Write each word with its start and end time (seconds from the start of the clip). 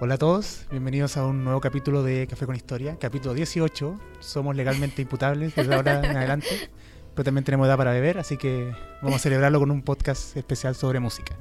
Hola 0.00 0.14
a 0.14 0.18
todos, 0.18 0.64
bienvenidos 0.70 1.16
a 1.16 1.26
un 1.26 1.42
nuevo 1.42 1.60
capítulo 1.60 2.04
de 2.04 2.28
Café 2.28 2.46
con 2.46 2.54
Historia, 2.54 2.96
capítulo 3.00 3.34
18. 3.34 3.98
Somos 4.20 4.54
legalmente 4.54 5.02
imputables 5.02 5.56
desde 5.56 5.74
ahora 5.74 5.98
en 6.08 6.16
adelante, 6.16 6.70
pero 7.16 7.24
también 7.24 7.42
tenemos 7.42 7.66
edad 7.66 7.76
para 7.76 7.90
beber, 7.90 8.16
así 8.18 8.36
que 8.36 8.72
vamos 9.02 9.16
a 9.16 9.18
celebrarlo 9.18 9.58
con 9.58 9.72
un 9.72 9.82
podcast 9.82 10.36
especial 10.36 10.76
sobre 10.76 11.00
música. 11.00 11.36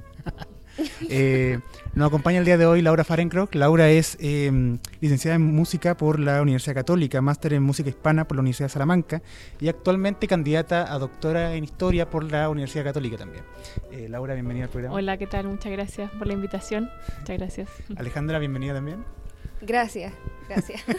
Eh, 1.09 1.59
nos 1.94 2.08
acompaña 2.08 2.40
el 2.40 2.45
día 2.45 2.58
de 2.58 2.66
hoy 2.66 2.81
Laura 2.81 3.04
Farencroc. 3.04 3.54
Laura 3.55 3.90
es 3.90 4.17
eh, 4.20 4.77
licenciada 5.00 5.36
en 5.36 5.41
música 5.41 5.95
por 5.95 6.20
la 6.20 6.41
Universidad 6.41 6.76
Católica, 6.76 7.22
máster 7.22 7.53
en 7.53 7.63
música 7.63 7.90
hispana 7.90 8.27
por 8.27 8.38
la 8.38 8.41
Universidad 8.41 8.67
de 8.67 8.73
Salamanca 8.73 9.22
y 9.59 9.70
actualmente 9.70 10.27
candidata 10.27 10.94
a 10.94 11.00
doctora 11.00 11.55
en 11.55 11.63
historia 11.63 12.09
por 12.09 12.30
la 12.30 12.50
Universidad 12.50 12.84
Católica 12.84 13.17
también. 13.17 13.44
Eh, 13.91 14.08
Laura, 14.09 14.33
bienvenida 14.33 14.66
al 14.66 14.70
programa. 14.70 14.95
Hola, 14.95 15.17
¿qué 15.17 15.28
tal? 15.28 15.48
Muchas 15.48 15.72
gracias 15.72 16.11
por 16.11 16.28
la 16.28 16.33
invitación. 16.33 16.89
Muchas 17.20 17.38
gracias. 17.38 17.70
Alejandra, 17.95 18.39
bienvenida 18.39 18.73
también. 18.73 19.03
Gracias, 19.61 20.13
gracias. 20.47 20.81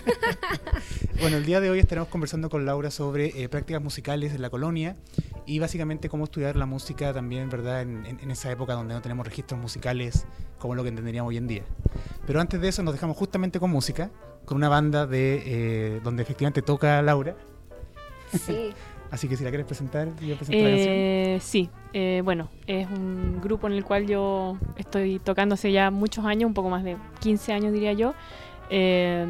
Bueno, 1.21 1.37
el 1.39 1.45
día 1.45 1.61
de 1.61 1.69
hoy 1.69 1.81
estaremos 1.81 2.09
conversando 2.11 2.49
con 2.49 2.65
Laura 2.65 2.93
sobre 2.93 3.43
eh, 3.43 3.49
prácticas 3.49 3.83
musicales 3.83 4.33
en 4.35 4.41
la 4.41 4.51
colonia 4.51 4.95
y 5.47 5.59
básicamente 5.59 6.09
cómo 6.09 6.23
estudiar 6.25 6.55
la 6.55 6.65
música 6.65 7.13
también, 7.13 7.51
¿verdad? 7.51 7.83
En, 7.83 8.07
en- 8.07 8.21
en 8.21 8.31
esa 8.31 8.53
época 8.53 8.75
donde 8.75 8.95
no 8.95 9.03
tenemos 9.03 9.27
registros 9.27 9.61
musicales 9.61 10.27
como 10.61 10.77
lo 10.77 10.85
que 10.85 10.91
entenderíamos 10.91 11.31
hoy 11.31 11.37
en 11.39 11.49
día. 11.49 11.63
Pero 12.25 12.41
antes 12.41 12.61
de 12.61 12.69
eso 12.69 12.85
nos 12.85 12.95
dejamos 12.95 13.17
justamente 13.17 13.59
con 13.59 13.69
música, 13.71 14.11
con 14.45 14.59
una 14.59 14.69
banda 14.69 15.07
de 15.09 15.43
eh, 15.45 16.01
donde 16.05 16.23
efectivamente 16.23 16.63
toca 16.63 17.03
Laura. 17.03 17.35
Sí, 18.33 18.71
Así 19.11 19.27
que 19.27 19.37
si 19.39 19.43
la 19.43 19.49
quieres 19.51 19.67
presentar, 19.67 20.07
yo 20.21 20.37
presento 20.37 20.63
la 20.63 20.69
canción. 20.71 20.95
Eh, 20.95 21.39
sí, 21.41 21.71
eh, 21.95 22.21
bueno, 22.23 22.49
es 22.67 22.87
un 22.91 23.41
grupo 23.41 23.67
en 23.67 23.73
el 23.73 23.83
cual 23.83 24.07
yo 24.07 24.57
estoy 24.77 25.19
tocando 25.19 25.55
hace 25.55 25.73
ya 25.73 25.91
muchos 25.91 26.27
años, 26.27 26.47
un 26.47 26.55
poco 26.55 26.69
más 26.69 26.85
de 26.85 26.97
15 27.21 27.53
años 27.55 27.73
diría 27.73 27.95
yo. 27.95 28.15
Eh, 28.71 29.27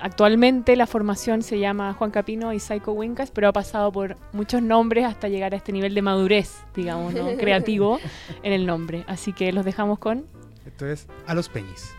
actualmente 0.00 0.76
la 0.76 0.86
formación 0.86 1.42
se 1.42 1.58
llama 1.58 1.92
Juan 1.94 2.10
Capino 2.10 2.52
y 2.52 2.60
Psycho 2.60 2.92
Wincas, 2.92 3.30
pero 3.30 3.48
ha 3.48 3.52
pasado 3.52 3.90
por 3.92 4.16
muchos 4.32 4.62
nombres 4.62 5.04
hasta 5.04 5.28
llegar 5.28 5.54
a 5.54 5.56
este 5.56 5.72
nivel 5.72 5.94
de 5.94 6.02
madurez, 6.02 6.64
digamos, 6.74 7.14
¿no? 7.14 7.26
creativo 7.38 7.98
en 8.42 8.52
el 8.52 8.66
nombre. 8.66 9.04
Así 9.06 9.32
que 9.32 9.52
los 9.52 9.64
dejamos 9.64 9.98
con 9.98 10.26
Esto 10.64 10.86
es 10.86 11.06
A 11.26 11.34
los 11.34 11.48
Peñis. 11.48 11.94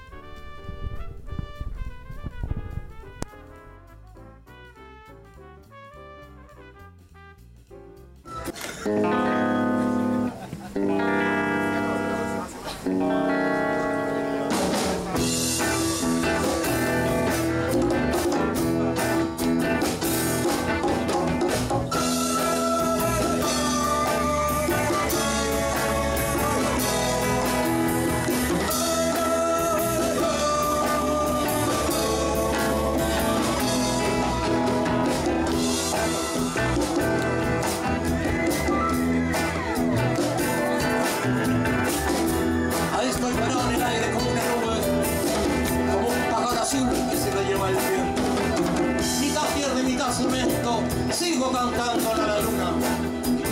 Sigo 51.38 51.52
cantando 51.52 52.14
a 52.14 52.18
la 52.18 52.42
luna. 52.42 52.74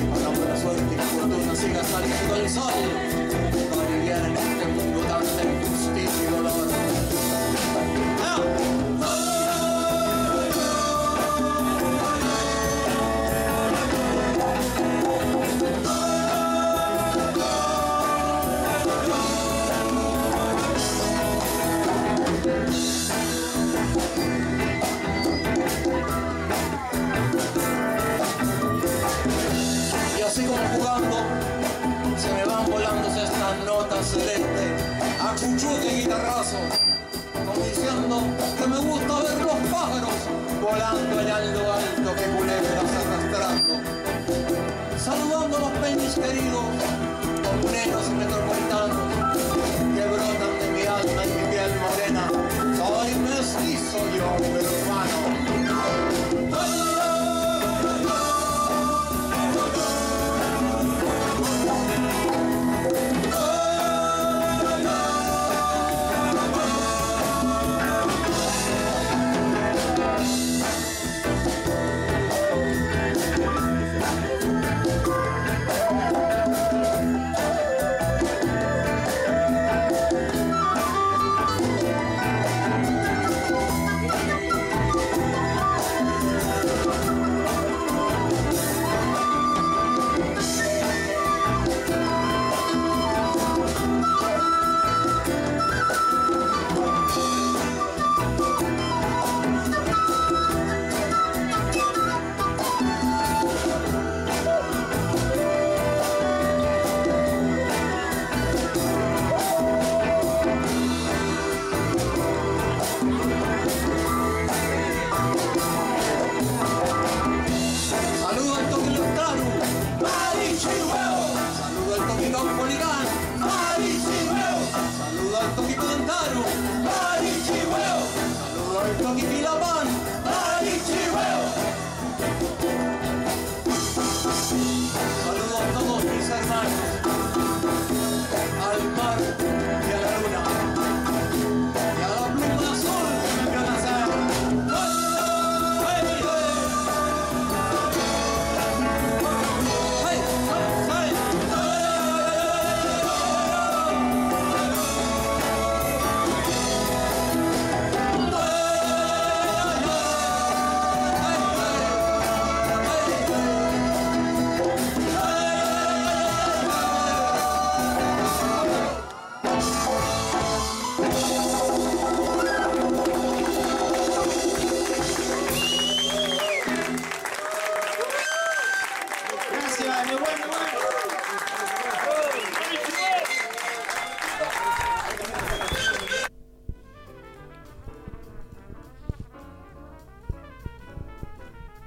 Para 0.09 0.33
que 0.33 0.45
la 0.45 0.57
suerte 0.57 0.95
y 0.95 0.97
fortuna 0.97 1.55
siga 1.55 1.83
saliendo 1.83 2.35
el 2.35 2.49
sol, 2.49 2.73
para 3.69 3.87
aliviar 3.87 4.25
en 4.25 4.37
este 4.37 4.65
mundo 4.65 4.99
tanta 5.01 5.43
injusticia 5.43 6.23
y 6.23 6.31
dolor. 6.31 6.64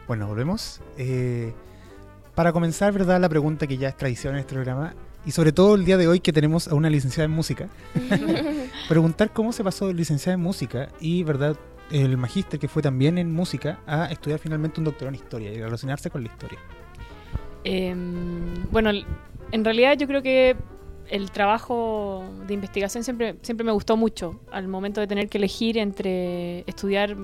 Bueno, 0.08 0.26
volvemos. 0.26 0.80
Eh, 0.96 1.52
para 2.34 2.52
comenzar, 2.52 2.94
¿verdad? 2.94 3.20
La 3.20 3.28
pregunta 3.28 3.66
que 3.66 3.76
ya 3.76 3.88
es 3.88 3.96
tradición 3.96 4.34
en 4.34 4.40
este 4.40 4.54
programa, 4.54 4.94
y 5.26 5.32
sobre 5.32 5.52
todo 5.52 5.74
el 5.74 5.84
día 5.84 5.98
de 5.98 6.08
hoy 6.08 6.20
que 6.20 6.32
tenemos 6.32 6.66
a 6.66 6.74
una 6.74 6.88
licenciada 6.88 7.26
en 7.26 7.32
música, 7.32 7.68
preguntar 8.88 9.34
cómo 9.34 9.52
se 9.52 9.62
pasó 9.62 9.86
de 9.86 9.92
licenciada 9.92 10.34
en 10.34 10.40
música 10.40 10.88
y, 10.98 11.24
¿verdad? 11.24 11.58
El 11.90 12.16
magíster 12.16 12.58
que 12.58 12.68
fue 12.68 12.80
también 12.80 13.18
en 13.18 13.30
música 13.30 13.80
a 13.86 14.06
estudiar 14.06 14.38
finalmente 14.38 14.80
un 14.80 14.84
doctorado 14.84 15.14
en 15.14 15.22
historia 15.22 15.52
y 15.52 15.60
relacionarse 15.60 16.08
con 16.08 16.22
la 16.22 16.28
historia. 16.28 16.58
Em, 17.70 18.70
bueno, 18.70 18.90
en 19.52 19.64
realidad 19.64 19.94
yo 19.98 20.06
creo 20.06 20.22
que 20.22 20.56
el 21.10 21.30
trabajo 21.30 22.24
de 22.46 22.54
investigación 22.54 23.04
siempre, 23.04 23.36
siempre 23.42 23.62
me 23.62 23.72
gustó 23.72 23.94
mucho. 23.94 24.40
Al 24.50 24.68
momento 24.68 25.02
de 25.02 25.06
tener 25.06 25.28
que 25.28 25.36
elegir 25.36 25.76
entre 25.76 26.60
estudiar 26.60 27.14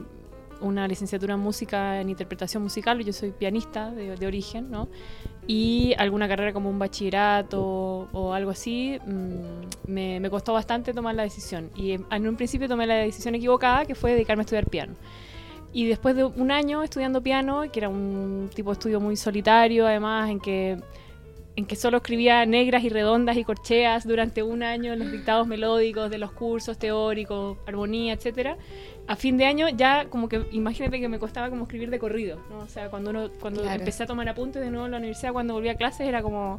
una 0.61 0.87
licenciatura 0.87 1.33
en 1.35 1.41
música, 1.41 1.99
en 1.99 2.11
interpretación 2.11 2.63
musical, 2.63 3.03
yo 3.03 3.15
soy 3.15 3.33
pianista 3.33 3.91
de, 3.91 4.17
de 4.17 4.27
origen, 4.27 4.71
¿no? 4.71 4.89
Y 5.47 5.95
alguna 5.97 6.29
carrera 6.29 6.53
como 6.53 6.69
un 6.69 6.79
bachillerato 6.79 8.09
o 8.13 8.35
algo 8.35 8.51
así, 8.51 8.99
mm, 9.07 9.91
me, 9.91 10.21
me 10.21 10.29
costó 10.29 10.53
bastante 10.53 10.93
tomar 10.93 11.15
la 11.15 11.23
decisión. 11.23 11.71
Y 11.75 11.93
em, 11.93 12.05
en 12.11 12.29
un 12.29 12.37
principio 12.37 12.69
tomé 12.69 12.87
la 12.87 12.97
decisión 12.97 13.35
equivocada, 13.35 13.87
que 13.87 13.95
fue 13.95 14.13
dedicarme 14.13 14.43
a 14.43 14.45
estudiar 14.45 14.67
piano. 14.67 14.95
Y 15.75 15.87
después 15.87 16.15
de 16.15 16.25
un 16.25 16.51
año 16.53 16.83
estudiando 16.85 17.21
piano, 17.21 17.63
que 17.71 17.81
era 17.81 17.89
un 17.89 18.49
tipo 18.55 18.71
de 18.71 18.75
estudio 18.75 19.01
muy 19.01 19.17
solitario, 19.17 19.87
además, 19.89 20.31
en 20.31 20.39
que, 20.39 20.79
en 21.57 21.67
que 21.67 21.75
solo 21.75 21.97
escribía 21.97 22.47
negras 22.47 22.85
y 22.85 22.89
redondas 22.91 23.37
y 23.37 23.43
corcheas 23.43 24.07
durante 24.07 24.45
un 24.45 24.63
año 24.63 24.93
en 24.93 25.01
los 25.01 25.11
dictados 25.11 25.49
melódicos 25.49 26.11
de 26.11 26.19
los 26.19 26.31
cursos 26.31 26.79
teóricos, 26.79 27.59
armonía, 27.67 28.13
etcétera. 28.13 28.57
A 29.09 29.17
fin 29.17 29.37
de 29.37 29.47
año 29.47 29.69
ya 29.69 30.07
como 30.09 30.29
que 30.29 30.47
imagínate 30.53 31.01
que 31.01 31.09
me 31.09 31.19
costaba 31.19 31.51
como 31.51 31.65
escribir 31.65 31.91
de 31.91 31.99
corrido, 31.99 32.39
¿no? 32.51 32.61
O 32.61 32.69
sea, 32.69 32.89
cuando 32.89 33.11
uno 33.11 33.29
cuando 33.41 33.63
Claro. 33.63 33.79
empecé 33.81 34.05
a 34.05 34.07
tomar 34.07 34.29
apuntes 34.29 34.63
de 34.63 34.71
nuevo 34.71 34.87
en 34.87 34.93
la 34.93 34.99
universidad, 34.99 35.33
cuando 35.33 35.55
volví 35.55 35.69
a 35.69 35.75
clases 35.77 36.07
era 36.09 36.23
como, 36.23 36.59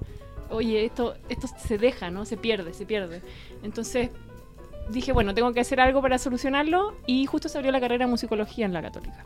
oye, 0.50 0.84
esto 0.86 1.16
esto 1.30 1.48
se 1.58 1.78
deja, 1.78 2.12
¿no? 2.12 2.26
Se 2.26 2.36
pierde, 2.38 2.74
se 2.74 2.86
pierde. 2.86 3.22
Entonces 3.64 4.10
dije, 4.90 5.12
bueno, 5.12 5.34
tengo 5.34 5.52
que 5.54 5.60
hacer 5.60 5.80
algo 5.80 6.02
para 6.02 6.18
solucionarlo 6.18 6.96
y 7.06 7.26
justo 7.26 7.50
se 7.50 7.58
abrió 7.58 7.72
la 7.72 7.80
carrera 7.80 8.06
de 8.06 8.12
musicología 8.12 8.66
en 8.66 8.74
la 8.74 8.82
católica, 8.82 9.24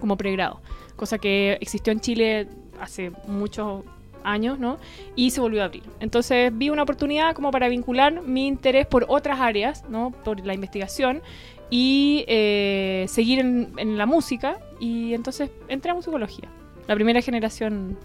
como 0.00 0.16
pregrado, 0.16 0.60
cosa 0.96 1.18
que 1.18 1.58
existió 1.60 1.92
en 1.92 2.00
Chile 2.00 2.48
hace 2.80 3.12
muchos 3.26 3.84
años, 4.24 4.58
¿no? 4.58 4.78
Y 5.16 5.30
se 5.30 5.40
volvió 5.40 5.62
a 5.62 5.66
abrir. 5.66 5.82
Entonces 6.00 6.50
vi 6.56 6.70
una 6.70 6.82
oportunidad 6.82 7.34
como 7.34 7.50
para 7.50 7.68
vincular 7.68 8.22
mi 8.22 8.46
interés 8.46 8.86
por 8.86 9.06
otras 9.08 9.40
áreas, 9.40 9.84
¿no? 9.88 10.10
Por 10.10 10.44
la 10.44 10.54
investigación 10.54 11.22
y 11.70 12.24
eh, 12.26 13.06
seguir 13.08 13.38
en, 13.38 13.72
en 13.76 13.96
la 13.96 14.06
música 14.06 14.58
y 14.80 15.14
entonces 15.14 15.50
entré 15.68 15.92
a 15.92 15.94
musicología, 15.94 16.48
la 16.88 16.94
primera 16.94 17.22
generación 17.22 17.96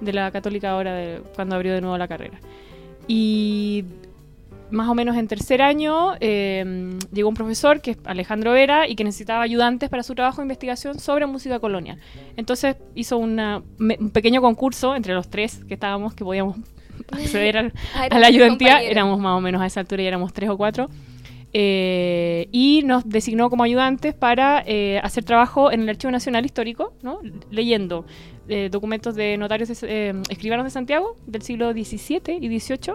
de 0.00 0.12
la 0.12 0.30
católica 0.30 0.70
ahora 0.70 0.94
de, 0.94 1.22
cuando 1.34 1.56
abrió 1.56 1.74
de 1.74 1.80
nuevo 1.80 1.98
la 1.98 2.08
carrera. 2.08 2.38
Y 3.06 3.84
más 4.70 4.88
o 4.88 4.94
menos 4.94 5.16
en 5.16 5.26
tercer 5.28 5.62
año 5.62 6.14
eh, 6.20 6.98
llegó 7.12 7.28
un 7.28 7.34
profesor 7.34 7.80
que 7.80 7.92
es 7.92 7.98
Alejandro 8.04 8.52
Vera 8.52 8.86
y 8.88 8.94
que 8.96 9.04
necesitaba 9.04 9.42
ayudantes 9.42 9.88
para 9.90 10.02
su 10.02 10.14
trabajo 10.14 10.38
de 10.38 10.44
investigación 10.44 10.98
sobre 10.98 11.26
música 11.26 11.58
colonial. 11.60 11.98
Entonces 12.36 12.76
hizo 12.94 13.18
una- 13.18 13.62
me- 13.78 13.96
un 14.00 14.10
pequeño 14.10 14.40
concurso 14.40 14.94
entre 14.96 15.14
los 15.14 15.28
tres 15.28 15.64
que 15.66 15.74
estábamos, 15.74 16.14
que 16.14 16.24
podíamos 16.24 16.56
acceder 17.12 17.56
al- 17.58 17.72
a 18.10 18.18
la 18.18 18.26
ayudantía. 18.26 18.82
Éramos 18.90 19.18
más 19.18 19.36
o 19.36 19.40
menos 19.40 19.60
a 19.62 19.66
esa 19.66 19.80
altura 19.80 20.02
y 20.02 20.06
éramos 20.06 20.32
tres 20.32 20.50
o 20.50 20.56
cuatro. 20.56 20.88
Eh, 21.54 22.46
y 22.52 22.82
nos 22.84 23.08
designó 23.08 23.48
como 23.48 23.62
ayudantes 23.64 24.14
para 24.14 24.62
eh, 24.66 25.00
hacer 25.02 25.24
trabajo 25.24 25.72
en 25.72 25.80
el 25.80 25.88
Archivo 25.88 26.10
Nacional 26.10 26.44
Histórico, 26.44 26.92
¿no? 27.02 27.20
leyendo 27.50 28.04
eh, 28.48 28.68
documentos 28.70 29.14
de 29.14 29.38
notarios, 29.38 29.68
de- 29.80 30.20
escribanos 30.28 30.64
de 30.64 30.70
Santiago 30.70 31.16
del 31.26 31.40
siglo 31.42 31.72
XVII 31.72 32.38
y 32.40 32.60
XVIII, 32.60 32.94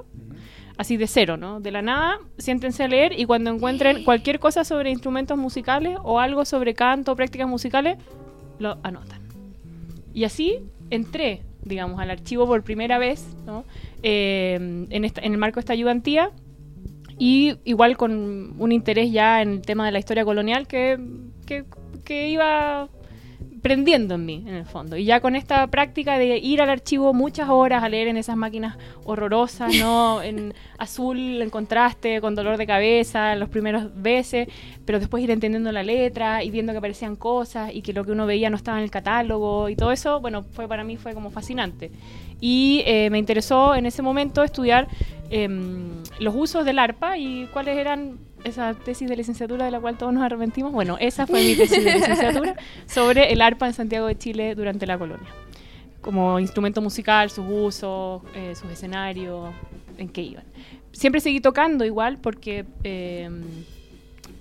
así 0.77 0.97
de 0.97 1.07
cero, 1.07 1.37
¿no? 1.37 1.59
De 1.59 1.71
la 1.71 1.81
nada, 1.81 2.19
siéntense 2.37 2.83
a 2.83 2.87
leer 2.87 3.17
y 3.17 3.25
cuando 3.25 3.51
encuentren 3.51 4.03
cualquier 4.03 4.39
cosa 4.39 4.63
sobre 4.63 4.89
instrumentos 4.89 5.37
musicales 5.37 5.97
o 6.03 6.19
algo 6.19 6.45
sobre 6.45 6.73
canto 6.73 7.11
o 7.11 7.15
prácticas 7.15 7.47
musicales, 7.47 7.97
lo 8.59 8.77
anotan. 8.83 9.21
Y 10.13 10.23
así 10.25 10.59
entré, 10.89 11.41
digamos, 11.63 11.99
al 11.99 12.09
archivo 12.11 12.45
por 12.47 12.63
primera 12.63 12.97
vez, 12.97 13.25
¿no? 13.45 13.65
Eh, 14.03 14.87
en, 14.89 15.05
esta- 15.05 15.21
en 15.21 15.31
el 15.33 15.37
marco 15.37 15.55
de 15.55 15.59
esta 15.61 15.73
ayudantía 15.73 16.31
y 17.17 17.55
igual 17.63 17.95
con 17.97 18.55
un 18.59 18.71
interés 18.71 19.11
ya 19.11 19.41
en 19.41 19.49
el 19.49 19.61
tema 19.61 19.85
de 19.85 19.91
la 19.91 19.99
historia 19.99 20.25
colonial 20.25 20.67
que, 20.67 20.99
que, 21.45 21.65
que 22.03 22.29
iba 22.29 22.89
prendiendo 23.63 24.15
en 24.15 24.25
mí, 24.25 24.43
en 24.45 24.55
el 24.55 24.65
fondo. 24.65 24.97
Y 24.97 25.05
ya 25.05 25.21
con 25.21 25.37
esta 25.37 25.65
práctica 25.67 26.17
de 26.19 26.37
ir 26.37 26.61
al 26.61 26.69
archivo 26.69 27.13
muchas 27.13 27.49
horas 27.49 27.81
a 27.81 27.87
leer 27.87 28.09
en 28.09 28.17
esas 28.17 28.35
máquinas 28.35 28.77
horrorosas, 29.05 29.73
¿no? 29.79 30.21
En 30.33 30.53
azul, 30.77 31.41
en 31.41 31.49
contraste, 31.49 32.19
con 32.19 32.35
dolor 32.35 32.57
de 32.57 32.67
cabeza, 32.67 33.35
los 33.35 33.47
primeros 33.47 33.89
veces, 33.95 34.49
pero 34.85 34.99
después 34.99 35.23
ir 35.23 35.31
entendiendo 35.31 35.71
la 35.71 35.81
letra 35.81 36.43
y 36.43 36.51
viendo 36.51 36.73
que 36.73 36.77
aparecían 36.79 37.15
cosas 37.15 37.73
y 37.73 37.81
que 37.81 37.93
lo 37.93 38.03
que 38.03 38.11
uno 38.11 38.25
veía 38.25 38.49
no 38.49 38.57
estaba 38.57 38.77
en 38.77 38.83
el 38.83 38.91
catálogo 38.91 39.69
y 39.69 39.77
todo 39.77 39.93
eso, 39.93 40.19
bueno, 40.19 40.43
fue 40.43 40.67
para 40.67 40.83
mí 40.83 40.97
fue 40.97 41.13
como 41.13 41.31
fascinante. 41.31 41.89
Y 42.41 42.83
eh, 42.85 43.09
me 43.09 43.17
interesó 43.17 43.75
en 43.75 43.85
ese 43.85 44.01
momento 44.01 44.43
estudiar 44.43 44.89
em, 45.29 46.03
los 46.19 46.35
usos 46.35 46.65
del 46.65 46.79
arpa 46.79 47.17
y 47.17 47.47
cuáles 47.53 47.77
eran 47.77 48.17
esa 48.43 48.73
tesis 48.73 49.09
de 49.09 49.15
licenciatura 49.15 49.65
de 49.65 49.71
la 49.71 49.79
cual 49.79 49.97
todos 49.97 50.13
nos 50.13 50.23
arrepentimos. 50.23 50.71
Bueno, 50.71 50.97
esa 50.99 51.27
fue 51.27 51.43
mi 51.43 51.55
tesis 51.55 51.83
de 51.83 51.93
licenciatura 51.93 52.55
sobre 52.85 53.31
el 53.31 53.41
arpa 53.41 53.67
en 53.67 53.73
Santiago 53.73 54.07
de 54.07 54.17
Chile 54.17 54.55
durante 54.55 54.85
la 54.85 54.97
colonia. 54.97 55.27
Como 56.01 56.39
instrumento 56.39 56.81
musical, 56.81 57.29
sus 57.29 57.45
usos, 57.49 58.21
eh, 58.35 58.55
sus 58.55 58.69
escenarios, 58.71 59.53
en 59.97 60.09
qué 60.09 60.21
iban. 60.21 60.43
Siempre 60.91 61.21
seguí 61.21 61.39
tocando 61.39 61.85
igual 61.85 62.17
porque, 62.17 62.65
em, 62.83 63.41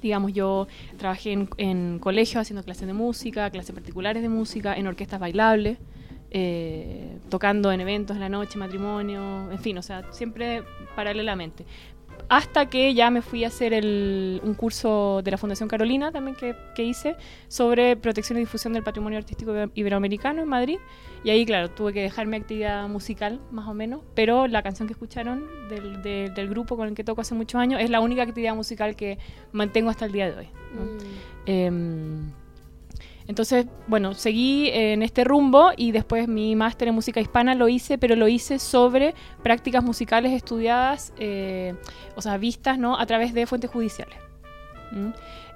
digamos, 0.02 0.32
yo 0.32 0.66
trabajé 0.98 1.32
en, 1.32 1.48
en 1.56 1.98
colegios 1.98 2.42
haciendo 2.42 2.64
clases 2.64 2.86
de 2.86 2.92
música, 2.92 3.48
clases 3.50 3.74
particulares 3.74 4.22
de 4.22 4.28
música, 4.28 4.74
en 4.74 4.86
orquestas 4.86 5.20
bailables, 5.20 5.78
eh, 6.34 7.18
tocando 7.28 7.70
en 7.72 7.82
eventos 7.82 8.16
en 8.16 8.20
la 8.20 8.30
noche, 8.30 8.58
matrimonio, 8.58 9.52
en 9.52 9.58
fin, 9.58 9.76
o 9.76 9.82
sea, 9.82 10.10
siempre 10.12 10.62
paralelamente. 10.96 11.66
Hasta 12.34 12.64
que 12.70 12.94
ya 12.94 13.10
me 13.10 13.20
fui 13.20 13.44
a 13.44 13.48
hacer 13.48 13.74
el- 13.74 14.40
un 14.42 14.54
curso 14.54 15.20
de 15.22 15.30
la 15.30 15.36
Fundación 15.36 15.68
Carolina 15.68 16.10
también 16.10 16.34
que, 16.34 16.54
que 16.74 16.82
hice 16.82 17.14
sobre 17.48 17.94
protección 17.96 18.38
y 18.38 18.40
difusión 18.40 18.72
del 18.72 18.82
patrimonio 18.82 19.18
artístico 19.18 19.52
ibe- 19.52 19.70
iberoamericano 19.74 20.40
en 20.40 20.48
Madrid. 20.48 20.78
Y 21.24 21.28
ahí, 21.30 21.44
claro, 21.44 21.68
tuve 21.70 21.92
que 21.92 22.00
dejar 22.00 22.26
mi 22.26 22.38
actividad 22.38 22.88
musical, 22.88 23.38
más 23.50 23.68
o 23.68 23.74
menos, 23.74 24.00
pero 24.14 24.46
la 24.46 24.62
canción 24.62 24.88
que 24.88 24.92
escucharon 24.94 25.44
del, 25.68 26.00
de- 26.02 26.30
del 26.34 26.48
grupo 26.48 26.74
con 26.78 26.88
el 26.88 26.94
que 26.94 27.04
toco 27.04 27.20
hace 27.20 27.34
muchos 27.34 27.60
años 27.60 27.82
es 27.82 27.90
la 27.90 28.00
única 28.00 28.22
actividad 28.22 28.54
musical 28.54 28.96
que 28.96 29.18
mantengo 29.52 29.90
hasta 29.90 30.06
el 30.06 30.12
día 30.12 30.30
de 30.30 30.38
hoy. 30.38 30.48
¿no? 30.74 30.84
Mm. 30.84 30.98
Em, 31.44 32.32
entonces, 33.28 33.66
bueno, 33.86 34.14
seguí 34.14 34.68
en 34.70 35.02
este 35.02 35.24
rumbo 35.24 35.70
y 35.76 35.92
después 35.92 36.28
mi 36.28 36.56
máster 36.56 36.88
en 36.88 36.94
música 36.94 37.20
hispana 37.20 37.54
lo 37.54 37.68
hice, 37.68 37.98
pero 37.98 38.16
lo 38.16 38.28
hice 38.28 38.58
sobre 38.58 39.14
prácticas 39.42 39.82
musicales 39.82 40.32
estudiadas, 40.32 41.12
eh, 41.18 41.74
o 42.16 42.22
sea, 42.22 42.36
vistas, 42.38 42.78
¿no? 42.78 42.98
A 42.98 43.06
través 43.06 43.32
de 43.34 43.46
fuentes 43.46 43.70
judiciales. 43.70 44.16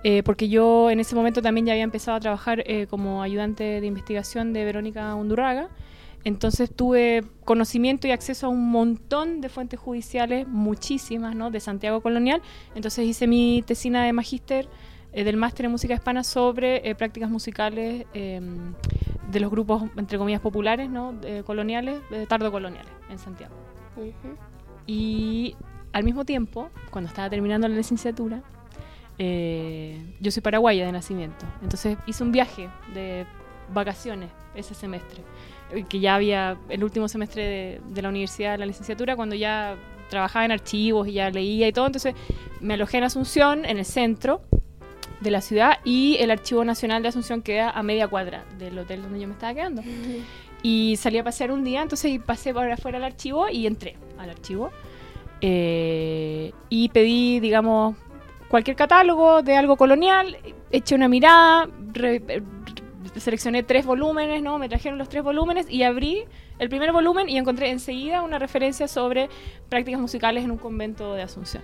Eh, 0.03 0.23
porque 0.23 0.49
yo 0.49 0.91
en 0.91 1.01
ese 1.01 1.15
momento 1.15 1.43
también 1.43 1.67
ya 1.67 1.73
había 1.73 1.85
empezado 1.85 2.17
a 2.17 2.21
trabajar 2.21 2.63
eh, 2.67 2.87
como 2.89 3.23
ayudante 3.23 3.81
de 3.81 3.87
investigación 3.87 4.53
de 4.53 4.65
Verónica 4.65 5.15
Undurraga. 5.15 5.69
Entonces 6.25 6.71
tuve 6.75 7.23
conocimiento 7.45 8.09
y 8.09 8.11
acceso 8.11 8.47
a 8.47 8.49
un 8.49 8.71
montón 8.71 9.41
de 9.41 9.49
fuentes 9.49 9.79
judiciales, 9.79 10.49
muchísimas, 10.49 11.37
¿no? 11.37 11.51
De 11.51 11.61
Santiago 11.61 12.01
Colonial. 12.01 12.43
Entonces 12.75 13.07
hice 13.07 13.27
mi 13.27 13.63
tesina 13.65 14.05
de 14.05 14.13
magíster 14.13 14.69
eh, 15.17 15.25
del 15.25 15.39
máster 15.39 15.65
en 15.65 15.73
música 15.73 15.95
hispana 15.95 16.23
sobre 16.23 16.89
eh, 16.89 16.95
prácticas 16.95 17.31
musicales 17.31 18.05
eh, 18.13 18.39
de 19.33 19.41
los 19.41 19.51
grupos, 19.51 19.85
entre 19.97 20.19
comillas, 20.19 20.43
populares, 20.43 20.91
¿no? 20.91 21.15
Coloniales, 21.47 22.01
tardo-coloniales 22.29 22.93
en 23.11 23.19
Santiago. 23.19 23.55
Ujú. 23.97 24.37
Y 24.87 25.57
al 25.93 26.05
mismo 26.05 26.27
tiempo, 26.27 26.69
cuando 26.91 27.09
estaba 27.09 27.31
terminando 27.31 27.67
la 27.67 27.75
licenciatura, 27.75 28.43
eh, 29.19 30.15
yo 30.21 30.31
soy 30.31 30.43
paraguaya 30.43 30.85
de 30.85 30.93
nacimiento. 30.93 31.47
Entonces 31.63 31.97
hice 32.07 32.23
un 32.23 32.31
viaje 32.31 32.69
de 32.93 33.25
vacaciones 33.73 34.29
ese 34.55 34.75
semestre, 34.75 35.23
eh, 35.73 35.85
que 35.89 35.99
ya 35.99 36.15
había 36.15 36.59
el 36.69 36.85
último 36.85 37.09
semestre 37.09 37.43
de, 37.43 37.81
de 37.89 38.03
la 38.03 38.11
universidad, 38.11 38.53
de 38.53 38.59
la 38.59 38.67
licenciatura, 38.67 39.17
cuando 39.17 39.35
ya 39.35 39.77
trabajaba 40.11 40.45
en 40.45 40.53
archivos 40.53 41.09
y 41.09 41.15
ya 41.15 41.31
leía 41.31 41.67
y 41.67 41.73
todo. 41.73 41.87
Entonces 41.87 42.15
me 42.61 42.75
alojé 42.75 42.99
en 42.99 43.05
Asunción, 43.05 43.65
en 43.65 43.79
el 43.79 43.87
centro 43.87 44.43
de 45.21 45.31
la 45.31 45.41
ciudad, 45.41 45.79
y 45.85 46.17
el 46.21 46.31
Archivo 46.31 46.65
Nacional 46.65 47.03
de 47.03 47.09
Asunción 47.09 47.43
queda 47.43 47.71
a 47.71 47.83
media 47.83 48.07
cuadra 48.09 48.45
del 48.59 48.79
hotel 48.79 49.03
donde 49.03 49.21
yo 49.21 49.27
me 49.27 49.35
estaba 49.35 49.55
quedando. 49.55 49.83
Y 50.63 50.97
salí 50.97 51.19
a 51.19 51.25
pasear 51.25 51.53
un 51.53 51.65
día, 51.65 51.83
entonces 51.83 52.21
pasé 52.25 52.53
por 52.53 52.71
afuera 52.71 52.99
al 52.99 53.05
archivo 53.05 53.49
y 53.49 53.67
entré 53.67 53.97
al 54.19 54.31
archivo. 54.31 54.71
Eh, 55.41 56.53
y 56.69 56.89
pedí, 56.89 57.41
digamos, 57.41 57.95
cualquier 58.49 58.77
catálogo 58.77 59.43
de 59.43 59.57
algo 59.57 59.77
colonial, 59.77 60.37
eché 60.71 60.95
una 60.95 61.09
mirada, 61.09 61.69
re- 61.93 62.43
seleccioné 63.17 63.63
tres 63.63 63.87
volúmenes, 63.87 64.43
¿no? 64.43 64.59
Me 64.59 64.69
trajeron 64.69 64.99
los 64.99 65.09
tres 65.09 65.23
volúmenes 65.23 65.71
y 65.71 65.83
abrí 65.83 66.25
el 66.59 66.69
primer 66.69 66.93
volumen 66.93 67.29
y 67.29 67.39
encontré 67.39 67.71
enseguida 67.71 68.23
una 68.23 68.39
referencia 68.39 68.89
sobre 68.89 69.29
prácticas 69.69 70.01
musicales 70.01 70.45
en 70.45 70.51
un 70.51 70.59
convento 70.59 71.15
de 71.15 71.23
Asunción. 71.23 71.63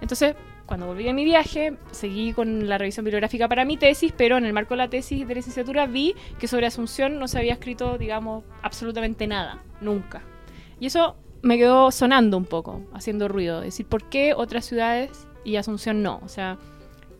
Entonces, 0.00 0.34
cuando 0.66 0.86
volví 0.86 1.04
de 1.04 1.12
mi 1.12 1.24
viaje, 1.24 1.76
seguí 1.92 2.32
con 2.32 2.68
la 2.68 2.76
revisión 2.76 3.04
bibliográfica 3.04 3.48
para 3.48 3.64
mi 3.64 3.76
tesis, 3.76 4.12
pero 4.16 4.36
en 4.36 4.44
el 4.44 4.52
marco 4.52 4.74
de 4.74 4.78
la 4.78 4.90
tesis 4.90 5.26
de 5.26 5.34
licenciatura 5.34 5.86
vi 5.86 6.14
que 6.38 6.48
sobre 6.48 6.66
Asunción 6.66 7.18
no 7.18 7.28
se 7.28 7.38
había 7.38 7.52
escrito, 7.52 7.96
digamos, 7.98 8.44
absolutamente 8.62 9.26
nada, 9.26 9.62
nunca. 9.80 10.22
Y 10.80 10.86
eso 10.86 11.16
me 11.42 11.56
quedó 11.56 11.90
sonando 11.92 12.36
un 12.36 12.44
poco, 12.44 12.82
haciendo 12.92 13.28
ruido. 13.28 13.60
Decir, 13.60 13.86
¿por 13.86 14.08
qué 14.08 14.34
otras 14.34 14.64
ciudades 14.64 15.28
y 15.44 15.56
Asunción 15.56 16.02
no? 16.02 16.20
O 16.24 16.28
sea, 16.28 16.58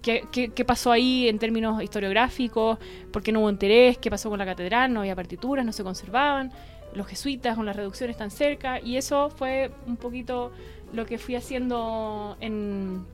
¿qué, 0.03 0.25
qué, 0.33 0.49
qué 0.49 0.65
pasó 0.65 0.91
ahí 0.91 1.29
en 1.29 1.39
términos 1.39 1.81
historiográficos? 1.81 2.79
¿Por 3.13 3.23
qué 3.23 3.31
no 3.31 3.41
hubo 3.41 3.51
interés? 3.51 3.97
¿Qué 3.99 4.11
pasó 4.11 4.29
con 4.29 4.41
la 4.41 4.45
catedral? 4.45 4.93
No 4.93 5.01
había 5.01 5.15
partituras, 5.15 5.65
no 5.65 5.73
se 5.73 5.85
conservaban. 5.85 6.53
Los 6.95 7.07
jesuitas 7.07 7.55
con 7.57 7.67
las 7.67 7.77
reducciones 7.77 8.17
tan 8.17 8.33
cerca. 8.33 8.81
Y 8.81 8.97
eso 8.97 9.31
fue 9.31 9.71
un 9.87 9.97
poquito 9.97 10.51
lo 10.93 11.07
que 11.07 11.19
fui 11.19 11.37
haciendo 11.37 12.37
en 12.41 13.05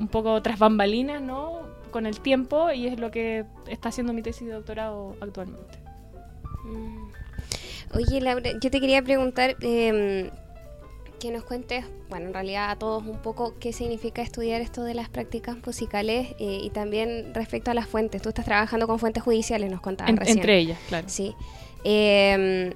un 0.00 0.08
poco 0.08 0.40
tras 0.42 0.58
bambalinas, 0.58 1.22
¿no? 1.22 1.60
Con 1.92 2.06
el 2.06 2.18
tiempo 2.20 2.70
y 2.72 2.86
es 2.88 2.98
lo 2.98 3.10
que 3.12 3.44
está 3.68 3.90
haciendo 3.90 4.12
mi 4.12 4.22
tesis 4.22 4.48
de 4.48 4.54
doctorado 4.54 5.14
actualmente. 5.20 5.78
Mm. 6.64 7.10
Oye, 7.94 8.20
Laura, 8.20 8.50
yo 8.60 8.70
te 8.70 8.80
quería 8.80 9.02
preguntar 9.02 9.56
eh, 9.60 10.30
que 11.18 11.30
nos 11.32 11.42
cuentes, 11.44 11.84
bueno, 12.08 12.26
en 12.28 12.34
realidad 12.34 12.70
a 12.70 12.76
todos 12.76 13.04
un 13.04 13.18
poco 13.18 13.54
qué 13.58 13.72
significa 13.72 14.22
estudiar 14.22 14.60
esto 14.60 14.82
de 14.84 14.94
las 14.94 15.08
prácticas 15.08 15.56
musicales 15.66 16.28
eh, 16.38 16.60
y 16.62 16.70
también 16.70 17.34
respecto 17.34 17.70
a 17.70 17.74
las 17.74 17.86
fuentes. 17.88 18.22
Tú 18.22 18.28
estás 18.30 18.44
trabajando 18.44 18.86
con 18.86 18.98
fuentes 18.98 19.22
judiciales, 19.22 19.70
nos 19.70 19.80
contabas 19.80 20.10
En- 20.10 20.16
recién. 20.16 20.38
entre 20.38 20.58
ellas, 20.58 20.78
claro. 20.88 21.08
Sí. 21.08 21.34
Eh, 21.84 22.74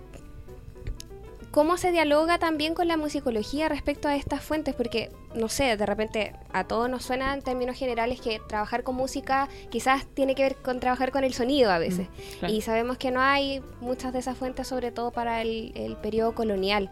¿Cómo 1.54 1.76
se 1.76 1.92
dialoga 1.92 2.40
también 2.40 2.74
con 2.74 2.88
la 2.88 2.96
musicología 2.96 3.68
respecto 3.68 4.08
a 4.08 4.16
estas 4.16 4.42
fuentes? 4.42 4.74
Porque, 4.74 5.12
no 5.36 5.48
sé, 5.48 5.76
de 5.76 5.86
repente 5.86 6.32
a 6.52 6.64
todos 6.64 6.90
nos 6.90 7.04
suena 7.04 7.32
en 7.32 7.42
términos 7.42 7.78
generales 7.78 8.20
que 8.20 8.40
trabajar 8.48 8.82
con 8.82 8.96
música 8.96 9.48
quizás 9.70 10.04
tiene 10.14 10.34
que 10.34 10.42
ver 10.42 10.56
con 10.56 10.80
trabajar 10.80 11.12
con 11.12 11.22
el 11.22 11.32
sonido 11.32 11.70
a 11.70 11.78
veces. 11.78 12.08
Mm, 12.08 12.38
claro. 12.40 12.54
Y 12.54 12.60
sabemos 12.60 12.98
que 12.98 13.12
no 13.12 13.20
hay 13.20 13.62
muchas 13.80 14.12
de 14.12 14.18
esas 14.18 14.36
fuentes, 14.36 14.66
sobre 14.66 14.90
todo 14.90 15.12
para 15.12 15.42
el, 15.42 15.70
el 15.76 15.96
periodo 15.96 16.34
colonial. 16.34 16.90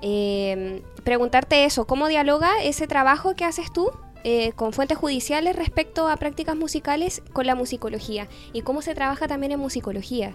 Eh, 0.00 0.82
preguntarte 1.04 1.64
eso, 1.64 1.86
¿cómo 1.86 2.08
dialoga 2.08 2.60
ese 2.60 2.88
trabajo 2.88 3.36
que 3.36 3.44
haces 3.44 3.72
tú 3.72 3.92
eh, 4.24 4.50
con 4.56 4.72
fuentes 4.72 4.98
judiciales 4.98 5.54
respecto 5.54 6.08
a 6.08 6.16
prácticas 6.16 6.56
musicales 6.56 7.22
con 7.32 7.46
la 7.46 7.54
musicología? 7.54 8.26
¿Y 8.52 8.62
cómo 8.62 8.82
se 8.82 8.96
trabaja 8.96 9.28
también 9.28 9.52
en 9.52 9.60
musicología? 9.60 10.34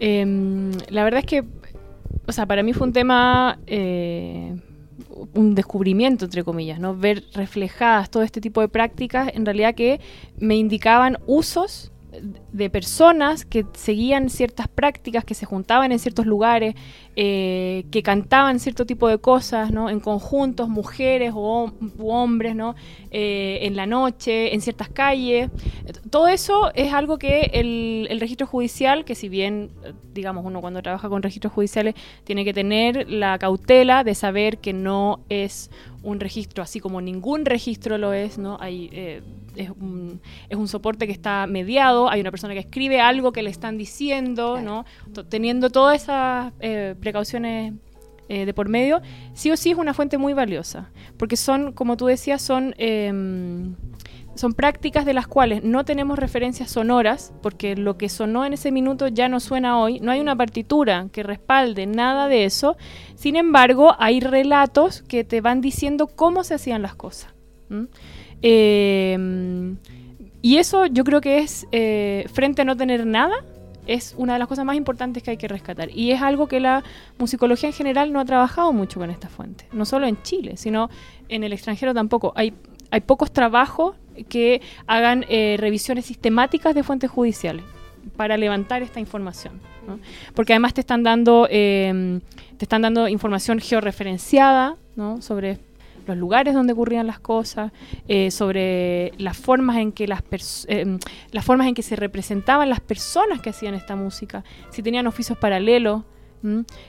Em, 0.00 0.72
la 0.88 1.04
verdad 1.04 1.20
es 1.20 1.26
que, 1.26 1.44
o 2.26 2.32
sea, 2.32 2.46
para 2.46 2.62
mí 2.62 2.72
fue 2.72 2.86
un 2.86 2.92
tema, 2.92 3.58
eh, 3.66 4.56
un 5.34 5.54
descubrimiento, 5.54 6.24
entre 6.24 6.44
comillas, 6.44 6.78
¿no? 6.80 6.96
Ver 6.96 7.24
reflejadas 7.34 8.10
todo 8.10 8.22
este 8.22 8.40
tipo 8.40 8.60
de 8.60 8.68
prácticas, 8.68 9.30
en 9.34 9.44
realidad 9.44 9.74
que 9.74 10.00
me 10.38 10.56
indicaban 10.56 11.18
usos 11.26 11.92
de 12.52 12.70
personas 12.70 13.44
que 13.44 13.64
seguían 13.74 14.30
ciertas 14.30 14.68
prácticas, 14.68 15.24
que 15.24 15.34
se 15.34 15.46
juntaban 15.46 15.92
en 15.92 15.98
ciertos 15.98 16.26
lugares, 16.26 16.74
eh, 17.16 17.84
que 17.90 18.02
cantaban 18.02 18.60
cierto 18.60 18.86
tipo 18.86 19.08
de 19.08 19.18
cosas, 19.18 19.70
¿no? 19.70 19.88
En 19.88 20.00
conjuntos, 20.00 20.68
mujeres 20.68 21.32
o 21.34 21.72
u 21.98 22.10
hombres, 22.10 22.54
¿no? 22.54 22.74
Eh, 23.10 23.58
en 23.62 23.76
la 23.76 23.86
noche, 23.86 24.54
en 24.54 24.60
ciertas 24.60 24.88
calles. 24.88 25.50
Todo 26.10 26.28
eso 26.28 26.70
es 26.74 26.92
algo 26.92 27.18
que 27.18 27.50
el, 27.54 28.06
el 28.10 28.20
registro 28.20 28.46
judicial, 28.46 29.04
que 29.04 29.14
si 29.14 29.28
bien, 29.28 29.70
digamos, 30.12 30.44
uno 30.44 30.60
cuando 30.60 30.82
trabaja 30.82 31.08
con 31.08 31.22
registros 31.22 31.52
judiciales 31.52 31.94
tiene 32.24 32.44
que 32.44 32.52
tener 32.52 33.10
la 33.10 33.38
cautela 33.38 34.04
de 34.04 34.14
saber 34.14 34.58
que 34.58 34.72
no 34.72 35.20
es 35.28 35.70
un 36.06 36.20
registro 36.20 36.62
así 36.62 36.78
como 36.78 37.00
ningún 37.00 37.44
registro 37.44 37.98
lo 37.98 38.12
es, 38.12 38.38
¿no? 38.38 38.56
Hay, 38.60 38.88
eh, 38.92 39.22
es, 39.56 39.70
un, 39.70 40.20
es 40.48 40.56
un 40.56 40.68
soporte 40.68 41.06
que 41.06 41.12
está 41.12 41.48
mediado, 41.48 42.08
hay 42.08 42.20
una 42.20 42.30
persona 42.30 42.54
que 42.54 42.60
escribe 42.60 43.00
algo 43.00 43.32
que 43.32 43.42
le 43.42 43.50
están 43.50 43.76
diciendo, 43.76 44.60
¿no? 44.60 44.84
Teniendo 45.28 45.68
todas 45.68 46.04
esas 46.04 46.52
eh, 46.60 46.94
precauciones 47.00 47.74
eh, 48.28 48.46
de 48.46 48.54
por 48.54 48.68
medio, 48.68 49.02
sí 49.34 49.50
o 49.50 49.56
sí 49.56 49.72
es 49.72 49.78
una 49.78 49.94
fuente 49.94 50.16
muy 50.16 50.32
valiosa, 50.32 50.90
porque 51.16 51.36
son, 51.36 51.72
como 51.72 51.96
tú 51.96 52.06
decías, 52.06 52.40
son... 52.40 52.74
em, 54.36 54.38
son 54.38 54.54
prácticas 54.54 55.04
de 55.04 55.14
las 55.14 55.26
cuales 55.26 55.62
no 55.62 55.84
tenemos 55.84 56.18
referencias 56.18 56.70
sonoras, 56.70 57.32
porque 57.42 57.76
lo 57.76 57.96
que 57.96 58.08
sonó 58.08 58.44
en 58.44 58.52
ese 58.52 58.70
minuto 58.70 59.08
ya 59.08 59.28
no 59.28 59.40
suena 59.40 59.78
hoy, 59.78 60.00
no 60.00 60.12
hay 60.12 60.20
una 60.20 60.36
partitura 60.36 61.08
que 61.12 61.22
respalde 61.22 61.86
nada 61.86 62.28
de 62.28 62.44
eso, 62.44 62.76
sin 63.14 63.36
embargo 63.36 63.94
hay 63.98 64.20
relatos 64.20 65.02
que 65.02 65.24
te 65.24 65.40
van 65.40 65.60
diciendo 65.60 66.06
cómo 66.06 66.44
se 66.44 66.54
hacían 66.54 66.82
las 66.82 66.94
cosas. 66.94 67.34
¿m? 67.70 67.88
Eh, 68.42 69.76
y 70.42 70.58
eso 70.58 70.86
yo 70.86 71.02
creo 71.02 71.20
que 71.20 71.38
es, 71.38 71.66
eh, 71.72 72.26
frente 72.32 72.62
a 72.62 72.64
no 72.64 72.76
tener 72.76 73.04
nada, 73.04 73.34
es 73.86 74.14
una 74.16 74.34
de 74.34 74.38
las 74.38 74.46
cosas 74.46 74.64
más 74.64 74.76
importantes 74.76 75.22
que 75.22 75.32
hay 75.32 75.36
que 75.36 75.48
rescatar. 75.48 75.90
Y 75.90 76.12
es 76.12 76.22
algo 76.22 76.46
que 76.46 76.60
la 76.60 76.84
musicología 77.18 77.68
en 77.68 77.72
general 77.72 78.12
no 78.12 78.20
ha 78.20 78.24
trabajado 78.24 78.72
mucho 78.72 79.00
con 79.00 79.10
esta 79.10 79.28
fuente. 79.28 79.66
No 79.72 79.84
solo 79.84 80.06
en 80.06 80.22
Chile, 80.22 80.56
sino 80.56 80.88
en 81.28 81.44
el 81.44 81.52
extranjero 81.52 81.94
tampoco. 81.94 82.32
Hay, 82.36 82.54
hay 82.90 83.00
pocos 83.00 83.32
trabajos 83.32 83.96
que 84.28 84.60
hagan 84.86 85.24
eh, 85.28 85.56
revisiones 85.58 86.06
sistemáticas 86.06 86.74
de 86.74 86.82
fuentes 86.82 87.10
judiciales 87.10 87.64
para 88.16 88.36
levantar 88.36 88.82
esta 88.82 89.00
información. 89.00 89.60
Porque 90.34 90.52
además 90.52 90.74
te 90.74 90.80
están 90.80 91.02
dando, 91.02 91.46
eh, 91.50 92.20
te 92.56 92.64
están 92.64 92.82
dando 92.82 93.08
información 93.08 93.60
georreferenciada 93.60 94.76
sobre 95.20 95.58
los 96.06 96.16
lugares 96.16 96.54
donde 96.54 96.72
ocurrían 96.72 97.06
las 97.06 97.18
cosas, 97.18 97.72
eh, 98.08 98.30
sobre 98.30 99.12
las 99.18 99.36
formas 99.36 99.76
en 99.76 99.92
que 99.92 100.06
las 100.06 100.22
eh, 100.68 100.98
las 101.32 101.44
formas 101.44 101.66
en 101.66 101.74
que 101.74 101.82
se 101.82 101.96
representaban 101.96 102.70
las 102.70 102.80
personas 102.80 103.40
que 103.40 103.50
hacían 103.50 103.74
esta 103.74 103.96
música, 103.96 104.44
si 104.70 104.82
tenían 104.82 105.06
oficios 105.06 105.36
paralelos. 105.38 106.02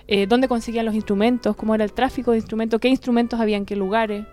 Eh, 0.07 0.27
dónde 0.27 0.47
conseguían 0.47 0.85
los 0.85 0.95
instrumentos, 0.95 1.55
cómo 1.55 1.73
era 1.73 1.83
el 1.83 1.93
tráfico 1.93 2.31
de 2.31 2.37
instrumentos, 2.37 2.79
qué 2.79 2.89
instrumentos 2.89 3.39
había 3.39 3.57
en 3.57 3.65
qué 3.65 3.75
lugares. 3.75 4.25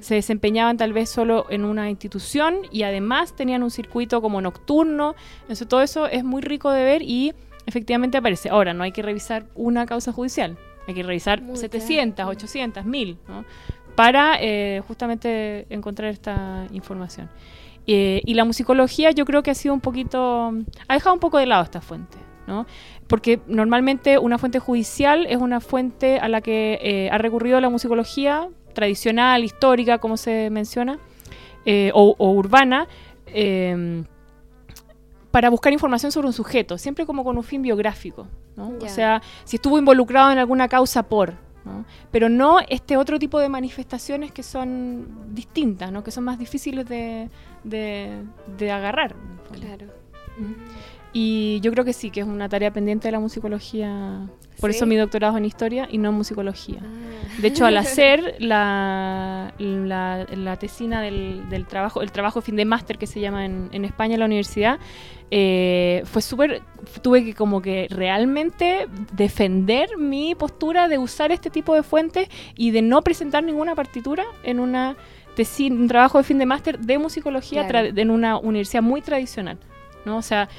se 0.00 0.14
desempeñaban 0.14 0.76
tal 0.76 0.92
vez 0.92 1.08
solo 1.08 1.46
en 1.50 1.64
una 1.64 1.90
institución 1.90 2.56
y 2.70 2.84
además 2.84 3.34
tenían 3.34 3.62
un 3.62 3.70
circuito 3.70 4.20
como 4.20 4.40
nocturno. 4.40 5.14
Entonces, 5.42 5.66
todo 5.68 5.82
eso 5.82 6.06
es 6.06 6.24
muy 6.24 6.42
rico 6.42 6.70
de 6.70 6.84
ver 6.84 7.02
y 7.02 7.34
efectivamente 7.66 8.18
aparece. 8.18 8.48
Ahora, 8.50 8.74
no 8.74 8.84
hay 8.84 8.92
que 8.92 9.02
revisar 9.02 9.46
una 9.54 9.86
causa 9.86 10.12
judicial, 10.12 10.56
hay 10.86 10.94
que 10.94 11.02
revisar 11.02 11.42
Muchas. 11.42 11.60
700, 11.60 12.26
800, 12.26 12.84
1000, 12.84 13.18
¿no? 13.28 13.44
para 13.94 14.36
eh, 14.40 14.82
justamente 14.86 15.66
encontrar 15.70 16.10
esta 16.10 16.66
información. 16.72 17.28
Eh, 17.86 18.22
y 18.24 18.34
la 18.34 18.44
musicología 18.44 19.10
yo 19.10 19.24
creo 19.24 19.42
que 19.42 19.50
ha 19.50 19.54
sido 19.54 19.74
un 19.74 19.80
poquito, 19.80 20.52
ha 20.86 20.94
dejado 20.94 21.14
un 21.14 21.20
poco 21.20 21.38
de 21.38 21.46
lado 21.46 21.64
esta 21.64 21.80
fuente, 21.80 22.16
¿no? 22.46 22.66
Porque 23.06 23.40
normalmente 23.46 24.18
una 24.18 24.38
fuente 24.38 24.58
judicial 24.58 25.26
es 25.28 25.36
una 25.38 25.60
fuente 25.60 26.18
a 26.18 26.28
la 26.28 26.40
que 26.40 26.78
eh, 26.82 27.08
ha 27.10 27.18
recurrido 27.18 27.60
la 27.60 27.68
musicología 27.70 28.48
tradicional, 28.74 29.44
histórica, 29.44 29.98
como 29.98 30.16
se 30.16 30.50
menciona, 30.50 30.98
eh, 31.66 31.90
o, 31.94 32.14
o 32.18 32.30
urbana, 32.32 32.88
eh, 33.26 34.02
para 35.30 35.48
buscar 35.50 35.72
información 35.72 36.12
sobre 36.12 36.26
un 36.26 36.32
sujeto, 36.34 36.76
siempre 36.78 37.06
como 37.06 37.24
con 37.24 37.36
un 37.38 37.42
fin 37.42 37.62
biográfico. 37.62 38.26
O 38.84 38.88
sea, 38.88 39.22
si 39.44 39.56
estuvo 39.56 39.78
involucrado 39.78 40.30
en 40.30 40.38
alguna 40.38 40.68
causa 40.68 41.02
por, 41.04 41.34
¿no? 41.64 41.84
pero 42.10 42.28
no 42.28 42.58
este 42.68 42.96
otro 42.98 43.18
tipo 43.18 43.38
de 43.38 43.48
manifestaciones 43.48 44.30
que 44.32 44.42
son 44.42 45.34
distintas, 45.34 45.90
¿no? 45.90 46.02
que 46.04 46.10
son 46.10 46.24
más 46.24 46.38
difíciles 46.38 46.86
de, 46.86 47.30
de- 47.64 48.22
de 48.58 48.70
agarrar. 48.70 49.14
fondo. 49.48 49.66
Y 51.14 51.60
yo 51.60 51.70
creo 51.72 51.84
que 51.84 51.92
sí, 51.92 52.10
que 52.10 52.20
es 52.20 52.26
una 52.26 52.48
tarea 52.48 52.72
pendiente 52.72 53.08
de 53.08 53.12
la 53.12 53.20
musicología. 53.20 54.20
Por 54.60 54.70
¿Sí? 54.70 54.76
eso 54.76 54.86
mi 54.86 54.96
doctorado 54.96 55.34
es 55.34 55.38
en 55.38 55.44
historia 55.44 55.86
y 55.90 55.98
no 55.98 56.08
en 56.08 56.14
musicología. 56.14 56.80
Ah. 56.82 57.40
De 57.40 57.48
hecho, 57.48 57.66
al 57.66 57.76
hacer 57.78 58.36
la, 58.38 59.52
la, 59.58 60.26
la 60.34 60.56
tesina 60.56 61.02
del, 61.02 61.48
del 61.50 61.66
trabajo, 61.66 62.00
el 62.00 62.12
trabajo 62.12 62.40
fin 62.40 62.56
de 62.56 62.64
máster 62.64 62.96
que 62.96 63.06
se 63.06 63.20
llama 63.20 63.44
en, 63.44 63.68
en 63.72 63.84
España 63.84 64.14
en 64.14 64.20
la 64.20 64.26
universidad, 64.26 64.78
eh, 65.30 66.02
fue 66.04 66.22
súper, 66.22 66.62
tuve 67.02 67.24
que 67.24 67.34
como 67.34 67.60
que 67.62 67.88
realmente 67.90 68.86
defender 69.12 69.96
mi 69.98 70.34
postura 70.34 70.88
de 70.88 70.98
usar 70.98 71.30
este 71.32 71.50
tipo 71.50 71.74
de 71.74 71.82
fuentes 71.82 72.28
y 72.56 72.70
de 72.70 72.82
no 72.82 73.02
presentar 73.02 73.42
ninguna 73.44 73.74
partitura 73.74 74.24
en 74.44 74.60
una 74.60 74.96
tesi- 75.36 75.70
un 75.70 75.88
trabajo 75.88 76.18
de 76.18 76.24
fin 76.24 76.38
de 76.38 76.46
máster 76.46 76.78
de 76.78 76.98
musicología 76.98 77.66
Claro. 77.66 77.88
en 77.96 78.10
una 78.10 78.36
universidad 78.38 78.82
muy 78.82 79.00
tradicional, 79.00 79.58
¿no? 80.04 80.18
O 80.18 80.22
sea, 80.22 80.50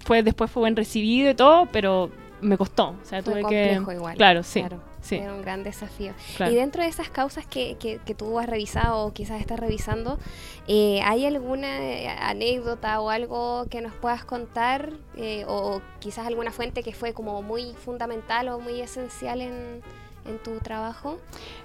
fue 0.00 0.22
después 0.22 0.50
fue 0.50 0.60
buen 0.62 0.76
recibido 0.76 1.30
y 1.30 1.34
todo, 1.34 1.66
pero 1.72 2.10
me 2.40 2.56
costó. 2.56 2.88
O 2.90 3.04
sea, 3.04 3.22
Fue 3.22 3.32
tuve 3.34 3.42
complejo 3.42 3.86
que. 3.86 3.94
igual. 3.94 4.16
Claro, 4.16 4.42
sí. 4.42 4.60
Claro, 4.60 4.80
sí, 5.00 5.14
Era 5.16 5.32
un 5.32 5.42
gran 5.42 5.62
desafío. 5.62 6.12
claro. 6.36 6.50
Y 6.52 6.56
dentro 6.56 6.82
de 6.82 6.88
esas 6.88 7.08
causas 7.08 7.46
que, 7.46 7.76
que, 7.78 8.00
que 8.04 8.14
tú 8.16 8.36
has 8.40 8.48
revisado 8.48 9.06
o 9.06 9.12
quizás 9.12 9.40
estás 9.40 9.60
revisando, 9.60 10.18
eh, 10.66 11.00
¿hay 11.04 11.24
alguna 11.24 11.78
eh, 11.80 12.08
anécdota 12.08 13.00
o 13.00 13.10
algo 13.10 13.66
que 13.70 13.80
nos 13.80 13.92
puedas 13.94 14.24
contar? 14.24 14.90
eh, 15.16 15.44
o 15.46 15.80
quizás 16.00 16.26
alguna 16.26 16.50
fuente 16.50 16.82
que 16.82 16.92
fue 16.94 17.12
como 17.12 17.42
muy 17.42 17.74
fundamental 17.84 18.48
o 18.48 18.58
muy 18.58 18.80
esencial 18.80 19.40
en, 19.40 19.80
en 20.26 20.38
tu 20.42 20.58
trabajo? 20.58 21.18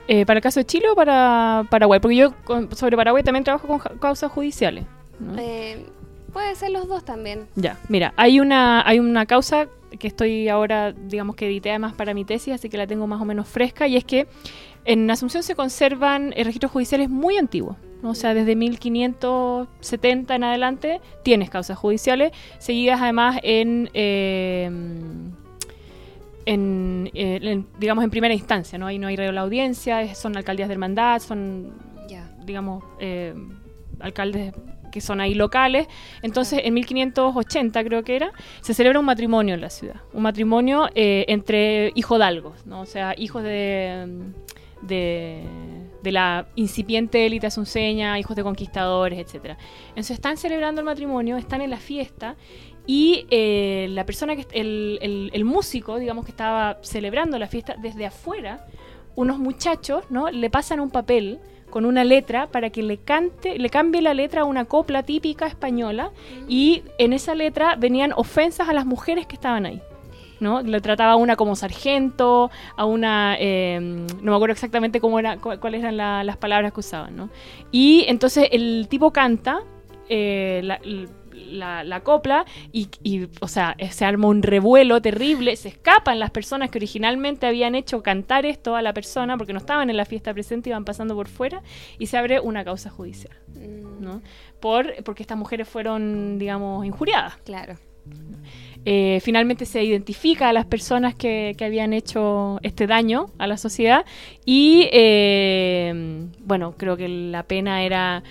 Eh, 0.08 0.26
¿Para 0.28 0.38
el 0.38 0.44
caso 0.44 0.60
de 0.60 0.66
Chile 0.66 0.90
o 0.90 0.96
para 0.96 1.66
Paraguay? 1.72 2.00
Porque 2.00 2.18
yo 2.18 2.34
con- 2.44 2.76
sobre 2.76 2.96
Paraguay 2.98 3.24
también 3.24 3.44
trabajo 3.44 3.68
con 3.68 3.80
ja- 3.80 3.94
causas 4.00 4.32
judiciales. 4.32 4.86
¿no? 5.20 5.34
Eh, 5.40 5.84
puede 6.34 6.56
ser 6.56 6.72
los 6.72 6.88
dos 6.88 7.04
también. 7.04 7.48
Ya, 7.56 7.80
mira, 7.90 8.14
hay 8.18 8.40
una, 8.40 8.88
hay 8.88 9.00
una 9.00 9.26
causa 9.26 9.68
que 10.00 10.08
estoy 10.08 10.50
ahora, 10.50 10.92
digamos 10.92 11.36
que 11.36 11.48
edité 11.48 11.70
además 11.70 11.94
para 11.94 12.14
mi 12.14 12.26
tesis, 12.26 12.54
así 12.54 12.70
que 12.70 12.78
la 12.78 12.88
tengo 12.88 13.08
más 13.08 13.22
o 13.22 13.26
menos 13.26 13.48
fresca, 13.48 13.88
y 13.88 13.98
es 13.98 14.04
que 14.04 14.28
en 14.86 15.10
Asunción 15.12 15.44
se 15.44 15.56
conservan 15.56 16.32
registros 16.32 16.72
judiciales 16.72 17.10
muy 17.10 17.38
antiguos. 17.38 17.76
¿no? 18.02 18.12
O 18.12 18.16
sea, 18.16 18.34
desde 18.34 18.56
1570 18.56 20.36
en 20.36 20.44
adelante 20.44 21.02
tienes 21.24 21.50
causas 21.50 21.78
judiciales, 21.78 22.32
seguidas 22.60 23.02
además 23.02 23.40
en, 23.44 23.90
eh, 23.94 24.70
en, 26.46 27.12
eh, 27.14 27.40
en, 27.42 27.68
digamos, 27.80 28.04
en 28.04 28.10
primera 28.10 28.34
instancia. 28.34 28.78
¿no? 28.78 28.88
Ahí 28.88 28.98
no 28.98 29.08
hay 29.08 29.16
regla 29.16 29.42
de 29.42 29.46
audiencia, 29.46 30.16
son 30.16 30.38
alcaldías 30.38 30.70
de 30.70 30.74
hermandad, 30.74 31.20
son 31.20 31.88
digamos, 32.46 32.82
eh, 33.02 33.36
alcaldes 34.00 34.54
que 34.91 35.01
son 35.01 35.22
ahí 35.22 35.34
locales. 35.34 35.88
Entonces, 36.22 36.62
en 36.63 36.74
1580 36.74 37.84
creo 37.84 38.03
que 38.03 38.15
era, 38.15 38.32
se 38.62 38.74
celebra 38.74 39.00
un 39.00 39.06
matrimonio 39.06 39.56
en 39.56 39.62
la 39.62 39.70
ciudad. 39.70 39.96
Un 40.13 40.24
matrimonio 40.24 40.88
eh, 40.96 41.25
entre 41.27 41.91
hijodalgos, 41.96 42.65
¿no? 42.65 42.82
O 42.82 42.86
sea, 42.86 43.13
hijos 43.17 43.44
de, 43.44 44.08
de, 44.82 45.44
de 46.03 46.12
la 46.12 46.48
incipiente 46.56 47.25
élite 47.25 47.48
asunceña, 47.48 48.17
hijos 48.20 48.36
de 48.36 48.44
conquistadores, 48.44 49.20
etcétera. 49.20 49.58
Entonces, 49.89 50.12
están 50.12 50.38
celebrando 50.38 50.82
el 50.82 50.86
matrimonio, 50.86 51.38
están 51.38 51.62
en 51.62 51.70
la 51.70 51.77
fiesta 51.77 52.36
y 52.86 53.25
eh, 53.32 53.88
la 53.89 54.06
persona 54.06 54.36
que, 54.36 54.46
el, 54.51 55.00
el- 55.01 55.29
el 55.34 55.44
músico, 55.46 55.98
digamos, 56.00 56.24
que 56.25 56.32
estaba 56.32 56.77
celebrando 56.82 57.38
la 57.38 57.48
fiesta 57.48 57.75
desde 57.82 58.06
afuera, 58.06 58.65
unos 59.15 59.39
muchachos, 59.39 60.06
¿no? 60.10 60.29
Le 60.29 60.50
pasan 60.50 60.79
un 60.79 60.89
papel 60.91 61.39
con 61.78 61.86
una 61.86 62.04
letra 62.04 62.48
para 62.48 62.72
que 62.72 62.82
le 62.82 62.98
cante, 62.98 63.60
le 63.60 63.70
cambie 63.70 64.02
la 64.02 64.16
letra 64.16 64.42
a 64.42 64.46
una 64.46 64.66
copla 64.66 65.04
típica 65.04 65.46
española 65.46 66.10
y 66.48 66.82
en 66.98 67.13
esa 67.13 67.36
letra 67.36 67.76
venían 67.76 68.13
ofensas 68.16 68.68
a 68.68 68.74
las 68.74 68.88
mujeres 68.88 69.28
que 69.28 69.36
estaban 69.36 69.68
ahí. 69.68 69.80
¿no? 70.40 70.63
Le 70.63 70.82
trataba 70.82 71.12
a 71.12 71.16
una 71.18 71.36
como 71.36 71.56
sargento, 71.56 72.50
a 72.76 72.86
una, 72.86 73.36
eh, 73.40 73.78
no 73.80 74.32
me 74.32 74.36
acuerdo 74.36 74.54
exactamente 74.54 75.00
cómo 75.00 75.20
era, 75.20 75.38
cu- 75.38 75.60
cuáles 75.60 75.82
eran 75.82 75.98
la- 75.98 76.24
las 76.24 76.38
palabras 76.38 76.74
que 76.74 76.80
usaban, 76.80 77.16
¿no? 77.16 77.30
Y 77.72 78.06
entonces 78.08 78.48
el 78.52 78.88
tipo 78.90 79.12
canta 79.12 79.60
eh, 80.10 80.62
la, 80.63 80.80
la- 81.52 81.84
la 81.84 82.02
copla 82.02 82.45
y, 82.71 82.88
y, 83.04 83.28
o 83.41 83.47
sea, 83.47 83.76
se 83.91 84.06
arma 84.06 84.28
un 84.28 84.41
revuelo 84.43 85.02
terrible, 85.02 85.56
se 85.56 85.69
escapan 85.69 86.19
las 86.19 86.32
personas 86.32 86.69
que 86.69 86.78
originalmente 86.80 87.45
habían 87.47 87.76
hecho 87.76 88.02
cantar 88.04 88.45
esto 88.45 88.76
a 88.76 88.82
la 88.82 88.93
persona 88.93 89.38
porque 89.38 89.54
no 89.54 89.60
estaban 89.60 89.89
en 89.89 89.97
la 89.97 90.06
fiesta 90.06 90.34
presente, 90.34 90.69
iban 90.69 90.86
pasando 90.86 91.15
por 91.15 91.28
fuera 91.28 91.62
y 92.00 92.08
se 92.08 92.17
abre 92.17 92.39
una 92.39 92.63
causa 92.63 92.89
judicial, 92.89 93.36
Mm, 93.56 94.04
¿no? 94.04 94.21
Por, 94.60 95.04
porque 95.04 95.23
estas 95.23 95.38
mujeres 95.38 95.67
fueron, 95.67 96.38
digamos, 96.39 96.86
injuriadas. 96.86 97.38
Claro. 97.45 97.78
Eh, 98.86 99.19
finalmente 99.21 99.65
se 99.65 99.84
identifica 99.84 100.47
a 100.47 100.54
las 100.54 100.65
personas 100.65 101.13
que, 101.13 101.56
que 101.58 101.65
habían 101.65 101.91
hecho 101.91 102.58
este 102.63 102.88
daño 102.88 103.26
a 103.38 103.45
la 103.47 103.58
sociedad 103.58 104.06
y 104.45 104.88
eh, 104.93 106.26
bueno, 106.39 106.73
creo 106.78 106.95
que 106.95 107.10
la 107.10 107.43
pena 107.43 107.84
era 107.84 108.23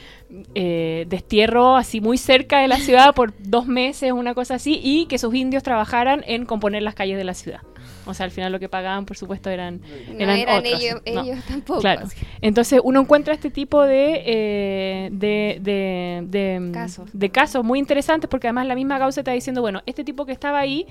eh, 0.54 1.06
destierro 1.08 1.76
así 1.76 2.00
muy 2.00 2.18
cerca 2.18 2.60
de 2.60 2.68
la 2.68 2.78
ciudad 2.78 3.14
por 3.14 3.32
dos 3.38 3.66
meses, 3.66 4.12
una 4.12 4.34
cosa 4.34 4.54
así, 4.56 4.80
y 4.82 5.06
que 5.06 5.18
sus 5.18 5.34
indios 5.34 5.62
trabajaran 5.62 6.24
en 6.26 6.46
componer 6.46 6.82
las 6.82 6.94
calles 6.94 7.16
de 7.16 7.24
la 7.24 7.34
ciudad. 7.34 7.60
O 8.06 8.14
sea, 8.14 8.24
al 8.24 8.30
final 8.30 8.52
lo 8.52 8.60
que 8.60 8.68
pagaban, 8.68 9.04
por 9.04 9.16
supuesto, 9.16 9.50
eran, 9.50 9.80
No 9.80 10.20
eran, 10.20 10.36
eran, 10.38 10.58
otros, 10.58 10.80
ellos, 10.80 11.02
no. 11.12 11.22
ellos 11.22 11.44
tampoco. 11.46 11.80
Claro. 11.80 12.06
Entonces 12.40 12.80
uno 12.82 13.00
encuentra 13.00 13.34
este 13.34 13.50
tipo 13.50 13.82
de, 13.82 14.22
eh, 14.26 15.08
de, 15.12 15.58
de, 15.60 16.22
de, 16.26 16.70
Casos. 16.72 17.10
de 17.12 17.30
casos 17.30 17.64
muy 17.64 17.78
interesantes 17.78 18.28
porque 18.30 18.46
además 18.46 18.66
la 18.66 18.74
misma 18.74 18.98
causa 18.98 19.20
está 19.20 19.32
diciendo, 19.32 19.60
bueno, 19.60 19.82
este 19.86 20.04
tipo 20.04 20.24
que 20.24 20.32
estaba 20.32 20.58
ahí, 20.58 20.86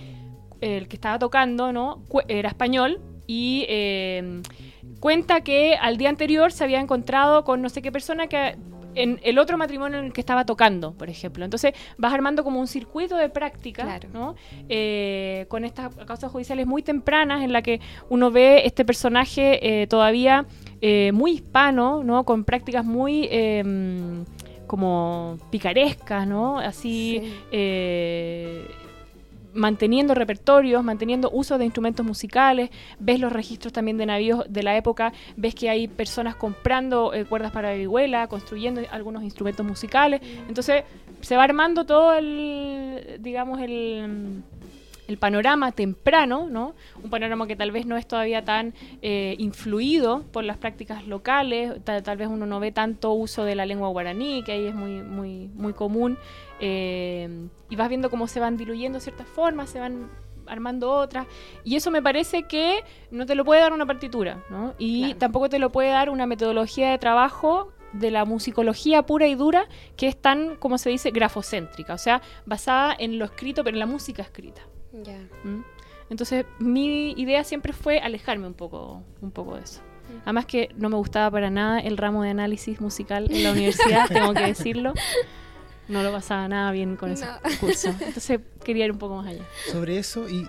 el 0.62 0.88
que 0.88 0.96
estaba 0.96 1.18
tocando, 1.20 1.72
¿no? 1.72 2.04
Era 2.28 2.50
español 2.50 3.00
y 3.28 3.66
eh, 3.70 4.42
cuenta 5.00 5.42
que 5.42 5.76
al 5.76 5.98
día 5.98 6.10
anterior 6.10 6.52
se 6.52 6.64
había 6.64 6.80
encontrado 6.80 7.44
con 7.44 7.62
no 7.62 7.70
sé 7.70 7.82
qué 7.82 7.92
persona 7.92 8.28
que 8.28 8.58
en 8.96 9.20
el 9.24 9.38
otro 9.40 9.58
matrimonio 9.58 10.00
en 10.00 10.06
el 10.06 10.14
que 10.14 10.22
estaba 10.22 10.46
tocando, 10.46 10.94
por 10.94 11.10
ejemplo. 11.10 11.44
Entonces 11.46 11.74
vas 11.98 12.14
armando 12.14 12.44
como 12.44 12.60
un 12.60 12.68
circuito 12.68 13.16
de 13.18 13.30
práctica, 13.30 13.84
Claro. 13.84 14.10
¿no? 14.14 14.36
Eh, 14.70 15.46
con 15.50 15.64
estas 15.66 15.94
causas 16.06 16.32
judiciales 16.32 16.66
muy 16.66 16.82
tempranas 16.82 17.44
en 17.44 17.54
la 17.54 17.62
que 17.62 17.80
uno 18.10 18.32
ve 18.32 18.66
este 18.66 18.86
personaje 18.86 19.82
eh, 19.82 19.88
todavía 19.88 20.46
eh, 20.82 21.12
muy 21.14 21.32
hispano, 21.34 22.04
¿no? 22.04 22.24
Con 22.26 22.44
prácticas 22.44 22.86
muy 22.86 23.28
eh, 23.32 23.64
como 24.68 25.38
picarescas, 25.52 26.28
¿no? 26.28 26.60
Así 26.60 27.22
Sí. 27.24 27.34
Manteniendo 29.56 30.14
repertorios, 30.14 30.84
manteniendo 30.84 31.30
uso 31.32 31.58
de 31.58 31.66
instrumentos 31.66 32.06
musicales, 32.06 32.70
ves 33.00 33.20
los 33.20 33.32
registros 33.32 33.74
también 33.74 33.98
de 33.98 34.06
navíos 34.06 34.46
de 34.48 34.64
la 34.64 34.78
época, 34.78 35.14
ves 35.36 35.56
que 35.56 35.70
hay 35.70 35.88
personas 35.88 36.36
comprando 36.36 37.14
eh, 37.14 37.26
cuerdas 37.26 37.52
para 37.52 37.74
vihuela, 37.74 38.28
construyendo 38.28 38.82
algunos 38.92 39.24
instrumentos 39.24 39.66
musicales, 39.66 40.22
entonces 40.48 40.84
se 41.22 41.36
va 41.36 41.44
armando 41.44 41.86
todo 41.86 42.14
el, 42.14 43.18
digamos, 43.20 43.60
el, 43.62 44.44
el 45.08 45.18
panorama 45.18 45.72
temprano, 45.72 46.48
¿no? 46.50 46.74
Un 47.04 47.10
panorama 47.10 47.46
que 47.48 47.56
tal 47.56 47.72
vez 47.72 47.86
no 47.86 47.96
es 47.98 48.08
todavía 48.08 48.44
tan 48.44 48.74
eh, 49.02 49.36
influido 49.38 50.24
por 50.32 50.44
las 50.44 50.58
prácticas 50.58 51.06
locales, 51.08 51.84
ta- 51.84 52.02
tal, 52.02 52.18
vez 52.18 52.28
uno 52.28 52.46
no 52.46 52.60
ve 52.60 52.72
tanto 52.72 53.12
uso 53.14 53.44
de 53.44 53.56
la 53.56 53.66
lengua 53.66 53.90
guaraní, 53.90 54.44
que 54.44 54.52
ahí 54.54 54.66
es 54.66 54.76
muy, 54.76 55.02
muy, 55.04 55.48
muy 55.54 55.74
común, 55.74 56.18
eh, 56.60 57.48
y 57.70 57.76
vas 57.76 57.90
viendo 57.90 58.10
cómo 58.10 58.28
se 58.28 58.40
van 58.40 58.58
diluyendo 58.58 59.00
ciertas 59.00 59.28
formas, 59.28 59.70
se 59.70 59.80
van 59.80 60.10
armando 60.48 60.92
otras, 60.92 61.26
y 61.64 61.76
eso 61.76 61.90
me 61.90 62.02
parece 62.04 62.44
que 62.44 62.84
no 63.12 63.26
te 63.26 63.34
lo 63.36 63.44
puede 63.46 63.62
dar 63.62 63.74
una 63.74 63.86
partitura, 63.86 64.44
¿no? 64.50 64.74
Y 64.78 65.02
Claro. 65.06 65.18
tampoco 65.18 65.50
te 65.50 65.58
lo 65.60 65.72
puede 65.72 65.90
dar 65.90 66.10
una 66.10 66.28
metodología 66.28 66.92
de 66.92 66.98
trabajo 67.00 67.72
de 67.94 68.12
la 68.12 68.26
musicología 68.26 69.04
pura 69.04 69.26
y 69.28 69.36
dura 69.36 69.68
que 69.96 70.08
es 70.08 70.22
tan, 70.22 70.56
como 70.58 70.78
se 70.78 70.90
dice, 70.90 71.12
grafocéntrica, 71.12 71.94
o 71.94 71.98
sea, 71.98 72.22
basada 72.46 72.96
en 72.98 73.18
lo 73.18 73.26
escrito, 73.26 73.64
pero 73.64 73.76
en 73.76 73.80
la 73.80 73.86
música 73.86 74.22
escrita. 74.22 74.62
Ya. 75.04 75.18
¿m? 75.44 75.64
Entonces, 76.10 76.46
mi 76.60 77.12
idea 77.14 77.44
siempre 77.44 77.74
fue 77.74 78.00
alejarme 78.00 78.48
un 78.48 78.54
poco, 78.54 79.02
un 79.22 79.32
poco 79.32 79.56
de 79.56 79.64
eso. 79.64 79.82
Además 80.24 80.46
que 80.46 80.70
no 80.78 80.90
me 80.90 80.96
gustaba 80.98 81.32
para 81.32 81.50
nada 81.50 81.80
el 81.80 81.98
ramo 81.98 82.22
de 82.24 82.30
análisis 82.30 82.80
musical 82.80 83.28
en 83.32 83.44
la 83.44 83.52
universidad, 83.52 84.08
tengo 84.08 84.34
que 84.34 84.44
decirlo. 84.46 84.94
No 85.88 86.04
lo 86.04 86.12
pasaba 86.12 86.48
nada 86.48 86.72
bien 86.72 86.96
con 86.96 87.12
ese 87.12 87.26
No. 87.26 87.32
curso. 87.60 87.90
Entonces, 87.90 88.40
quería 88.64 88.86
ir 88.86 88.92
un 88.92 88.98
poco 89.00 89.16
más 89.18 89.28
allá. 89.28 89.44
Sobre 89.72 89.98
eso, 89.98 90.30
y 90.30 90.48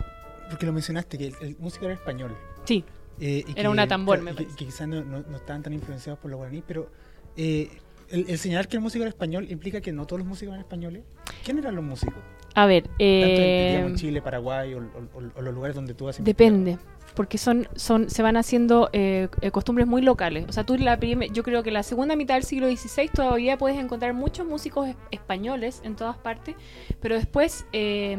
porque 0.51 0.67
lo 0.67 0.73
mencionaste, 0.73 1.17
que 1.19 1.27
el, 1.29 1.35
el 1.41 1.57
músico 1.59 1.87
era 1.87 1.95
español. 1.95 2.37
Sí, 2.65 2.85
eh, 3.19 3.45
y 3.47 3.53
Era 3.53 3.63
que- 3.63 3.69
una 3.69 3.89
tambor, 3.89 4.21
me 4.21 4.33
y 4.33 4.35
que, 4.35 4.43
parece. 4.45 4.57
que 4.59 4.65
quizás 4.67 4.87
no, 4.89 5.03
no- 5.05 5.23
no 5.27 5.37
estaban 5.37 5.63
tan 5.63 5.73
influenciados 5.73 6.19
por 6.21 6.31
los 6.31 6.37
guaraní, 6.39 6.63
pero 6.67 6.91
eh, 7.37 7.71
el, 8.11 8.27
el 8.29 8.39
señalar 8.39 8.69
que 8.69 8.77
el 8.77 8.83
músico 8.83 9.03
era 9.03 9.09
español 9.09 9.47
implica 9.51 9.81
que 9.81 9.91
no 9.93 10.07
todos 10.07 10.21
los 10.21 10.29
músicos 10.29 10.53
eran 10.53 10.61
españoles. 10.61 11.03
¿Quién 11.45 11.59
eran 11.59 11.75
los 11.75 11.85
músicos? 11.85 12.23
A 12.57 12.67
ver, 12.67 12.83
Tanto 12.85 12.97
en, 12.99 12.99
eh, 12.99 13.93
Chile, 13.95 14.21
Paraguay 14.23 14.75
o, 14.75 14.79
o- 15.15 15.41
los 15.43 15.55
lugares 15.55 15.75
donde 15.77 15.95
tú 15.95 16.09
has 16.09 16.23
Depende, 16.25 16.79
porque 17.15 17.39
son, 17.39 17.69
son, 17.77 18.11
se 18.11 18.23
van 18.23 18.37
haciendo 18.37 18.89
eh, 18.93 19.29
eh, 19.41 19.51
costumbres 19.51 19.87
muy 19.87 20.03
locales. 20.03 20.47
O 20.49 20.53
sea, 20.53 20.65
tú 20.65 20.77
la 20.77 20.99
yo 20.99 21.43
creo 21.43 21.63
que 21.63 21.71
la 21.71 21.83
segunda 21.83 22.17
mitad 22.17 22.35
del 22.35 22.45
siglo 22.45 22.67
XVI 22.69 23.09
todavía 23.09 23.57
puedes 23.59 23.79
encontrar 23.79 24.13
muchos 24.15 24.47
músicos 24.47 24.89
es- 24.89 24.97
españoles 25.11 25.81
en 25.85 25.97
todas 25.97 26.17
partes, 26.17 26.57
pero 27.01 27.15
después, 27.15 27.67
eh, 27.73 28.17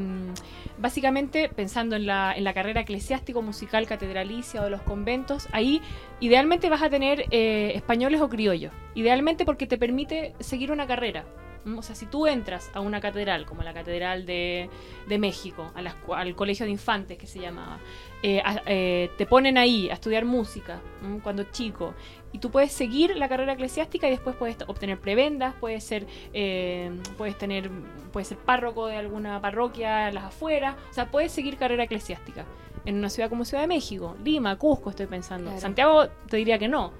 básicamente, 0.77 1.49
pensando 1.49 1.95
en 1.95 2.05
la, 2.05 2.33
en 2.35 2.43
la 2.43 2.53
carrera 2.53 2.81
eclesiástico, 2.81 3.41
musical, 3.41 3.87
catedralicia 3.87 4.61
o 4.61 4.63
de 4.65 4.69
los 4.69 4.81
conventos, 4.81 5.47
ahí 5.51 5.81
idealmente 6.19 6.69
vas 6.69 6.81
a 6.81 6.89
tener 6.89 7.25
eh, 7.31 7.71
españoles 7.75 8.21
o 8.21 8.29
criollos. 8.29 8.71
Idealmente 8.95 9.45
porque 9.45 9.67
te 9.67 9.77
permite 9.77 10.33
seguir 10.39 10.71
una 10.71 10.87
carrera. 10.87 11.25
¿M? 11.67 11.77
O 11.77 11.81
sea, 11.83 11.93
si 11.95 12.05
tú 12.07 12.25
entras 12.25 12.71
a 12.73 12.79
una 12.79 12.99
catedral, 13.01 13.45
como 13.45 13.61
la 13.61 13.73
Catedral 13.73 14.25
de, 14.25 14.69
de 15.07 15.17
México, 15.19 15.71
a 15.75 15.81
las 15.83 15.93
cu- 15.95 16.13
al 16.15 16.33
Colegio 16.35 16.65
de 16.65 16.71
Infantes 16.71 17.17
que 17.17 17.27
se 17.27 17.39
llamaba, 17.39 17.77
eh, 18.23 18.41
a- 18.43 18.61
eh, 18.65 19.11
te 19.17 19.25
ponen 19.27 19.57
ahí 19.59 19.89
a 19.89 19.93
estudiar 19.93 20.25
música 20.25 20.79
¿m? 21.03 21.19
cuando 21.21 21.43
chico, 21.43 21.93
y 22.31 22.39
tú 22.39 22.49
puedes 22.49 22.71
seguir 22.71 23.15
la 23.15 23.29
carrera 23.29 23.53
eclesiástica 23.53 24.07
y 24.07 24.11
después 24.11 24.35
puedes 24.35 24.57
obtener 24.67 24.99
prebendas, 24.99 25.53
puedes 25.59 25.83
ser, 25.83 26.07
eh, 26.33 26.89
puedes 27.17 27.37
tener, 27.37 27.69
puedes 28.11 28.29
ser 28.29 28.37
párroco 28.39 28.87
de 28.87 28.95
alguna 28.97 29.39
parroquia 29.41 30.07
a 30.07 30.11
las 30.11 30.23
afueras, 30.25 30.75
o 30.89 30.93
sea, 30.93 31.11
puedes 31.11 31.31
seguir 31.31 31.57
carrera 31.57 31.83
eclesiástica. 31.83 32.45
en 32.85 32.95
una 32.95 33.09
ciudad 33.09 33.27
como 33.29 33.43
Ciudad 33.43 33.63
de 33.63 33.67
México, 33.67 34.15
Lima, 34.23 34.55
Cusco, 34.57 34.89
estoy 34.91 35.07
pensando. 35.07 35.45
Claro. 35.49 35.59
Santiago 35.61 36.07
te 36.29 36.37
diría 36.37 36.57
que 36.57 36.69
no. 36.69 36.93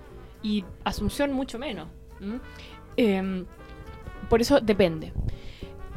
Y 0.44 0.66
Asunción 0.84 1.32
mucho 1.32 1.58
menos. 1.58 1.88
¿m? 2.20 2.40
Em, 2.98 3.46
por 4.30 4.42
eso 4.42 4.60
depende. 4.60 5.14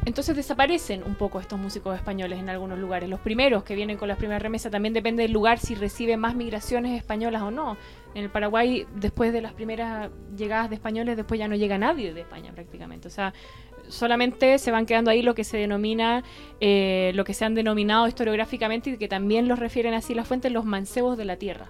Entonces 0.03 0.35
desaparecen 0.35 1.03
un 1.03 1.13
poco 1.13 1.39
estos 1.39 1.59
músicos 1.59 1.95
españoles 1.95 2.39
en 2.39 2.49
algunos 2.49 2.79
lugares. 2.79 3.07
Los 3.07 3.19
primeros 3.19 3.63
que 3.63 3.75
vienen 3.75 3.97
con 3.97 4.07
las 4.07 4.17
primeras 4.17 4.41
remesas 4.41 4.71
también 4.71 4.95
depende 4.95 5.21
del 5.21 5.31
lugar 5.31 5.59
si 5.59 5.75
recibe 5.75 6.17
más 6.17 6.35
migraciones 6.35 6.97
españolas 6.97 7.43
o 7.43 7.51
no. 7.51 7.77
En 8.15 8.23
el 8.23 8.31
Paraguay, 8.31 8.87
después 8.95 9.31
de 9.31 9.41
las 9.41 9.53
primeras 9.53 10.09
llegadas 10.35 10.69
de 10.69 10.75
españoles, 10.75 11.17
después 11.17 11.39
ya 11.39 11.47
no 11.47 11.55
llega 11.55 11.77
nadie 11.77 12.15
de 12.15 12.21
España 12.21 12.51
prácticamente. 12.51 13.07
O 13.07 13.11
sea, 13.11 13.31
solamente 13.91 14.57
se 14.57 14.71
van 14.71 14.85
quedando 14.85 15.11
ahí 15.11 15.21
lo 15.21 15.35
que 15.35 15.43
se 15.43 15.57
denomina, 15.57 16.23
eh, 16.59 17.11
lo 17.13 17.25
que 17.25 17.33
se 17.33 17.45
han 17.45 17.53
denominado 17.53 18.07
historiográficamente 18.07 18.91
y 18.91 18.97
que 18.97 19.07
también 19.07 19.47
los 19.47 19.59
refieren 19.59 19.93
así 19.93 20.15
las 20.15 20.27
fuentes, 20.27 20.51
los 20.51 20.65
mancebos 20.65 21.17
de 21.17 21.25
la 21.25 21.35
tierra. 21.35 21.67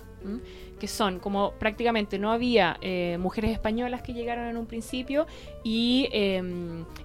que 0.80 0.88
son 0.88 1.20
como 1.20 1.54
prácticamente 1.54 2.20
no 2.20 2.32
había 2.32 2.78
eh, 2.82 3.18
mujeres 3.20 3.52
españolas 3.52 4.04
que 4.04 4.14
llegaron 4.14 4.46
en 4.46 4.58
un 4.58 4.68
principio 4.68 5.26
y 5.64 6.10
eh, 6.12 6.42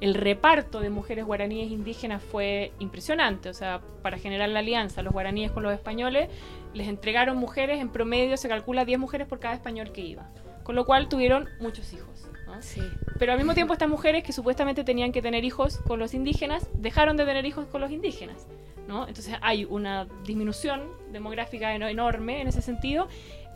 el 0.01 0.15
reparto 0.15 0.81
de 0.81 0.91
mujeres 0.91 1.25
guaraníes 1.25 1.71
indígenas 1.71 2.23
fue 2.23 2.73
impresionante, 2.79 3.49
o 3.49 3.55
sea, 3.55 3.81
para 4.03 4.19
generar 4.19 4.51
la 4.51 4.61
alianza 4.61 5.03
los 5.03 5.15
guaraníes 5.15 5.51
con 5.51 5.63
los 5.63 5.73
españoles, 5.73 6.29
les 6.75 6.89
entregaron 6.89 7.39
mujeres, 7.39 7.81
en 7.81 7.89
promedio 7.89 8.37
se 8.37 8.49
calcula 8.49 8.85
10 8.85 8.99
mujeres 8.99 9.27
por 9.27 9.41
cada 9.41 9.55
español 9.55 9.93
que 9.93 10.03
iba, 10.03 10.29
con 10.63 10.75
lo 10.75 10.85
cual 10.85 11.09
tuvieron 11.09 11.49
muchos 11.59 11.93
hijos. 11.95 12.26
¿No? 12.57 12.63
Sí. 12.63 12.83
Pero 13.19 13.33
al 13.33 13.39
mismo 13.39 13.55
tiempo 13.55 13.73
estas 13.73 13.89
mujeres 13.89 14.25
que 14.25 14.33
supuestamente 14.33 14.85
tenían 14.85 15.13
que 15.13 15.23
tener 15.23 15.45
hijos 15.45 15.79
con 15.79 15.99
los 15.99 16.15
indígenas, 16.15 16.69
dejaron 16.75 17.17
de 17.17 17.25
tener 17.25 17.45
hijos 17.47 17.67
con 17.67 17.81
los 17.81 17.91
indígenas. 17.91 18.47
¿no? 18.87 19.09
Entonces 19.09 19.35
hay 19.43 19.65
una 19.65 20.07
disminución 20.25 20.83
demográfica 21.11 21.75
eno- 21.75 21.89
enorme 21.89 22.41
en 22.41 22.47
ese 22.49 22.63
sentido, 22.63 23.09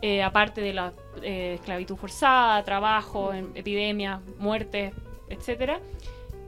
eh, 0.02 0.22
aparte 0.22 0.60
de 0.60 0.72
la 0.72 0.92
eh, 1.22 1.54
esclavitud 1.54 1.96
forzada, 1.96 2.64
trabajo, 2.64 3.32
epidemias, 3.54 4.20
muertes, 4.38 4.92
etcétera. 5.28 5.78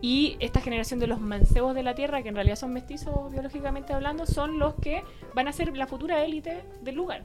Y 0.00 0.36
esta 0.40 0.60
generación 0.60 0.98
de 0.98 1.06
los 1.06 1.20
mancebos 1.20 1.76
de 1.76 1.84
la 1.84 1.94
tierra, 1.94 2.22
que 2.24 2.30
en 2.30 2.34
realidad 2.34 2.56
son 2.56 2.72
mestizos 2.72 3.30
biológicamente 3.30 3.92
hablando, 3.92 4.26
son 4.26 4.58
los 4.58 4.74
que 4.74 5.04
van 5.32 5.46
a 5.46 5.52
ser 5.52 5.76
la 5.76 5.86
futura 5.86 6.24
élite 6.24 6.64
del 6.80 6.96
lugar. 6.96 7.22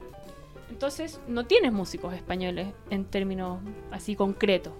Entonces, 0.70 1.20
no 1.26 1.44
tienes 1.44 1.72
músicos 1.72 2.14
españoles 2.14 2.68
en 2.90 3.04
términos 3.04 3.58
así 3.90 4.14
concretos. 4.14 4.74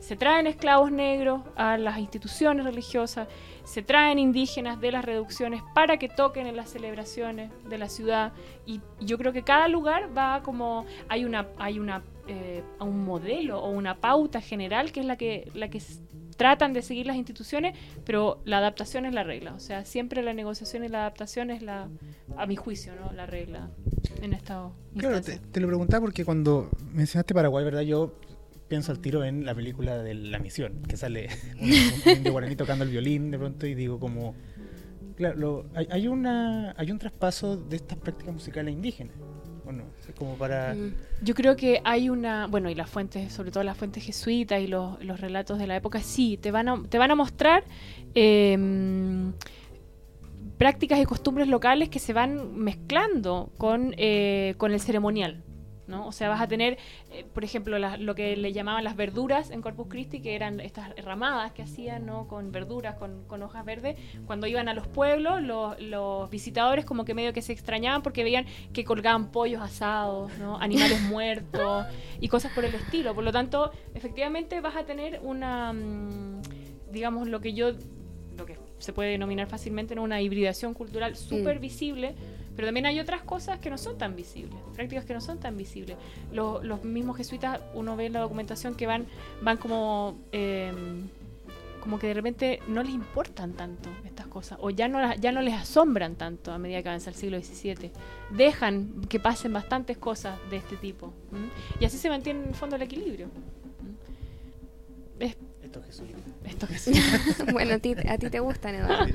Se 0.00 0.16
traen 0.16 0.46
esclavos 0.46 0.90
negros 0.90 1.42
a 1.56 1.78
las 1.78 1.98
instituciones 1.98 2.64
religiosas, 2.64 3.28
se 3.64 3.82
traen 3.82 4.18
indígenas 4.18 4.80
de 4.80 4.92
las 4.92 5.04
reducciones 5.04 5.62
para 5.74 5.98
que 5.98 6.08
toquen 6.08 6.46
en 6.46 6.56
las 6.56 6.70
celebraciones 6.70 7.50
de 7.68 7.78
la 7.78 7.88
ciudad 7.88 8.32
y 8.66 8.80
yo 9.00 9.18
creo 9.18 9.32
que 9.32 9.42
cada 9.42 9.68
lugar 9.68 10.16
va 10.16 10.42
como 10.42 10.86
hay 11.08 11.24
una 11.24 11.46
hay 11.58 11.78
una 11.78 12.02
eh, 12.26 12.62
un 12.80 13.04
modelo 13.04 13.60
o 13.60 13.70
una 13.70 14.00
pauta 14.00 14.40
general 14.40 14.92
que 14.92 15.00
es 15.00 15.06
la 15.06 15.16
que 15.16 15.50
la 15.54 15.68
que 15.68 15.80
tratan 16.36 16.72
de 16.72 16.80
seguir 16.80 17.06
las 17.06 17.16
instituciones, 17.16 17.76
pero 18.06 18.40
la 18.46 18.58
adaptación 18.58 19.04
es 19.04 19.12
la 19.12 19.24
regla, 19.24 19.52
o 19.52 19.60
sea, 19.60 19.84
siempre 19.84 20.22
la 20.22 20.32
negociación 20.32 20.84
y 20.84 20.88
la 20.88 21.00
adaptación 21.00 21.50
es 21.50 21.60
la 21.60 21.86
a 22.38 22.46
mi 22.46 22.56
juicio, 22.56 22.94
¿no? 22.94 23.12
la 23.12 23.26
regla 23.26 23.68
en 24.22 24.32
esta 24.32 24.70
Claro, 24.96 25.20
te, 25.20 25.38
te 25.38 25.60
lo 25.60 25.66
preguntaba 25.66 26.00
porque 26.00 26.24
cuando 26.24 26.70
mencionaste 26.94 27.34
Paraguay, 27.34 27.62
¿verdad? 27.62 27.82
Yo 27.82 28.14
pienso 28.70 28.92
al 28.92 29.00
tiro 29.00 29.24
en 29.24 29.44
la 29.44 29.54
película 29.54 29.98
de 29.98 30.14
La 30.14 30.38
Misión, 30.38 30.80
que 30.88 30.96
sale 30.96 31.28
un, 31.60 32.30
guaraní 32.32 32.54
tocando 32.56 32.84
el 32.84 32.90
violín 32.90 33.30
de 33.30 33.38
pronto 33.38 33.66
y 33.66 33.74
digo 33.74 33.98
como... 34.00 34.34
Claro, 35.16 35.36
lo- 35.38 35.66
hay, 35.74 35.86
hay 35.90 36.08
una, 36.08 36.72
hay 36.78 36.90
un 36.90 36.98
traspaso 36.98 37.56
de 37.58 37.76
estas 37.76 37.98
prácticas 37.98 38.32
musicales 38.32 38.72
indígenas, 38.72 39.14
¿o 39.66 39.72
no? 39.72 39.84
Como 40.16 40.36
para... 40.36 40.72
Mm. 40.74 40.94
Yo 41.22 41.34
creo 41.34 41.56
que 41.56 41.82
hay 41.84 42.08
una, 42.08 42.46
bueno, 42.46 42.70
y 42.70 42.74
las 42.74 42.88
fuentes, 42.88 43.30
sobre 43.32 43.50
todo 43.50 43.62
las 43.64 43.76
fuentes 43.76 44.02
jesuitas 44.04 44.62
y 44.62 44.66
los, 44.68 45.02
los 45.04 45.20
relatos 45.20 45.58
de 45.58 45.66
la 45.66 45.76
época, 45.76 46.00
sí, 46.00 46.38
te 46.40 46.50
van 46.52 46.68
a, 46.68 46.82
te 46.88 46.96
van 46.96 47.10
a 47.10 47.16
mostrar 47.16 47.64
em, 48.14 49.32
prácticas 50.56 51.00
y 51.00 51.04
costumbres 51.04 51.48
locales 51.48 51.88
que 51.88 51.98
se 51.98 52.12
van 52.12 52.56
mezclando 52.56 53.52
con, 53.58 53.94
eh, 53.98 54.54
con 54.58 54.72
el 54.72 54.80
ceremonial. 54.80 55.42
¿No? 55.90 56.06
O 56.06 56.12
sea, 56.12 56.28
vas 56.28 56.40
a 56.40 56.48
tener, 56.48 56.78
eh, 57.10 57.24
por 57.34 57.44
ejemplo, 57.44 57.78
la- 57.78 57.96
lo 57.98 58.14
que 58.14 58.36
le 58.36 58.52
llamaban 58.52 58.84
las 58.84 58.96
verduras 58.96 59.50
en 59.50 59.60
Corpus 59.60 59.88
Christi, 59.88 60.20
que 60.20 60.34
eran 60.34 60.60
estas 60.60 60.94
ramadas 61.04 61.52
que 61.52 61.62
hacían 61.62 62.06
¿no? 62.06 62.26
con 62.28 62.52
verduras, 62.52 62.94
con, 62.94 63.24
con 63.26 63.42
hojas 63.42 63.64
verdes. 63.64 63.96
Cuando 64.26 64.46
iban 64.46 64.68
a 64.68 64.74
los 64.74 64.86
pueblos, 64.86 65.42
los, 65.42 65.78
los 65.80 66.30
visitadores 66.30 66.84
como 66.84 67.04
que 67.04 67.12
medio 67.14 67.32
que 67.32 67.42
se 67.42 67.52
extrañaban 67.52 68.02
porque 68.02 68.24
veían 68.24 68.46
que 68.72 68.84
colgaban 68.84 69.30
pollos 69.30 69.60
asados, 69.60 70.30
¿no? 70.38 70.56
animales 70.58 71.00
muertos 71.10 71.86
y 72.20 72.28
cosas 72.28 72.52
por 72.52 72.64
el 72.64 72.74
estilo. 72.74 73.14
Por 73.14 73.24
lo 73.24 73.32
tanto, 73.32 73.72
efectivamente 73.94 74.60
vas 74.60 74.76
a 74.76 74.84
tener 74.84 75.20
una, 75.22 75.72
mm, 75.72 76.42
digamos, 76.92 77.28
lo 77.28 77.40
que 77.40 77.52
yo, 77.52 77.72
lo 78.36 78.46
que 78.46 78.56
se 78.78 78.92
puede 78.92 79.10
denominar 79.10 79.46
fácilmente 79.46 79.94
¿no? 79.94 80.02
una 80.02 80.22
hibridación 80.22 80.72
cultural 80.74 81.16
súper 81.16 81.58
visible, 81.58 82.14
pero 82.60 82.68
también 82.68 82.84
hay 82.84 83.00
otras 83.00 83.22
cosas 83.22 83.58
que 83.58 83.70
no 83.70 83.78
son 83.78 83.96
tan 83.96 84.14
visibles, 84.14 84.54
prácticas 84.74 85.06
que 85.06 85.14
no 85.14 85.22
son 85.22 85.40
tan 85.40 85.56
visibles. 85.56 85.96
Los, 86.30 86.62
los 86.62 86.84
mismos 86.84 87.16
jesuitas, 87.16 87.58
uno 87.72 87.96
ve 87.96 88.04
en 88.04 88.12
la 88.12 88.20
documentación 88.20 88.74
que 88.74 88.86
van, 88.86 89.06
van 89.40 89.56
como... 89.56 90.18
eh, 90.30 90.70
como 91.80 91.98
que 91.98 92.08
de 92.08 92.12
repente 92.12 92.60
no 92.68 92.82
les 92.82 92.92
importan 92.92 93.54
tanto 93.54 93.88
estas 94.04 94.26
cosas 94.26 94.58
o 94.60 94.68
ya 94.68 94.88
no, 94.88 95.14
ya 95.14 95.32
no 95.32 95.40
les 95.40 95.54
asombran 95.54 96.16
tanto 96.16 96.52
a 96.52 96.58
medida 96.58 96.82
que 96.82 96.90
avanza 96.90 97.08
el 97.08 97.16
siglo 97.16 97.40
XVII. 97.40 97.90
Dejan 98.36 99.06
que 99.08 99.18
pasen 99.18 99.54
bastantes 99.54 99.96
cosas 99.96 100.38
de 100.50 100.58
este 100.58 100.76
tipo. 100.76 101.14
Y 101.80 101.86
así 101.86 101.96
se 101.96 102.10
mantiene 102.10 102.42
en 102.42 102.48
el 102.50 102.54
fondo 102.54 102.76
el 102.76 102.82
equilibrio. 102.82 103.30
¿m? 105.18 105.28
Es 105.28 105.36
Esto 105.62 105.80
es 105.80 105.86
Jesús. 105.86 106.08
esto 106.44 106.66
que 106.68 106.78
sí. 106.78 106.92
bueno, 107.52 107.76
a 107.76 107.78
ti, 107.78 107.94
a 108.06 108.18
ti 108.18 108.28
te 108.28 108.40
gustan, 108.40 108.74
Eduardo. 108.74 109.14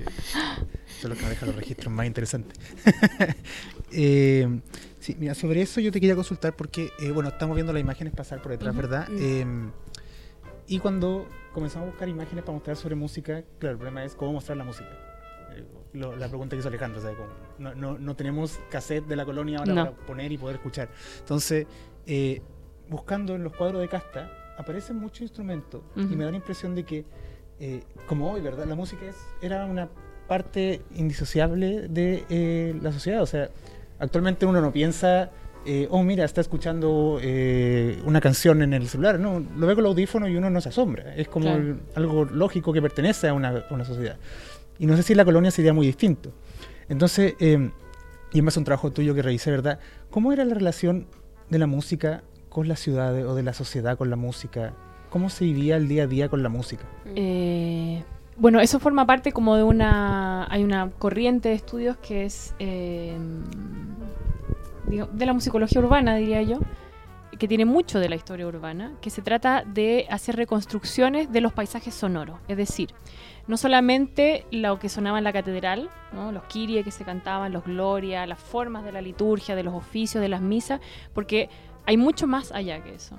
Son 1.01 1.09
los 1.09 1.17
que 1.17 1.23
manejan 1.25 1.47
los 1.49 1.55
registros 1.55 1.93
más 1.93 2.05
interesantes. 2.07 2.57
Eh, 3.97 4.59
sí, 4.99 5.15
mira, 5.19 5.33
sobre 5.35 5.61
eso 5.61 5.79
yo 5.79 5.89
te 5.91 6.01
quería 6.01 6.15
consultar 6.15 6.53
porque, 6.55 6.89
eh, 6.99 7.11
bueno, 7.11 7.29
estamos 7.29 7.55
viendo 7.55 7.71
las 7.71 7.79
imágenes 7.79 8.13
pasar 8.13 8.41
por 8.41 8.51
detrás, 8.51 8.73
Ujú. 8.73 8.81
¿verdad? 8.81 9.07
Mm. 9.07 9.17
Eh, 9.21 9.71
y 10.67 10.79
cuando 10.79 11.29
comenzamos 11.53 11.87
a 11.87 11.91
buscar 11.91 12.09
imágenes 12.09 12.43
para 12.43 12.53
mostrar 12.55 12.75
sobre 12.75 12.95
música, 12.95 13.43
claro, 13.59 13.73
el 13.73 13.77
problema 13.77 14.03
es 14.03 14.15
cómo 14.15 14.33
mostrar 14.33 14.57
la 14.57 14.65
música. 14.65 14.89
Eh, 15.55 15.63
lo- 15.93 16.15
la 16.17 16.27
pregunta 16.27 16.55
que 16.55 16.59
hizo 16.59 16.67
Alejandro, 16.67 16.99
¿sabes? 17.01 17.15
No, 17.57 17.73
no, 17.73 17.97
no 17.97 18.15
tenemos 18.17 18.59
cassette 18.69 19.05
de 19.05 19.15
la 19.15 19.23
colonia 19.23 19.59
ahora 19.59 19.73
No. 19.73 19.83
para 19.93 20.05
poner 20.07 20.31
y 20.33 20.37
poder 20.37 20.57
escuchar. 20.57 20.89
Entonces, 21.19 21.67
eh, 22.07 22.41
buscando 22.89 23.35
en 23.35 23.43
los 23.43 23.55
cuadros 23.55 23.81
de 23.81 23.87
casta, 23.87 24.29
aparecen 24.57 24.97
muchos 24.97 25.21
instrumentos 25.21 25.83
y 25.95 26.01
Ujú. 26.01 26.15
me 26.17 26.25
da 26.25 26.31
la 26.31 26.37
impresión 26.37 26.75
de 26.75 26.83
que, 26.83 27.05
eh, 27.59 27.83
como 28.07 28.29
hoy, 28.33 28.41
¿verdad? 28.41 28.65
La 28.65 28.75
música 28.75 29.05
es, 29.05 29.15
era 29.41 29.65
una 29.65 29.87
parte 30.27 30.81
indisociable 30.95 31.87
de 31.87 32.25
eh, 32.29 32.75
la 32.81 32.91
sociedad. 32.91 33.21
O 33.21 33.25
sea, 33.25 33.49
actualmente 33.99 34.45
uno 34.45 34.61
no 34.61 34.71
piensa, 34.71 35.29
eh, 35.65 35.87
oh, 35.89 36.03
mira, 36.03 36.25
está 36.25 36.41
escuchando 36.41 37.19
eh, 37.21 38.01
una 38.05 38.21
canción 38.21 38.61
en 38.61 38.73
el 38.73 38.87
celular. 38.87 39.19
No, 39.19 39.39
lo 39.57 39.67
ve 39.67 39.75
con 39.75 39.83
el 39.83 39.89
audífono 39.89 40.27
y 40.27 40.35
uno 40.35 40.49
no 40.49 40.61
se 40.61 40.69
asombra. 40.69 41.15
Es 41.15 41.27
como 41.27 41.45
Claro. 41.45 41.59
el- 41.61 41.79
algo 41.95 42.25
lógico 42.25 42.73
que 42.73 42.81
pertenece 42.81 43.27
a 43.27 43.33
una, 43.33 43.65
a 43.69 43.73
una 43.73 43.85
sociedad. 43.85 44.17
Y 44.79 44.87
no 44.87 44.95
sé 44.97 45.03
si 45.03 45.13
en 45.13 45.17
la 45.17 45.25
colonia 45.25 45.51
sería 45.51 45.73
muy 45.73 45.85
distinto. 45.87 46.31
Entonces, 46.89 47.33
eh, 47.39 47.71
y 48.33 48.39
a 48.39 48.43
un 48.57 48.63
trabajo 48.65 48.91
tuyo 48.91 49.15
que 49.15 49.21
revisé, 49.21 49.49
¿verdad? 49.51 49.79
¿Cómo 50.09 50.33
era 50.33 50.43
la 50.43 50.53
relación 50.53 51.07
de 51.49 51.59
la 51.59 51.67
música 51.67 52.23
con 52.49 52.67
las 52.67 52.79
ciudades 52.79 53.23
o 53.25 53.33
de 53.35 53.43
la 53.43 53.53
sociedad 53.53 53.97
con 53.97 54.09
la 54.09 54.15
música? 54.17 54.73
¿Cómo 55.09 55.29
se 55.29 55.45
vivía 55.45 55.77
el 55.77 55.87
día 55.87 56.03
a 56.03 56.07
día 56.07 56.27
con 56.27 56.43
la 56.43 56.49
música? 56.49 56.83
Eh, 57.15 58.03
bueno, 58.37 58.59
eso 58.59 58.79
forma 58.79 59.05
parte 59.05 59.31
como 59.31 59.55
de 59.55 59.63
una... 59.63 60.47
Hay 60.49 60.63
una 60.63 60.91
corriente 60.91 61.49
de 61.49 61.55
estudios 61.55 61.97
que 61.97 62.25
es 62.25 62.53
eh, 62.59 63.17
de 64.87 65.25
la 65.25 65.33
musicología 65.33 65.81
urbana, 65.81 66.15
diría 66.15 66.41
yo, 66.41 66.59
que 67.37 67.47
tiene 67.47 67.65
mucho 67.65 67.99
de 67.99 68.09
la 68.09 68.15
historia 68.15 68.47
urbana, 68.47 68.93
que 69.01 69.09
se 69.09 69.21
trata 69.21 69.63
de 69.65 70.07
hacer 70.09 70.35
reconstrucciones 70.35 71.31
de 71.31 71.41
los 71.41 71.53
paisajes 71.53 71.93
sonoros. 71.93 72.39
Es 72.47 72.57
decir, 72.57 72.93
no 73.47 73.57
solamente 73.57 74.45
lo 74.51 74.79
que 74.79 74.89
sonaba 74.89 75.17
en 75.17 75.23
la 75.23 75.33
catedral, 75.33 75.89
los 76.13 76.43
kirie 76.43 76.83
que 76.83 76.91
se 76.91 77.03
cantaban, 77.03 77.51
los 77.51 77.63
gloria, 77.65 78.25
las 78.25 78.39
formas 78.39 78.83
de 78.83 78.91
la 78.91 79.01
liturgia, 79.01 79.55
de 79.55 79.63
los 79.63 79.73
oficios, 79.73 80.21
de 80.21 80.29
las 80.29 80.41
misas, 80.41 80.79
porque 81.13 81.49
hay 81.85 81.97
mucho 81.97 82.27
más 82.27 82.51
allá 82.51 82.81
que 82.83 82.95
eso. 82.95 83.17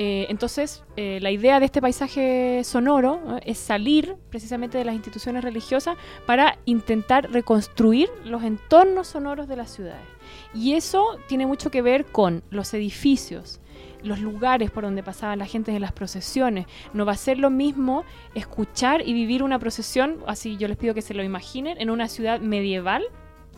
Eh, 0.00 0.26
entonces, 0.30 0.84
eh, 0.96 1.18
la 1.20 1.32
idea 1.32 1.58
de 1.58 1.66
este 1.66 1.80
paisaje 1.80 2.62
sonoro 2.62 3.20
¿no? 3.24 3.40
es 3.44 3.58
salir 3.58 4.14
precisamente 4.30 4.78
de 4.78 4.84
las 4.84 4.94
instituciones 4.94 5.42
religiosas 5.42 5.96
para 6.24 6.56
intentar 6.66 7.28
reconstruir 7.32 8.08
los 8.24 8.44
entornos 8.44 9.08
sonoros 9.08 9.48
de 9.48 9.56
las 9.56 9.72
ciudades. 9.72 10.06
Y 10.54 10.74
eso 10.74 11.18
tiene 11.26 11.46
mucho 11.46 11.72
que 11.72 11.82
ver 11.82 12.04
con 12.04 12.44
los 12.50 12.72
edificios, 12.74 13.60
los 14.04 14.20
lugares 14.20 14.70
por 14.70 14.84
donde 14.84 15.02
pasaban 15.02 15.40
la 15.40 15.46
gente 15.46 15.74
en 15.74 15.80
las 15.80 15.90
procesiones. 15.90 16.66
No 16.92 17.04
va 17.04 17.14
a 17.14 17.16
ser 17.16 17.40
lo 17.40 17.50
mismo 17.50 18.04
escuchar 18.36 19.02
y 19.04 19.12
vivir 19.14 19.42
una 19.42 19.58
procesión, 19.58 20.18
así 20.28 20.56
yo 20.58 20.68
les 20.68 20.76
pido 20.76 20.94
que 20.94 21.02
se 21.02 21.12
lo 21.12 21.24
imaginen, 21.24 21.76
en 21.80 21.90
una 21.90 22.06
ciudad 22.06 22.38
medieval, 22.38 23.02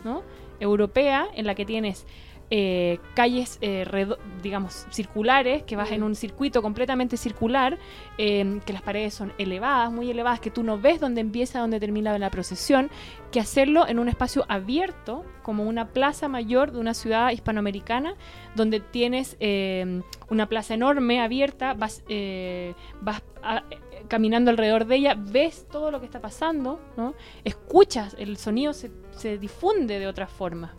¿no? 0.03 0.23
europea 0.59 1.27
en 1.35 1.45
la 1.45 1.53
que 1.55 1.65
tienes 1.65 2.05
eh, 2.53 2.99
calles, 3.15 3.57
eh, 3.61 3.85
redo- 3.89 4.17
digamos, 4.43 4.85
circulares, 4.91 5.63
que 5.63 5.75
vas 5.77 5.89
en 5.91 6.03
un 6.03 6.15
circuito 6.15 6.61
completamente 6.61 7.15
circular, 7.15 7.77
eh, 8.17 8.59
que 8.65 8.73
las 8.73 8.81
paredes 8.81 9.13
son 9.13 9.31
elevadas, 9.37 9.89
muy 9.91 10.11
elevadas, 10.11 10.41
que 10.41 10.51
tú 10.51 10.61
no 10.61 10.77
ves 10.77 10.99
dónde 10.99 11.21
empieza, 11.21 11.59
dónde 11.59 11.79
termina 11.79 12.17
la 12.19 12.29
procesión, 12.29 12.89
que 13.31 13.39
hacerlo 13.39 13.87
en 13.87 13.99
un 13.99 14.09
espacio 14.09 14.45
abierto, 14.49 15.23
como 15.41 15.63
una 15.63 15.87
plaza 15.87 16.27
mayor 16.27 16.71
de 16.73 16.79
una 16.79 16.93
ciudad 16.93 17.31
hispanoamericana, 17.31 18.15
donde 18.53 18.81
tienes 18.81 19.37
eh, 19.39 20.01
una 20.29 20.47
plaza 20.47 20.73
enorme, 20.73 21.21
abierta, 21.21 21.73
vas, 21.73 22.03
eh, 22.09 22.73
vas 23.01 23.23
a- 23.41 23.63
caminando 24.11 24.51
alrededor 24.51 24.85
de 24.87 24.97
ella, 24.97 25.15
ves 25.17 25.65
todo 25.71 25.89
lo 25.89 26.01
que 26.01 26.05
está 26.05 26.19
pasando, 26.19 26.81
¿no? 26.97 27.13
escuchas, 27.45 28.13
el 28.19 28.35
sonido 28.35 28.73
se, 28.73 28.91
se 29.11 29.37
difunde 29.37 29.99
de 29.99 30.07
otra 30.07 30.27
forma. 30.27 30.75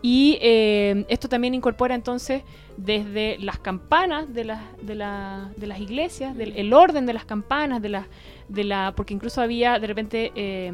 Y 0.00 0.38
eh, 0.40 1.04
esto 1.10 1.28
también 1.28 1.52
incorpora 1.52 1.94
entonces 1.94 2.42
desde 2.78 3.36
las 3.38 3.58
campanas 3.58 4.32
de, 4.32 4.44
las 4.44 4.60
de, 4.80 4.94
la- 4.94 5.52
de 5.58 5.66
las 5.66 5.78
iglesias, 5.78 6.34
del 6.38 6.56
el 6.56 6.72
orden 6.72 7.04
de 7.04 7.12
las 7.12 7.26
campanas, 7.26 7.82
de 7.82 7.90
la, 7.90 8.06
de 8.48 8.64
la, 8.64 8.94
porque 8.96 9.12
incluso 9.12 9.42
había 9.42 9.78
de 9.78 9.86
repente 9.86 10.32
eh, 10.34 10.72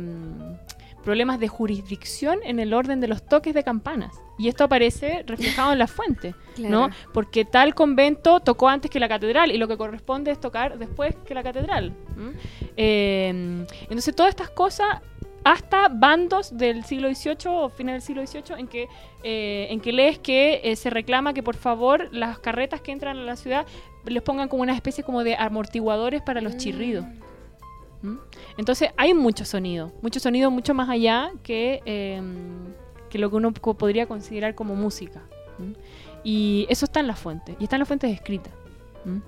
problemas 1.02 1.40
de 1.40 1.48
jurisdicción 1.48 2.40
en 2.44 2.58
el 2.60 2.74
orden 2.74 3.00
de 3.00 3.08
los 3.08 3.24
toques 3.24 3.54
de 3.54 3.62
campanas. 3.64 4.20
Y 4.38 4.48
esto 4.48 4.64
aparece 4.64 5.24
reflejado 5.26 5.72
en 5.72 5.78
la 5.78 5.86
fuente, 5.86 6.34
¿no? 6.58 6.90
Porque 7.12 7.44
tal 7.44 7.74
convento 7.74 8.40
tocó 8.40 8.68
antes 8.68 8.90
que 8.90 9.00
la 9.00 9.08
catedral 9.08 9.52
y 9.52 9.58
lo 9.58 9.68
que 9.68 9.76
corresponde 9.76 10.30
es 10.30 10.40
tocar 10.40 10.78
después 10.78 11.14
que 11.26 11.34
la 11.34 11.42
catedral. 11.42 11.94
¿m? 12.16 12.32
Eh, 12.76 13.28
entonces 13.82 14.14
todas 14.14 14.30
estas 14.30 14.50
cosas 14.50 15.00
hasta 15.44 15.88
bandos 15.88 16.56
del 16.56 16.84
siglo 16.84 17.12
XVIII 17.12 17.46
o 17.46 17.68
fines 17.70 17.94
del 17.94 18.02
siglo 18.02 18.26
XVIII 18.26 18.60
en 18.60 18.68
que, 18.68 18.88
eh, 19.22 19.68
en 19.70 19.80
que 19.80 19.92
lees 19.92 20.18
que 20.18 20.60
eh, 20.64 20.76
se 20.76 20.90
reclama 20.90 21.32
que 21.32 21.42
por 21.42 21.56
favor 21.56 22.08
las 22.12 22.38
carretas 22.38 22.80
que 22.80 22.92
entran 22.92 23.16
a 23.16 23.22
la 23.22 23.36
ciudad 23.36 23.66
les 24.04 24.22
pongan 24.22 24.48
como 24.48 24.62
una 24.62 24.74
especie 24.74 25.04
como 25.04 25.24
de 25.24 25.36
amortiguadores 25.36 26.22
para 26.22 26.40
los 26.40 26.56
chirridos. 26.56 27.04
¿Mm? 28.02 28.16
Entonces 28.56 28.90
hay 28.96 29.14
mucho 29.14 29.44
sonido, 29.44 29.92
mucho 30.02 30.20
sonido 30.20 30.50
mucho 30.50 30.74
más 30.74 30.88
allá 30.88 31.32
que, 31.42 31.82
eh, 31.84 32.22
que 33.08 33.18
lo 33.18 33.30
que 33.30 33.36
uno 33.36 33.52
podría 33.52 34.06
considerar 34.06 34.54
como 34.54 34.74
música. 34.74 35.22
¿Mm? 35.58 35.72
Y 36.24 36.66
eso 36.68 36.84
está 36.84 37.00
en 37.00 37.06
la 37.06 37.16
fuente, 37.16 37.56
y 37.58 37.64
está 37.64 37.76
en 37.76 37.80
las 37.80 37.88
fuentes 37.88 38.12
escritas, 38.12 38.52
¿Mm? 39.04 39.18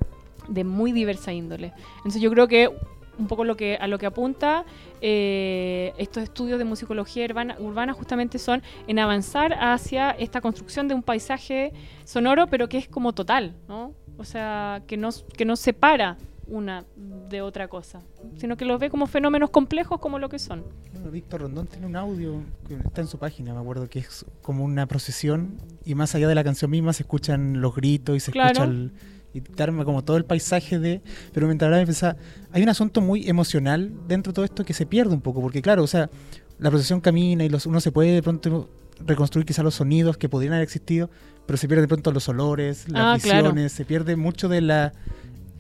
de 0.52 0.64
muy 0.64 0.92
diversa 0.92 1.32
índole. 1.32 1.72
Entonces 1.98 2.20
yo 2.20 2.30
creo 2.30 2.48
que 2.48 2.70
un 3.18 3.26
poco 3.26 3.44
lo 3.44 3.56
que 3.56 3.76
a 3.76 3.86
lo 3.86 3.98
que 3.98 4.06
apunta 4.06 4.64
eh, 5.00 5.92
estos 5.98 6.22
estudios 6.22 6.58
de 6.58 6.64
musicología 6.64 7.24
urbana, 7.24 7.56
urbana 7.58 7.92
justamente 7.92 8.38
son 8.38 8.62
en 8.86 8.98
avanzar 8.98 9.54
hacia 9.60 10.10
esta 10.12 10.40
construcción 10.40 10.88
de 10.88 10.94
un 10.94 11.02
paisaje 11.02 11.72
sonoro, 12.04 12.46
pero 12.46 12.68
que 12.68 12.78
es 12.78 12.88
como 12.88 13.12
total, 13.12 13.54
¿no? 13.68 13.94
O 14.18 14.24
sea, 14.24 14.82
que 14.86 14.96
no, 14.96 15.10
que 15.36 15.44
no 15.44 15.56
separa 15.56 16.16
una 16.52 16.84
de 17.30 17.40
otra 17.40 17.66
cosa, 17.68 18.02
sino 18.36 18.58
que 18.58 18.66
los 18.66 18.78
ve 18.78 18.90
como 18.90 19.06
fenómenos 19.06 19.48
complejos 19.48 19.98
como 20.00 20.18
lo 20.18 20.28
que 20.28 20.38
son. 20.38 20.64
Bueno, 20.92 21.10
Víctor 21.10 21.40
Rondón 21.40 21.66
tiene 21.66 21.86
un 21.86 21.96
audio 21.96 22.42
que 22.68 22.74
está 22.74 23.00
en 23.00 23.06
su 23.06 23.18
página, 23.18 23.54
me 23.54 23.60
acuerdo, 23.60 23.88
que 23.88 24.00
es 24.00 24.26
como 24.42 24.62
una 24.62 24.86
procesión 24.86 25.56
y 25.86 25.94
más 25.94 26.14
allá 26.14 26.28
de 26.28 26.34
la 26.34 26.44
canción 26.44 26.70
misma 26.70 26.92
se 26.92 27.04
escuchan 27.04 27.62
los 27.62 27.74
gritos 27.74 28.16
y 28.16 28.20
se 28.20 28.32
Claro. 28.32 28.50
escucha 28.50 28.64
el, 28.70 28.92
y 29.32 29.40
te 29.40 29.62
arma 29.62 29.86
como 29.86 30.04
todo 30.04 30.18
el 30.18 30.26
paisaje 30.26 30.78
de... 30.78 31.00
Pero 31.32 31.46
mientras 31.46 31.68
hablaba 31.68 31.86
pensaba, 31.86 32.16
hay 32.52 32.62
un 32.62 32.68
asunto 32.68 33.00
muy 33.00 33.26
emocional 33.30 33.90
dentro 34.06 34.32
de 34.32 34.34
todo 34.34 34.44
esto 34.44 34.62
que 34.62 34.74
se 34.74 34.84
pierde 34.84 35.14
un 35.14 35.22
poco, 35.22 35.40
porque 35.40 35.62
claro, 35.62 35.82
o 35.82 35.86
sea, 35.86 36.10
la 36.58 36.68
procesión 36.68 37.00
camina 37.00 37.42
y 37.44 37.48
los, 37.48 37.64
uno 37.64 37.80
se 37.80 37.90
puede 37.92 38.12
de 38.12 38.22
pronto 38.22 38.68
reconstruir 39.06 39.46
quizás 39.46 39.64
los 39.64 39.74
sonidos 39.76 40.18
que 40.18 40.28
podrían 40.28 40.52
haber 40.52 40.64
existido, 40.64 41.08
pero 41.46 41.56
se 41.56 41.66
pierde 41.66 41.80
de 41.80 41.88
pronto 41.88 42.12
los 42.12 42.28
olores, 42.28 42.86
las 42.90 43.16
Ah, 43.16 43.18
claro. 43.22 43.48
visiones, 43.48 43.72
se 43.72 43.86
pierde 43.86 44.16
mucho 44.16 44.50
de 44.50 44.60
la 44.60 44.92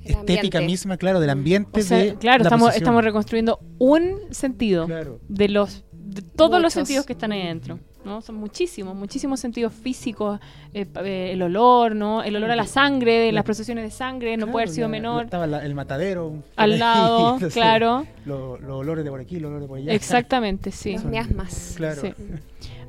estética 0.04 0.60
misma, 0.60 0.96
claro, 0.96 1.20
del 1.20 1.30
ambiente 1.30 1.80
O 1.80 1.82
sea, 1.82 1.98
de 1.98 2.14
claro, 2.16 2.42
la 2.44 2.48
estamos, 2.48 2.76
estamos 2.76 3.04
reconstruyendo 3.04 3.60
un 3.78 4.16
sentido 4.30 4.86
Claro. 4.86 5.20
de 5.28 5.48
los 5.48 5.84
de 5.92 6.20
todos 6.22 6.60
los 6.60 6.62
Muchos. 6.62 6.72
sentidos 6.74 7.06
que 7.06 7.12
están 7.14 7.32
ahí 7.32 7.42
dentro. 7.42 7.78
¿no? 8.04 8.20
Son 8.20 8.34
muchísimos, 8.34 8.96
muchísimos 8.96 9.38
sentidos 9.38 9.72
físicos, 9.72 10.40
eh, 10.74 10.86
eh, 11.04 11.30
el 11.32 11.40
olor, 11.40 11.94
¿no? 11.94 12.22
El 12.24 12.34
olor 12.34 12.50
a 12.50 12.56
la 12.56 12.66
sangre, 12.66 13.12
de 13.18 13.30
las 13.32 13.44
procesiones 13.44 13.84
de 13.84 13.90
sangre, 13.92 14.32
no 14.36 14.38
Claro, 14.46 14.52
puede 14.52 14.64
haber 14.64 14.74
sido 14.74 14.88
la- 14.88 14.90
menor. 14.90 15.24
Estaba 15.26 15.46
la- 15.46 15.64
el 15.64 15.74
matadero. 15.76 16.42
Al 16.56 16.78
lado, 16.80 17.18
entonces, 17.34 17.54
claro. 17.54 18.04
lo- 18.26 18.58
Los 18.58 18.70
olores 18.72 19.04
de 19.04 19.10
por 19.10 19.20
aquí, 19.20 19.36
los 19.38 19.48
olores 19.50 19.62
de 19.62 19.68
por 19.68 19.78
allá. 19.78 19.92
Exactamente, 19.92 20.70
sí. 20.72 20.94
Los 20.94 21.04
miasmas. 21.04 21.74
Claro. 21.76 22.02
Sí. 22.02 22.12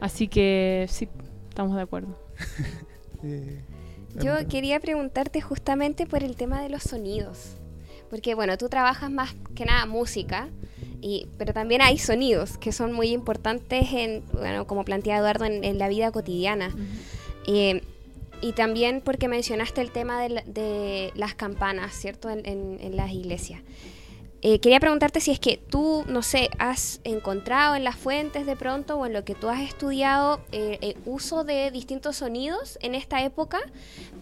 Así 0.01 0.27
que 0.27 0.87
sí, 0.89 1.07
estamos 1.47 1.75
de 1.75 1.81
acuerdo. 1.83 2.17
Eh, 3.23 3.61
Yo 4.21 4.47
quería 4.47 4.79
preguntarte 4.79 5.41
justamente 5.41 6.05
por 6.05 6.23
el 6.23 6.35
tema 6.35 6.61
de 6.61 6.69
los 6.69 6.83
sonidos. 6.83 7.55
Porque 8.09 8.35
bueno, 8.35 8.57
tú 8.57 8.69
trabajas 8.69 9.09
más 9.09 9.33
que 9.55 9.65
nada 9.65 9.85
música, 9.87 10.49
y, 11.01 11.27
pero 11.37 11.51
también 11.53 11.81
hay 11.81 11.97
sonidos 11.97 12.57
que 12.59 12.71
son 12.71 12.93
muy 12.93 13.09
importantes 13.09 13.91
en, 13.91 14.23
bueno, 14.33 14.67
como 14.67 14.85
plantea 14.85 15.17
Eduardo, 15.17 15.45
en, 15.45 15.63
en 15.63 15.77
la 15.79 15.87
vida 15.89 16.11
cotidiana. 16.11 16.73
Eh, 17.47 17.81
y 18.41 18.51
también 18.53 19.01
porque 19.03 19.27
mencionaste 19.27 19.81
el 19.81 19.91
tema 19.91 20.21
de, 20.21 20.29
la- 20.29 20.43
de 20.45 21.11
las 21.15 21.33
campanas, 21.33 21.93
¿cierto? 21.93 22.29
En, 22.29 22.45
en- 22.45 22.77
en 22.81 22.95
las 22.95 23.11
iglesias. 23.11 23.61
Eh, 24.45 24.59
quería 24.59 24.81
preguntarte 24.81 25.21
si 25.21 25.31
es 25.31 25.39
que 25.39 25.55
tú, 25.55 26.03
no 26.05 26.21
sé, 26.21 26.49
has 26.59 26.99
encontrado 27.05 27.75
en 27.75 27.85
las 27.85 27.95
fuentes 27.95 28.45
de 28.45 28.57
pronto 28.57 28.97
o 28.97 29.05
en 29.05 29.13
lo 29.13 29.23
que 29.23 29.35
tú 29.35 29.47
has 29.47 29.61
estudiado 29.61 30.41
eh, 30.51 30.79
eh, 30.81 30.97
uso 31.05 31.45
de 31.45 31.71
distintos 31.71 32.17
sonidos 32.17 32.77
en 32.81 32.93
esta 32.93 33.23
época 33.23 33.61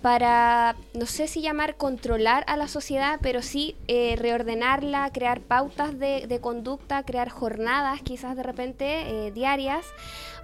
para, 0.03 0.75
no 0.93 1.07
sé 1.07 1.27
si 1.27 1.41
llamar 1.41 1.75
controlar 1.75 2.43
a 2.45 2.55
la 2.55 2.67
sociedad, 2.67 3.17
pero 3.19 3.41
sí 3.41 3.75
eh, 3.87 4.15
reordenarla, 4.15 5.11
crear 5.11 5.41
pautas 5.41 5.97
de, 5.97 6.27
de 6.27 6.39
conducta, 6.39 7.01
crear 7.01 7.29
jornadas 7.29 8.01
quizás 8.03 8.35
de 8.35 8.43
repente 8.43 9.27
eh, 9.27 9.31
diarias, 9.31 9.87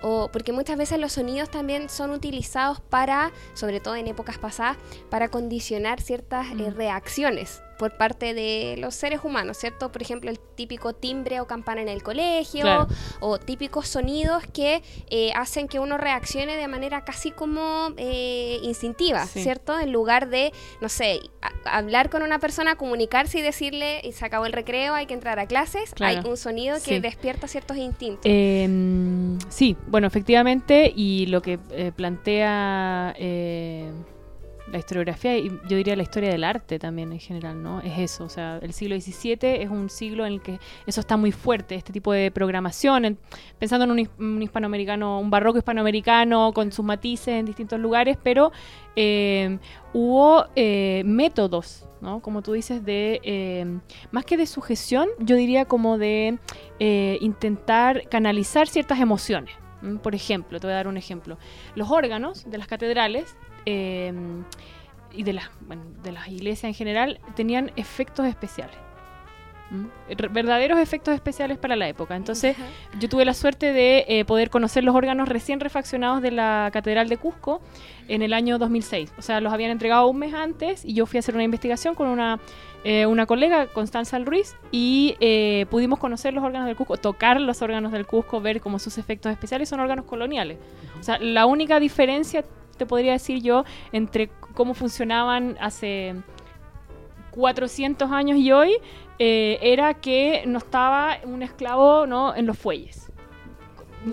o 0.02 0.30
porque 0.34 0.54
muchas 0.54 0.78
veces 0.78 1.00
los 1.00 1.14
sonidos 1.14 1.52
también 1.52 1.88
son 1.90 2.10
utilizados 2.10 2.82
para, 2.82 3.32
sobre 3.54 3.80
todo 3.80 3.96
en 3.96 4.08
épocas 4.08 4.40
pasadas, 4.40 4.78
para 5.12 5.30
condicionar 5.30 6.02
ciertas 6.02 6.48
Mm. 6.48 6.76
reacciones 6.76 7.62
por 7.78 7.96
parte 7.98 8.34
de 8.34 8.76
los 8.78 8.96
seres 8.96 9.22
humanos, 9.24 9.58
¿cierto? 9.58 9.92
Por 9.92 10.02
ejemplo, 10.02 10.30
el 10.30 10.40
típico 10.40 10.94
timbre 10.94 11.40
o 11.40 11.48
campana 11.48 11.82
en 11.82 11.88
el 11.90 12.04
colegio, 12.04 12.62
Claro. 12.62 12.88
o 13.20 13.38
típicos 13.38 13.88
sonidos 13.88 14.44
que 14.54 14.82
eh, 15.10 15.32
hacen 15.36 15.68
que 15.68 15.80
uno 15.80 15.98
reaccione 15.98 16.56
de 16.58 16.68
manera 16.68 17.04
casi 17.06 17.32
como 17.32 17.90
eh, 17.98 18.60
instintiva, 18.64 19.26
Sí. 19.26 19.42
¿cierto? 19.44 19.80
En 19.80 19.92
lugar 19.92 20.30
de, 20.30 20.52
no 20.82 20.90
sé, 20.90 21.20
hablar 21.66 22.10
con 22.10 22.22
una 22.24 22.40
persona, 22.40 22.76
comunicarse 22.76 23.40
y 23.40 23.42
decirle, 23.42 24.02
se 24.14 24.26
acabó 24.26 24.46
el 24.46 24.54
recreo, 24.54 24.94
hay 24.96 25.06
que 25.06 25.14
entrar 25.14 25.40
a 25.40 25.46
clases, 25.46 25.94
Claro. 25.94 26.20
hay 26.22 26.30
un 26.30 26.38
sonido 26.38 26.76
que 26.78 26.96
Sí. 26.96 27.00
despierta 27.00 27.48
ciertos 27.48 27.78
instintos. 27.78 28.22
Eh, 28.26 28.68
sí, 29.50 29.78
bueno, 29.88 30.08
efectivamente, 30.08 30.92
y 30.96 31.28
lo 31.28 31.42
que 31.42 31.60
eh, 31.72 31.92
plantea 31.96 33.14
eh, 33.18 33.92
la 34.72 34.80
historiografía, 34.80 35.38
y 35.38 35.50
yo 35.70 35.78
diría 35.78 35.96
la 35.96 36.04
historia 36.04 36.30
del 36.30 36.44
arte 36.44 36.78
también 36.80 37.12
en 37.14 37.20
general, 37.20 37.62
¿no? 37.64 37.80
Es 37.82 37.98
eso, 37.98 38.26
o 38.26 38.30
sea, 38.30 38.60
el 38.62 38.74
siglo 38.74 39.00
XVII 39.00 39.38
es 39.62 39.70
un 39.70 39.90
siglo 39.90 40.26
en 40.26 40.34
el 40.34 40.42
que 40.42 40.60
eso 40.86 41.00
está 41.00 41.16
muy 41.18 41.32
fuerte, 41.32 41.76
este 41.76 41.94
tipo 41.94 42.12
de 42.12 42.32
programación, 42.32 43.06
en- 43.06 43.18
pensando 43.60 43.86
en 43.86 43.92
un, 43.92 44.00
his- 44.00 44.10
un 44.20 44.42
hispanoamericano, 44.44 45.20
un 45.20 45.30
barroco 45.30 45.58
hispanoamericano 45.58 46.52
con 46.54 46.72
sus 46.72 46.84
matices 46.84 47.30
en 47.30 47.46
distintos 47.46 47.80
lugares, 47.80 48.18
pero 48.22 48.52
eh, 48.96 49.58
hubo 49.94 50.46
eh, 50.56 51.02
métodos, 51.06 51.88
¿no? 52.02 52.20
Como 52.22 52.42
tú 52.42 52.54
dices, 52.54 52.84
de 52.84 53.20
eh, 53.24 53.66
más 54.12 54.26
que 54.26 54.38
de 54.38 54.46
sujeción, 54.48 55.08
yo 55.20 55.36
diría 55.36 55.66
como 55.66 55.98
de 55.98 56.38
intentar 57.22 58.08
canalizar 58.10 58.68
ciertas 58.68 59.00
emociones. 59.00 59.54
Por 60.02 60.16
ejemplo, 60.16 60.60
te 60.60 60.68
voy 60.68 60.74
a 60.74 60.78
dar 60.78 60.88
un 60.88 60.98
ejemplo. 60.98 61.38
Los 61.76 61.92
órganos 61.92 62.50
de 62.50 62.58
las 62.58 62.68
catedrales 62.68 63.36
eh, 63.70 64.14
y 65.14 65.24
de 65.24 65.34
las, 65.34 65.50
bueno, 65.60 65.84
de 66.04 66.14
las 66.14 66.30
iglesias 66.30 66.70
en 66.70 66.74
general 66.74 67.20
tenían 67.36 67.72
efectos 67.76 68.26
especiales. 68.26 68.78
Verdaderos 70.32 70.80
efectos 70.80 71.14
especiales 71.14 71.58
para 71.58 71.76
la 71.76 71.90
época. 71.90 72.16
Entonces, 72.16 72.56
yo 73.00 73.10
tuve 73.10 73.26
la 73.26 73.34
suerte 73.34 73.74
de 73.74 74.06
eh, 74.08 74.24
poder 74.24 74.50
conocer 74.50 74.86
los 74.86 74.96
órganos 74.96 75.28
recién 75.28 75.60
refaccionados 75.60 76.22
de 76.22 76.32
la 76.32 76.70
Catedral 76.72 77.10
de 77.10 77.18
Cusco 77.18 77.62
en 78.08 78.22
el 78.22 78.32
año 78.32 78.58
2006. 78.60 79.12
O 79.18 79.22
sea, 79.22 79.42
los 79.42 79.52
habían 79.52 79.72
entregado 79.72 80.08
un 80.08 80.20
mes 80.20 80.34
antes 80.34 80.86
y 80.86 80.94
yo 80.94 81.06
fui 81.06 81.18
a 81.18 81.20
hacer 81.20 81.36
una 81.36 81.44
investigación 81.44 81.96
con 81.96 82.08
una, 82.08 82.40
eh, 82.86 83.06
una 83.06 83.26
colega, 83.26 83.68
Constanza 83.68 84.18
Ruiz, 84.20 84.56
y 84.72 85.18
eh, 85.20 85.66
pudimos 85.70 86.00
conocer 86.00 86.34
los 86.34 86.46
órganos 86.46 86.68
del 86.68 86.78
Cusco, 86.78 86.96
tocar 86.96 87.42
los 87.42 87.62
órganos 87.62 87.92
del 87.92 88.06
Cusco, 88.06 88.40
ver 88.40 88.62
como 88.62 88.80
sus 88.80 88.98
efectos 88.98 89.34
especiales 89.34 89.68
son 89.68 89.82
órganos 89.82 90.06
coloniales. 90.06 90.58
O 90.98 91.04
sea, 91.04 91.20
la 91.20 91.46
única 91.46 91.82
diferencia, 91.82 92.46
te 92.78 92.86
podría 92.86 93.14
decir 93.14 93.42
yo, 93.42 93.66
entre 93.92 94.30
cómo 94.54 94.74
funcionaban 94.74 95.58
hace 95.60 96.16
400 97.32 98.12
años 98.12 98.38
y 98.38 98.52
hoy, 98.52 98.78
eh, 99.20 99.60
era 99.62 99.94
que 99.96 100.44
no 100.46 100.60
estaba 100.60 101.18
un 101.24 101.42
esclavo 101.44 102.06
¿no? 102.06 102.36
en 102.36 102.46
los 102.46 102.58
fuelles. 102.58 103.12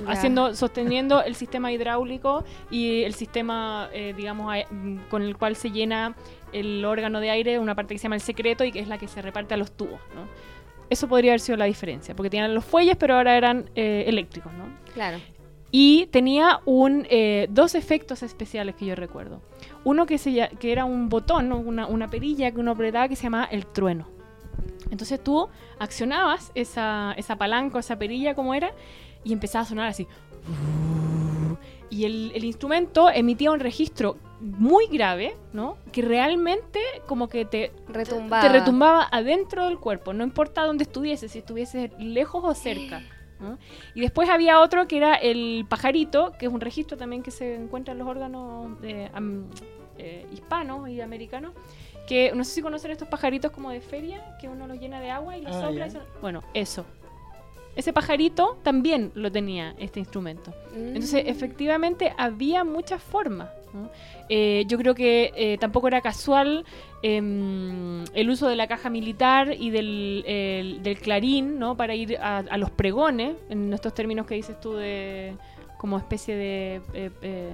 Haciendo, 0.08 0.54
sosteniendo 0.54 1.22
el 1.22 1.36
sistema 1.36 1.70
hidráulico 1.70 2.42
y 2.68 3.04
el 3.04 3.14
sistema, 3.14 3.88
eh, 3.92 4.12
digamos, 4.16 4.52
con 5.08 5.22
el 5.22 5.36
cual 5.36 5.54
se 5.54 5.70
llena 5.70 6.16
el 6.52 6.84
órgano 6.84 7.20
de 7.20 7.30
aire, 7.30 7.58
una 7.58 7.74
parte 7.74 7.94
que 7.94 7.98
se 7.98 8.04
llama 8.04 8.16
el 8.16 8.20
secreto 8.20 8.64
y 8.64 8.72
que 8.72 8.80
es 8.80 8.88
la 8.88 8.98
que 8.98 9.06
se 9.06 9.22
reparte 9.22 9.54
a 9.54 9.56
los 9.56 9.72
tubos, 9.72 10.00
¿no? 10.14 10.26
Eso 10.90 11.08
podría 11.08 11.32
haber 11.32 11.40
sido 11.40 11.56
la 11.56 11.64
diferencia, 11.66 12.14
porque 12.14 12.30
tenían 12.30 12.54
los 12.54 12.64
fuelles, 12.64 12.96
pero 12.96 13.14
ahora 13.16 13.36
eran 13.36 13.70
eh, 13.74 14.04
eléctricos, 14.06 14.52
¿no? 14.52 14.64
Claro. 14.92 15.18
Y 15.76 16.06
tenía 16.12 16.60
un, 16.66 17.04
eh, 17.10 17.48
dos 17.50 17.74
efectos 17.74 18.22
especiales 18.22 18.76
que 18.76 18.86
yo 18.86 18.94
recuerdo. 18.94 19.42
Uno 19.82 20.06
que, 20.06 20.18
se, 20.18 20.48
que 20.60 20.70
era 20.70 20.84
un 20.84 21.08
botón, 21.08 21.50
una, 21.50 21.88
una 21.88 22.06
perilla 22.06 22.52
que 22.52 22.60
uno 22.60 22.70
apretaba 22.70 23.08
que 23.08 23.16
se 23.16 23.24
llamaba 23.24 23.46
el 23.46 23.66
trueno. 23.66 24.06
Entonces 24.92 25.20
tú 25.20 25.48
accionabas 25.80 26.52
esa, 26.54 27.12
esa 27.16 27.34
palanca 27.34 27.80
esa 27.80 27.98
perilla 27.98 28.36
como 28.36 28.54
era 28.54 28.70
y 29.24 29.32
empezaba 29.32 29.62
a 29.62 29.66
sonar 29.66 29.88
así. 29.88 30.06
Y 31.90 32.04
el, 32.04 32.30
el 32.36 32.44
instrumento 32.44 33.10
emitía 33.10 33.50
un 33.50 33.58
registro 33.58 34.16
muy 34.40 34.86
grave, 34.86 35.34
¿no? 35.52 35.76
Que 35.90 36.02
realmente 36.02 36.78
como 37.08 37.28
que 37.28 37.46
te, 37.46 37.72
Retumbaba. 37.88 38.42
te 38.42 38.48
retumbaba 38.48 39.08
adentro 39.10 39.64
del 39.64 39.80
cuerpo, 39.80 40.12
no 40.12 40.22
importa 40.22 40.64
dónde 40.64 40.84
estuviese, 40.84 41.28
si 41.28 41.40
estuviese 41.40 41.90
lejos 41.98 42.44
o 42.44 42.54
cerca. 42.54 43.02
¿no? 43.40 43.58
Y 43.94 44.00
después 44.00 44.28
había 44.28 44.60
otro 44.60 44.86
que 44.86 44.96
era 44.96 45.14
el 45.14 45.66
pajarito, 45.68 46.32
que 46.38 46.46
es 46.46 46.52
un 46.52 46.60
registro 46.60 46.96
también 46.96 47.22
que 47.22 47.30
se 47.30 47.54
encuentra 47.56 47.92
en 47.92 47.98
los 47.98 48.08
órganos 48.08 48.72
eh, 48.82 49.10
am- 49.12 49.46
eh, 49.98 50.26
hispanos 50.32 50.88
y 50.88 51.00
americanos, 51.00 51.52
que 52.08 52.32
no 52.34 52.44
sé 52.44 52.52
si 52.52 52.62
conocen 52.62 52.90
estos 52.90 53.08
pajaritos 53.08 53.50
como 53.50 53.70
de 53.70 53.80
feria, 53.80 54.36
que 54.40 54.48
uno 54.48 54.66
los 54.66 54.78
llena 54.78 55.00
de 55.00 55.10
agua 55.10 55.36
y 55.36 55.42
los 55.42 55.54
Ah, 55.56 55.60
sopla. 55.62 55.86
ya. 55.86 55.86
y 55.86 55.90
son- 55.90 56.02
Bueno, 56.20 56.42
eso. 56.54 56.84
Ese 57.76 57.92
pajarito 57.92 58.58
también 58.62 59.10
lo 59.14 59.32
tenía 59.32 59.74
este 59.78 59.98
instrumento. 59.98 60.52
Entonces, 60.76 61.24
Mm. 61.24 61.28
efectivamente, 61.28 62.12
había 62.16 62.62
muchas 62.62 63.02
formas. 63.02 63.48
¿No? 63.74 63.90
Eh, 64.28 64.64
yo 64.68 64.78
creo 64.78 64.94
que 64.94 65.32
eh, 65.36 65.58
tampoco 65.58 65.88
era 65.88 66.00
casual 66.00 66.64
em, 67.02 68.04
el 68.14 68.30
uso 68.30 68.48
de 68.48 68.56
la 68.56 68.66
caja 68.66 68.88
militar 68.90 69.54
y 69.58 69.70
del, 69.70 70.24
el- 70.26 70.82
del 70.82 70.98
clarín, 70.98 71.58
¿no? 71.58 71.76
Para 71.76 71.94
ir 71.94 72.16
a, 72.18 72.38
a 72.38 72.56
los 72.56 72.70
pregones, 72.70 73.36
en 73.50 73.72
estos 73.72 73.92
términos 73.94 74.26
que 74.26 74.34
dices 74.36 74.58
tú 74.60 74.74
de 74.74 75.34
como 75.76 75.98
especie 75.98 76.34
de... 76.36 76.80
eh, 76.94 77.10
eh, 77.22 77.50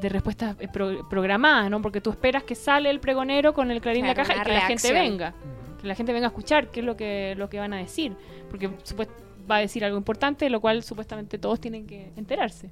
de 0.00 0.10
respuestas 0.10 0.56
pro- 0.74 1.08
programadas, 1.08 1.70
¿no? 1.70 1.80
Porque 1.80 2.02
tú 2.02 2.10
esperas 2.10 2.42
que 2.42 2.54
sale 2.54 2.90
el 2.90 3.00
pregonero 3.00 3.54
con 3.54 3.70
el 3.70 3.80
clarín 3.80 4.04
en 4.04 4.08
la 4.08 4.14
Claro, 4.14 4.28
caja 4.28 4.42
y 4.42 4.44
que 4.44 4.52
la 4.52 4.60
gente 4.66 4.92
venga 4.92 5.34
que 5.80 5.86
la 5.86 5.94
gente 5.94 6.12
venga 6.12 6.26
a 6.26 6.28
escuchar 6.28 6.68
qué 6.70 6.80
es 6.80 6.86
lo 6.86 6.96
que, 6.98 7.34
lo 7.38 7.48
que 7.48 7.58
van 7.58 7.72
a 7.72 7.78
decir. 7.78 8.12
Porque 8.50 8.68
supuest- 8.84 9.08
va 9.50 9.56
a 9.56 9.60
decir 9.60 9.84
algo 9.86 9.96
importante, 9.96 10.50
lo 10.50 10.60
cual 10.60 10.82
supuestamente 10.82 11.38
todos 11.38 11.60
tienen 11.60 11.86
que 11.86 12.10
enterarse. 12.16 12.68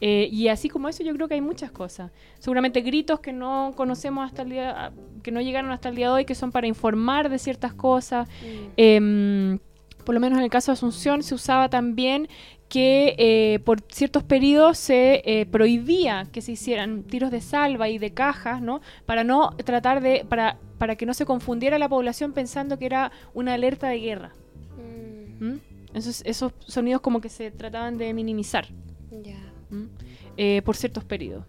Eh, 0.00 0.28
y 0.30 0.48
así 0.48 0.68
como 0.68 0.88
eso, 0.88 1.02
yo 1.02 1.14
creo 1.14 1.28
que 1.28 1.34
hay 1.34 1.40
muchas 1.40 1.70
cosas. 1.70 2.10
Seguramente 2.38 2.80
gritos 2.80 3.20
que 3.20 3.32
no 3.32 3.72
conocemos 3.76 4.26
hasta 4.26 4.42
el 4.42 4.50
día, 4.50 4.92
que 5.22 5.30
no 5.30 5.40
llegaron 5.40 5.70
hasta 5.70 5.88
el 5.88 5.96
día 5.96 6.08
de 6.08 6.12
hoy, 6.12 6.24
que 6.24 6.34
son 6.34 6.52
para 6.52 6.66
informar 6.66 7.28
de 7.28 7.38
ciertas 7.38 7.74
cosas. 7.74 8.28
Mm. 8.28 8.68
Em, 8.76 9.58
por 10.04 10.14
lo 10.14 10.20
menos 10.20 10.38
en 10.38 10.44
el 10.44 10.50
caso 10.50 10.70
de 10.70 10.74
Asunción 10.74 11.22
se 11.22 11.34
usaba 11.34 11.68
también 11.68 12.28
que 12.68 13.14
eh, 13.18 13.58
por 13.60 13.80
ciertos 13.88 14.22
periodos 14.22 14.78
se 14.78 15.22
eh, 15.24 15.46
prohibía 15.46 16.26
que 16.32 16.40
se 16.40 16.52
hicieran 16.52 17.02
tiros 17.04 17.30
de 17.30 17.40
salva 17.40 17.88
y 17.88 17.98
de 17.98 18.12
cajas, 18.12 18.60
¿no? 18.60 18.80
Para 19.04 19.24
no 19.24 19.50
tratar 19.64 20.00
de, 20.00 20.24
para, 20.28 20.58
para 20.78 20.96
que 20.96 21.06
no 21.06 21.14
se 21.14 21.26
confundiera 21.26 21.78
la 21.78 21.88
población 21.88 22.32
pensando 22.32 22.78
que 22.78 22.86
era 22.86 23.12
una 23.34 23.54
alerta 23.54 23.88
de 23.88 24.00
guerra. 24.00 24.32
Mm, 24.76 25.44
¿m? 25.44 25.58
Esos, 25.94 26.22
esos 26.24 26.52
sonidos 26.66 27.00
como 27.00 27.20
que 27.20 27.28
se 27.28 27.50
trataban 27.50 27.98
de 27.98 28.12
minimizar. 28.12 28.66
Ya. 29.10 29.38
¿M? 29.70 29.88
Eh, 30.36 30.62
por 30.64 30.76
ciertos 30.76 31.04
periodos. 31.04 31.44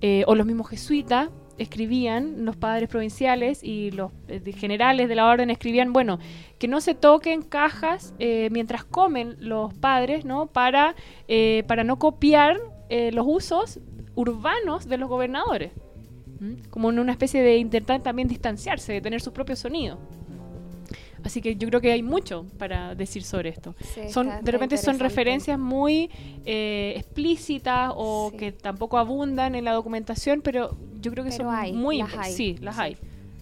Eh, 0.00 0.24
o 0.26 0.34
los 0.34 0.46
mismos 0.46 0.68
jesuitas 0.68 1.28
escribían, 1.58 2.46
los 2.46 2.56
padres 2.56 2.88
provinciales 2.88 3.62
y 3.62 3.90
los 3.90 4.12
eh, 4.28 4.40
generales 4.52 5.08
de 5.08 5.14
la 5.14 5.26
orden 5.26 5.50
escribían, 5.50 5.92
bueno, 5.92 6.18
que 6.58 6.68
no 6.68 6.80
se 6.80 6.94
toquen 6.94 7.42
cajas 7.42 8.14
mientras 8.50 8.84
comen 8.84 9.36
los 9.38 9.74
padres, 9.74 10.24
¿no? 10.24 10.46
Para, 10.46 10.94
para 11.66 11.84
no 11.84 11.98
copiar 11.98 12.58
los 13.12 13.26
usos 13.28 13.80
urbanos 14.14 14.88
de 14.88 14.96
los 14.96 15.08
gobernadores. 15.08 15.72
¿m? 16.40 16.56
Como 16.70 16.90
en 16.90 16.98
una 16.98 17.12
especie 17.12 17.42
de 17.42 17.58
intentar 17.58 18.02
también 18.02 18.26
distanciarse, 18.28 18.94
de 18.94 19.00
tener 19.00 19.20
su 19.20 19.32
propio 19.32 19.54
sonido. 19.54 19.98
Así 21.24 21.40
que 21.42 21.56
yo 21.56 21.68
creo 21.68 21.80
que 21.80 21.92
hay 21.92 22.02
mucho 22.02 22.46
para 22.58 22.94
decir 22.94 23.22
sobre 23.22 23.50
esto 23.50 23.74
Sí, 23.94 24.08
son 24.10 24.28
está- 24.28 24.42
de 24.42 24.52
repente 24.52 24.76
son 24.78 24.98
referencias 24.98 25.58
muy 25.58 26.10
eh, 26.44 26.94
explícitas 26.96 27.92
o 27.94 28.28
Sí. 28.32 28.36
que 28.38 28.52
tampoco 28.52 28.96
abundan 28.98 29.54
en 29.54 29.64
la 29.64 29.72
documentación 29.72 30.40
pero 30.42 30.76
yo 31.00 31.10
creo 31.12 31.24
que 31.24 31.30
Pero 31.30 31.44
son 31.44 31.54
hay, 31.54 31.72
muy 31.72 31.98
las 31.98 32.16
hay, 32.16 32.32
sí 32.32 32.56
las 32.60 32.76
sí. 32.76 32.80
hay 32.82 32.96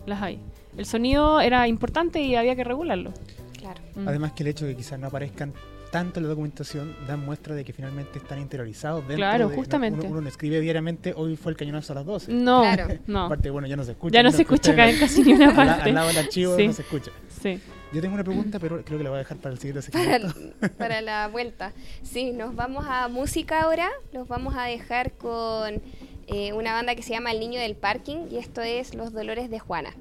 las 0.07 0.23
hay 0.23 0.39
el 0.77 0.87
sonido 0.87 1.41
era 1.41 1.69
importante 1.69 2.21
y 2.21 2.35
había 2.35 2.55
que 2.57 2.65
regularlo 2.65 3.13
Claro. 3.59 3.81
Mm. 3.97 4.07
Además 4.09 4.33
que 4.33 4.43
el 4.45 4.49
hecho 4.51 4.67
de 4.67 4.73
que 4.73 4.79
quizás 4.79 4.99
no 5.01 5.09
aparezcan 5.09 5.53
tanto 5.91 6.21
la 6.21 6.29
documentación 6.29 6.95
da 7.07 7.17
muestra 7.17 7.55
de 7.55 7.65
que 7.65 7.73
finalmente 7.73 8.19
están 8.19 8.39
interiorizados 8.41 9.01
dentro 9.01 9.17
Claro, 9.17 9.49
de- 9.49 9.57
justamente. 9.57 10.01
Uno, 10.01 10.11
uno 10.11 10.21
no 10.23 10.29
escribe 10.29 10.61
diariamente, 10.61 11.15
hoy 11.17 11.37
fue 11.37 11.53
el 11.53 11.59
cañonazo 11.59 11.93
a 11.93 11.97
las 11.97 12.05
12. 12.07 12.33
no 12.33 12.61
Claro. 12.63 12.89
no 13.07 13.25
Aparte, 13.27 13.51
bueno, 13.51 13.67
ya 13.69 13.77
no 13.77 13.85
se 13.85 13.93
escucha. 13.93 14.13
ya 14.15 14.23
no 14.23 14.31
se 14.31 14.43
escucha 14.43 14.75
casi 14.75 15.23
ni 15.23 15.33
una 15.33 15.49
al, 15.51 15.55
parte 15.57 15.83
al 15.89 15.95
lado 15.95 16.09
del 16.09 16.19
archivo 16.19 16.57
Sí. 16.57 16.67
no 16.67 16.73
se 16.73 16.83
escucha. 16.83 17.11
sí 17.41 17.61
Yo 17.93 18.03
tengo 18.03 18.15
una 18.15 18.25
pregunta, 18.25 18.59
pero 18.59 18.83
creo 18.85 18.99
que 18.99 19.05
la 19.05 19.11
voy 19.11 19.17
a 19.17 19.21
dejar 19.21 19.39
para 19.39 19.55
el 19.55 19.59
siguiente 19.59 19.89
Para, 19.93 20.19
segmento. 20.31 20.69
para 20.77 21.01
la 21.01 21.29
vuelta. 21.29 21.73
Sí, 22.03 22.33
nos 22.33 22.55
vamos 22.55 22.85
a 22.87 23.09
música 23.09 23.63
ahora. 23.63 23.89
Los 24.13 24.29
vamos 24.29 24.55
a 24.59 24.65
dejar 24.65 25.13
con 25.13 25.81
eh, 26.27 26.53
una 26.53 26.75
banda 26.75 26.95
que 26.95 27.03
se 27.03 27.15
llama 27.15 27.33
El 27.33 27.41
Niño 27.41 27.59
del 27.59 27.77
Parking 27.77 28.27
y 28.31 28.37
esto 28.37 28.61
es 28.61 28.95
Los 28.95 29.15
Dolores 29.15 29.49
de 29.49 29.59
Juana. 29.59 29.95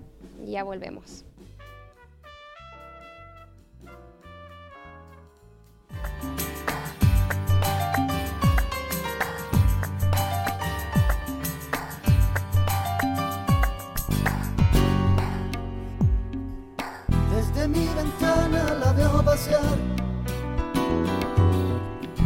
Y 0.46 0.52
ya 0.52 0.66
volvemos. 0.66 1.24
Desde 17.34 17.68
mi 17.68 17.88
ventana 17.88 18.74
la 18.80 18.94
veo 18.94 19.24
pasear. 19.24 19.78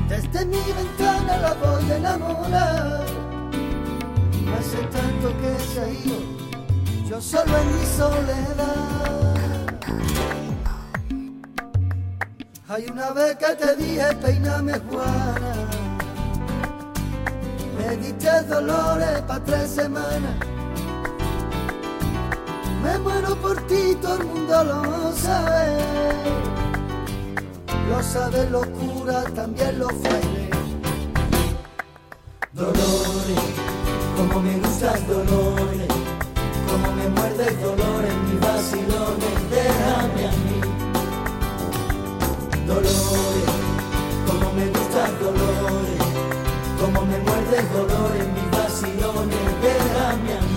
Desde 0.07 0.45
mi 0.45 0.61
ventana 0.77 1.37
la 1.37 1.53
voy 1.53 1.91
a 1.91 1.97
enamorar. 1.97 3.05
Hace 4.57 4.77
tanto 4.95 5.27
que 5.41 5.59
se 5.63 5.81
ha 5.81 5.89
ido, 5.89 6.19
yo 7.09 7.21
solo 7.21 7.57
en 7.57 7.67
mi 7.75 7.85
soledad. 7.85 9.01
Hay 12.73 12.85
una 12.85 13.11
vez 13.11 13.35
que 13.35 13.53
te 13.55 13.75
dije, 13.75 14.15
peiname 14.21 14.79
Juana. 14.89 15.67
Me 17.77 17.97
diste 17.97 18.43
dolores 18.43 19.21
para 19.27 19.43
tres 19.43 19.71
semanas. 19.71 20.35
Me 22.81 22.97
muero 22.99 23.35
por 23.41 23.57
ti, 23.67 23.93
todo 24.01 24.15
el 24.15 24.25
mundo 24.25 24.63
lo 24.63 25.11
sabe. 25.11 25.79
Lo 27.89 28.01
sabe 28.01 28.49
los 28.49 28.65
curas, 28.67 29.25
también 29.33 29.77
los 29.77 29.91
frailes. 29.91 30.49
Dolores, 32.53 33.43
como 34.15 34.41
me 34.43 34.57
gustas 34.59 35.07
Dolores, 35.09 35.87
como 36.69 36.95
me 36.95 37.09
muerdes 37.09 37.61
Dolores, 37.61 38.13
mis 38.29 38.39
vacilones, 38.39 39.49
déjame 39.51 40.25
a 40.25 40.31
mí. 40.31 40.50
Dolores, 42.71 43.51
como 44.25 44.53
me 44.53 44.65
gustas 44.67 45.19
Dolores, 45.19 46.01
como 46.79 47.05
me 47.05 47.17
muerdes 47.19 47.73
Dolores, 47.73 48.27
mis 48.33 48.51
vacilones, 48.51 49.37
a 49.99 50.15
mí. 50.15 50.50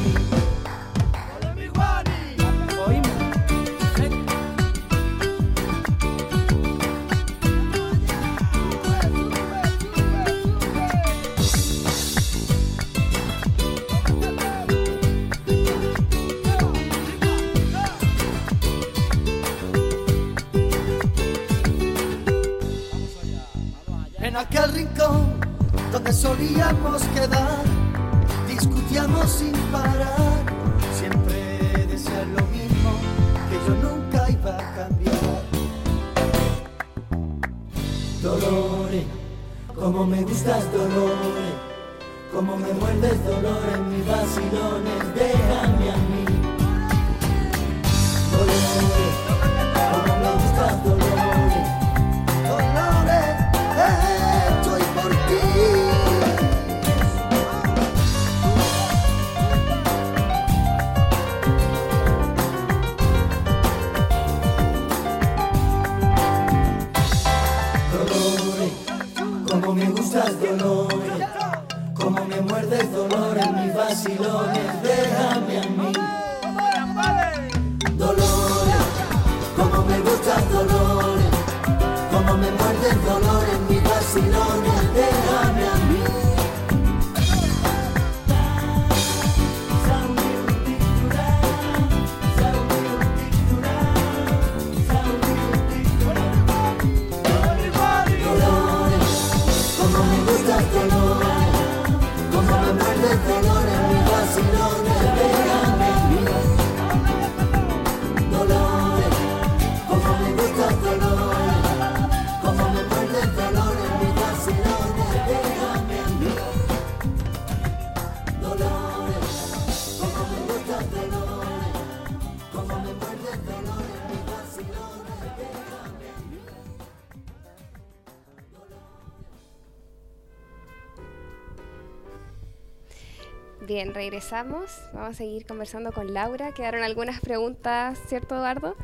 Regresamos. 134.09 134.71
Vamos 134.93 135.11
a 135.11 135.15
seguir 135.15 135.47
conversando 135.47 135.91
con 135.91 136.13
Laura. 136.13 136.53
Quedaron 136.53 136.83
algunas 136.83 137.21
preguntas, 137.21 137.99
¿cierto, 138.07 138.35
Eduardo? 138.37 138.77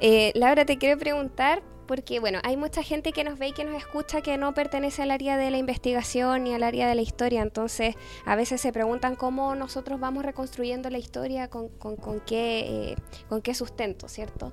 Eh, 0.00 0.30
Laura, 0.36 0.64
te 0.64 0.78
quiero 0.78 0.96
preguntar, 1.00 1.62
porque 1.88 2.20
bueno, 2.20 2.38
hay 2.44 2.56
mucha 2.56 2.84
gente 2.84 3.10
que 3.12 3.24
nos 3.24 3.40
ve 3.40 3.48
y 3.48 3.52
que 3.52 3.64
nos 3.64 3.76
escucha 3.76 4.20
que 4.20 4.36
no 4.38 4.54
pertenece 4.54 5.02
al 5.02 5.10
área 5.10 5.36
de 5.36 5.50
la 5.50 5.58
investigación 5.58 6.44
ni 6.44 6.54
al 6.54 6.62
área 6.62 6.88
de 6.88 6.94
la 6.94 7.02
historia. 7.02 7.42
Entonces, 7.42 7.96
a 8.24 8.36
veces 8.36 8.60
se 8.60 8.72
preguntan 8.72 9.16
cómo 9.16 9.56
nosotros 9.56 9.98
vamos 9.98 10.24
reconstruyendo 10.24 10.90
la 10.90 10.98
historia, 10.98 11.48
con, 11.48 11.68
con- 11.68 11.96
con 11.96 12.20
qué, 12.20 12.92
eh, 12.92 12.96
con 13.28 13.42
qué 13.42 13.54
sustento, 13.54 14.08
¿cierto? 14.08 14.52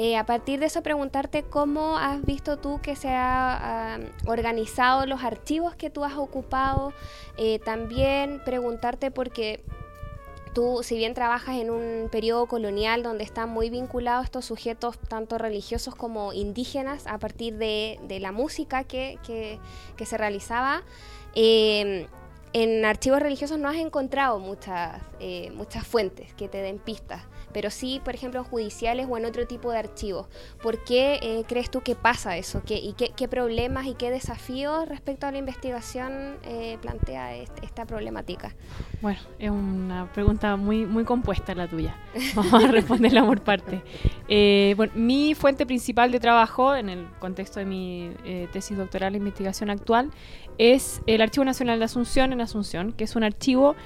Eh, 0.00 0.16
a 0.16 0.24
partir 0.24 0.60
de 0.60 0.66
eso, 0.66 0.80
preguntarte 0.84 1.42
cómo 1.42 1.98
has 1.98 2.24
visto 2.24 2.56
tú 2.56 2.80
que 2.80 2.94
se 2.94 3.08
ha 3.08 3.98
organizado 4.28 5.06
los 5.06 5.24
archivos 5.24 5.74
que 5.74 5.90
tú 5.90 6.04
has 6.04 6.16
ocupado. 6.16 6.92
Eh, 7.36 7.58
también 7.58 8.40
preguntarte 8.44 9.10
porque 9.10 9.60
tú, 10.54 10.84
si 10.84 10.96
bien 10.96 11.14
trabajas 11.14 11.56
en 11.56 11.70
un 11.70 12.08
periodo 12.12 12.46
colonial 12.46 13.02
donde 13.02 13.24
están 13.24 13.48
muy 13.48 13.70
vinculados 13.70 14.26
estos 14.26 14.44
sujetos, 14.44 15.00
tanto 15.00 15.36
religiosos 15.36 15.96
como 15.96 16.32
indígenas, 16.32 17.08
a 17.08 17.18
partir 17.18 17.56
de, 17.56 17.98
la 18.20 18.30
música 18.30 18.84
que, 18.84 19.18
se 19.98 20.16
realizaba, 20.16 20.84
eh, 21.34 22.06
en 22.52 22.84
archivos 22.84 23.20
religiosos 23.20 23.58
no 23.58 23.68
has 23.68 23.76
encontrado 23.76 24.38
muchas, 24.38 25.02
eh, 25.18 25.50
muchas 25.54 25.84
fuentes 25.84 26.32
que 26.34 26.48
te 26.48 26.58
den 26.58 26.78
pistas, 26.78 27.22
pero 27.52 27.70
sí, 27.70 28.00
por 28.04 28.14
ejemplo, 28.14 28.40
en 28.40 28.46
judiciales 28.46 29.06
o 29.08 29.16
en 29.16 29.24
otro 29.24 29.46
tipo 29.46 29.70
de 29.70 29.78
archivos. 29.78 30.26
¿Por 30.62 30.82
qué 30.84 31.18
eh, 31.22 31.44
crees 31.46 31.70
tú 31.70 31.80
que 31.80 31.94
pasa 31.94 32.36
eso? 32.36 32.62
¿Qué, 32.64 32.76
¿Y 32.76 32.92
qué, 32.92 33.28
problemas 33.28 33.86
y 33.86 33.94
qué 33.94 34.10
desafíos 34.10 34.88
respecto 34.88 35.26
a 35.26 35.32
la 35.32 35.38
investigación 35.38 36.36
eh, 36.44 36.78
plantea 36.80 37.36
esta 37.36 37.84
problemática? 37.86 38.54
Bueno, 39.00 39.18
es 39.38 39.50
una 39.50 40.10
pregunta 40.12 40.56
muy, 40.56 40.86
muy 40.86 41.04
compuesta 41.04 41.54
la 41.54 41.68
tuya. 41.68 41.96
Vamos 42.34 42.64
a 42.64 42.68
responderla 42.68 43.24
por 43.24 43.40
parte. 43.42 43.82
Eh, 44.28 44.74
bueno, 44.76 44.92
mi 44.96 45.34
fuente 45.34 45.66
principal 45.66 46.10
de 46.10 46.20
trabajo, 46.20 46.74
en 46.74 46.88
el 46.88 47.06
contexto 47.18 47.60
de 47.60 47.66
mi 47.66 48.12
tesis 48.52 48.76
doctoral 48.76 49.14
e 49.14 49.18
investigación 49.18 49.70
actual, 49.70 50.10
es 50.58 51.00
el 51.06 51.20
Archivo 51.20 51.44
Nacional 51.44 51.78
de 51.78 51.84
Asunción 51.84 52.32
en 52.32 52.40
Asunción, 52.40 52.92
que 52.92 53.04
es 53.04 53.16
un 53.16 53.24
archivo 53.24 53.76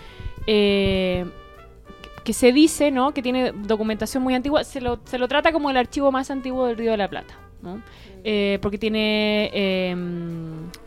que 2.25 2.33
se 2.33 2.53
dice 2.53 2.91
¿no? 2.91 3.13
que 3.13 3.23
tiene 3.23 3.53
documentación 3.53 4.23
muy 4.23 4.35
antigua. 4.35 4.65
Se 4.65 4.81
lo, 4.81 5.01
se 5.05 5.19
lo 5.19 5.29
trata 5.29 5.53
como 5.53 5.71
el 5.71 5.77
archivo 5.77 6.11
más 6.13 6.31
antiguo 6.31 6.67
del 6.67 6.77
Río 6.77 6.91
de 6.93 6.97
la 6.97 7.09
Plata. 7.09 7.35
¿no? 7.63 7.81
Eh, 8.25 8.59
porque 8.63 8.79
tiene, 8.79 9.51
eh, 9.53 9.95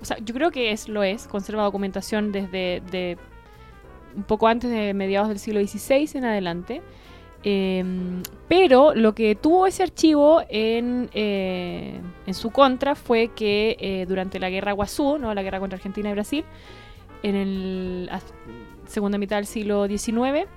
o 0.01 0.05
sea, 0.05 0.17
yo 0.19 0.33
creo 0.33 0.51
que 0.51 0.71
es, 0.71 0.87
lo 0.89 1.03
es, 1.03 1.27
conserva 1.27 1.63
documentación 1.63 2.31
desde 2.31 2.81
de 2.91 3.17
un 4.15 4.23
poco 4.23 4.47
antes 4.47 4.69
de 4.69 4.93
mediados 4.93 5.27
del 5.29 5.39
siglo 5.39 5.59
XVI 5.65 6.09
en 6.17 6.25
adelante. 6.25 6.81
Eh, 7.43 7.83
pero 8.47 8.95
lo 8.95 9.13
que 9.13 9.35
tuvo 9.35 9.67
ese 9.67 9.83
archivo 9.83 10.41
en, 10.49 11.09
eh, 11.13 11.99
en 12.25 12.33
su 12.33 12.49
contra 12.49 12.95
fue 12.95 13.27
que 13.35 13.77
eh, 13.79 14.05
durante 14.07 14.39
la 14.39 14.49
guerra 14.49 14.71
Guazú, 14.71 15.17
¿no? 15.19 15.33
la 15.33 15.43
guerra 15.43 15.59
contra 15.59 15.75
Argentina 15.77 16.09
y 16.09 16.13
Brasil, 16.13 16.43
en 17.23 17.35
el 17.35 18.09
a- 18.11 18.19
segunda 18.87 19.17
mitad 19.17 19.35
del 19.37 19.45
siglo 19.45 19.87
XIX, 19.87 20.47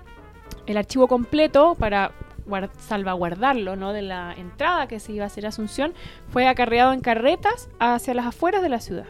el 0.68 0.76
archivo 0.76 1.08
completo 1.08 1.74
para 1.78 2.12
guar- 2.46 2.70
salvaguardarlo 2.78 3.74
¿no? 3.74 3.92
de 3.92 4.02
la 4.02 4.34
entrada 4.36 4.86
que 4.86 5.00
se 5.00 5.12
iba 5.12 5.24
a 5.24 5.26
hacer 5.26 5.46
a 5.46 5.48
Asunción 5.48 5.94
fue 6.28 6.46
acarreado 6.46 6.92
en 6.92 7.00
carretas 7.00 7.68
hacia 7.80 8.14
las 8.14 8.26
afueras 8.26 8.62
de 8.62 8.68
la 8.68 8.80
ciudad, 8.80 9.06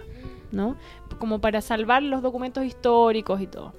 ¿no? 0.52 0.76
como 1.18 1.40
para 1.40 1.60
salvar 1.60 2.02
los 2.02 2.22
documentos 2.22 2.64
históricos 2.64 3.40
y 3.40 3.46
todo. 3.46 3.74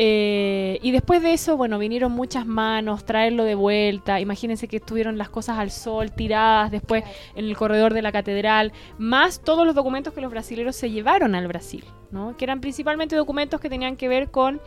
Eh, 0.00 0.78
y 0.80 0.92
después 0.92 1.20
de 1.24 1.32
eso, 1.32 1.56
bueno, 1.56 1.76
vinieron 1.76 2.12
muchas 2.12 2.46
manos, 2.46 3.04
traerlo 3.04 3.42
de 3.42 3.56
vuelta. 3.56 4.20
Imagínense 4.20 4.68
que 4.68 4.76
estuvieron 4.76 5.18
las 5.18 5.28
cosas 5.28 5.58
al 5.58 5.72
sol, 5.72 6.12
tiradas 6.12 6.70
después 6.70 7.02
en 7.34 7.46
el 7.46 7.56
corredor 7.56 7.94
de 7.94 8.02
la 8.02 8.12
catedral, 8.12 8.72
más 8.96 9.40
todos 9.40 9.66
los 9.66 9.74
documentos 9.74 10.12
que 10.14 10.20
los 10.20 10.30
brasileros 10.30 10.76
se 10.76 10.92
llevaron 10.92 11.34
al 11.34 11.48
Brasil, 11.48 11.84
¿no? 12.12 12.36
que 12.36 12.44
eran 12.44 12.60
principalmente 12.60 13.16
documentos 13.16 13.60
que 13.60 13.68
tenían 13.68 13.96
que 13.96 14.06
ver 14.06 14.30
con 14.30 14.60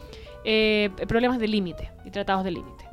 eh, 0.45 0.89
problemas 1.07 1.39
de 1.39 1.47
límite 1.47 1.91
y 2.05 2.11
tratados 2.11 2.43
de 2.43 2.51
límite 2.51 2.85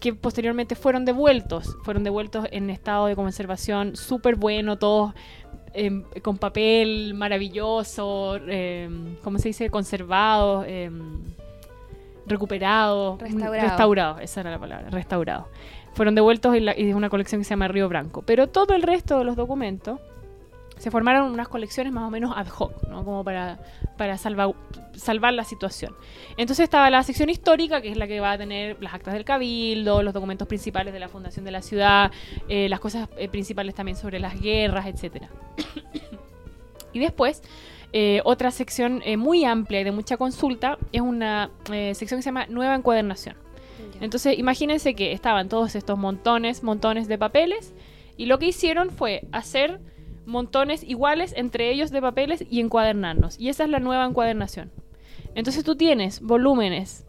que 0.00 0.14
posteriormente 0.14 0.74
fueron 0.74 1.04
devueltos, 1.04 1.76
fueron 1.84 2.04
devueltos 2.04 2.46
en 2.52 2.70
estado 2.70 3.04
de 3.06 3.14
conservación 3.16 3.96
súper 3.96 4.34
bueno, 4.36 4.78
todos 4.78 5.12
em, 5.74 6.04
con 6.22 6.38
papel 6.38 7.12
maravilloso, 7.14 8.36
em, 8.48 9.16
¿cómo 9.22 9.38
se 9.38 9.48
dice? 9.48 9.68
Conservados, 9.68 10.64
em, 10.66 11.20
recuperados, 12.26 13.20
Restaurado. 13.20 13.52
restaurados, 13.68 14.20
esa 14.22 14.40
era 14.40 14.50
la 14.52 14.58
palabra, 14.58 14.90
restaurados. 14.90 15.46
Fueron 15.94 16.14
devueltos 16.14 16.58
la- 16.60 16.72
en 16.72 16.94
una 16.94 17.10
colección 17.10 17.40
que 17.40 17.44
se 17.44 17.50
llama 17.50 17.68
Río 17.68 17.88
Branco. 17.88 18.22
Pero 18.22 18.46
todo 18.48 18.74
el 18.74 18.82
resto 18.82 19.18
de 19.18 19.24
los 19.24 19.36
documentos 19.36 19.98
se 20.80 20.90
formaron 20.90 21.30
unas 21.30 21.46
colecciones 21.48 21.92
más 21.92 22.04
o 22.04 22.10
menos 22.10 22.32
ad 22.34 22.46
hoc, 22.58 22.88
¿no? 22.88 23.04
Como 23.04 23.22
para, 23.22 23.58
para 23.98 24.16
salva- 24.16 24.54
salvar 24.96 25.34
la 25.34 25.44
situación. 25.44 25.94
Entonces 26.38 26.64
estaba 26.64 26.88
la 26.88 27.02
sección 27.02 27.28
histórica, 27.28 27.82
que 27.82 27.90
es 27.90 27.98
la 27.98 28.06
que 28.06 28.18
va 28.18 28.32
a 28.32 28.38
tener 28.38 28.82
las 28.82 28.94
actas 28.94 29.12
del 29.12 29.24
cabildo, 29.26 30.02
los 30.02 30.14
documentos 30.14 30.48
principales 30.48 30.94
de 30.94 30.98
la 30.98 31.08
fundación 31.08 31.44
de 31.44 31.50
la 31.50 31.60
ciudad, 31.60 32.10
eh, 32.48 32.68
las 32.70 32.80
cosas 32.80 33.10
eh, 33.18 33.28
principales 33.28 33.74
también 33.74 33.96
sobre 33.96 34.18
las 34.18 34.40
guerras, 34.40 34.86
etcétera. 34.86 35.28
y 36.94 36.98
después, 36.98 37.42
eh, 37.92 38.22
otra 38.24 38.50
sección 38.50 39.02
muy 39.18 39.44
amplia 39.44 39.80
y 39.80 39.84
de 39.84 39.92
mucha 39.92 40.16
consulta 40.16 40.78
es 40.92 41.02
una 41.02 41.50
sección 41.66 42.18
que 42.18 42.22
se 42.22 42.28
llama 42.30 42.46
Nueva 42.46 42.74
Encuadernación. 42.74 43.36
Entonces, 44.00 44.38
imagínense 44.38 44.94
que 44.94 45.12
estaban 45.12 45.50
todos 45.50 45.74
estos 45.74 45.98
montones, 45.98 46.62
montones 46.62 47.06
de 47.06 47.18
papeles, 47.18 47.74
y 48.16 48.26
lo 48.26 48.38
que 48.38 48.46
hicieron 48.46 48.90
fue 48.90 49.22
hacer 49.32 49.80
montones 50.30 50.82
iguales 50.84 51.34
entre 51.36 51.70
ellos 51.70 51.90
de 51.90 52.00
papeles 52.00 52.44
y 52.50 52.60
encuadernarnos. 52.60 53.38
Y 53.38 53.48
esa 53.50 53.64
es 53.64 53.70
la 53.70 53.80
nueva 53.80 54.04
encuadernación. 54.06 54.70
Entonces 55.34 55.62
tú 55.64 55.76
tienes 55.76 56.20
volúmenes 56.20 57.04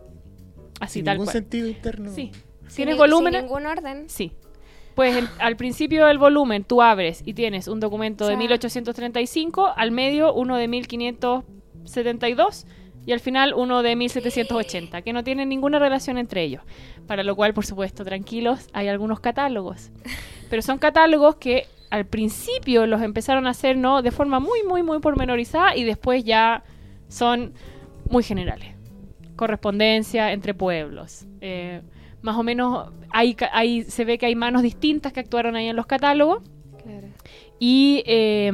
así 0.80 0.96
Sin 1.00 1.06
tal 1.06 1.16
ningún 1.16 1.26
cual. 1.28 1.34
sentido 1.34 1.68
interno. 1.68 2.12
Sí. 2.12 2.32
Tienes 2.76 2.98
volúmenes. 2.98 3.42
Sin 3.42 3.48
ningún 3.48 3.66
orden. 3.66 4.10
Sí. 4.10 4.34
Pues 4.96 5.16
el- 5.16 5.28
al 5.40 5.56
principio 5.56 6.06
del 6.08 6.18
volumen 6.18 6.64
tú 6.66 6.82
abres 6.82 7.22
y 7.26 7.34
tienes 7.34 7.68
un 7.68 7.80
documento 7.80 8.26
de 8.28 8.34
Ya. 8.34 8.38
1835, 8.38 9.68
al 9.76 9.92
medio 9.92 10.34
uno 10.34 10.58
de 10.58 10.68
1572 10.68 12.66
y 13.06 13.14
al 13.14 13.20
final 13.20 13.54
uno 13.56 13.82
de 13.84 13.96
1780, 13.96 15.02
que 15.02 15.14
no 15.14 15.24
tienen 15.24 15.50
ninguna 15.50 15.80
relación 15.80 16.18
entre 16.18 16.44
ellos. 16.44 16.62
Para 17.08 17.24
lo 17.24 17.36
cual, 17.36 17.54
por 17.54 17.66
supuesto, 17.66 18.04
tranquilos, 18.06 18.68
hay 18.74 18.88
algunos 18.90 19.20
catálogos. 19.20 19.92
Pero 20.50 20.62
son 20.62 20.78
catálogos 20.78 21.36
que 21.38 21.66
al 21.92 22.06
principio 22.06 22.88
los 22.88 23.02
empezaron 23.02 23.46
a 23.46 23.52
hacer 23.52 23.78
no 23.78 24.02
de 24.02 24.12
forma 24.12 24.40
muy, 24.40 24.64
muy, 24.64 24.82
muy 24.82 25.00
pormenorizada 25.00 25.76
y 25.76 25.84
después 25.84 26.24
ya 26.24 26.64
son 27.10 27.54
muy 28.10 28.24
generales. 28.24 28.70
Correspondencia 29.36 30.32
entre 30.32 30.54
pueblos. 30.54 31.28
Eh, 31.42 31.82
más 32.22 32.38
o 32.38 32.44
menos 32.44 32.90
hay, 33.10 33.36
hay, 33.52 33.84
se 33.84 34.06
ve 34.06 34.18
que 34.18 34.26
hay 34.26 34.36
manos 34.36 34.62
distintas 34.62 35.12
que 35.12 35.20
actuaron 35.20 35.56
ahí 35.56 35.68
en 35.68 35.76
los 35.76 35.86
catálogos. 35.86 36.42
Claro. 36.82 37.08
Y 37.60 38.04
eh, 38.08 38.48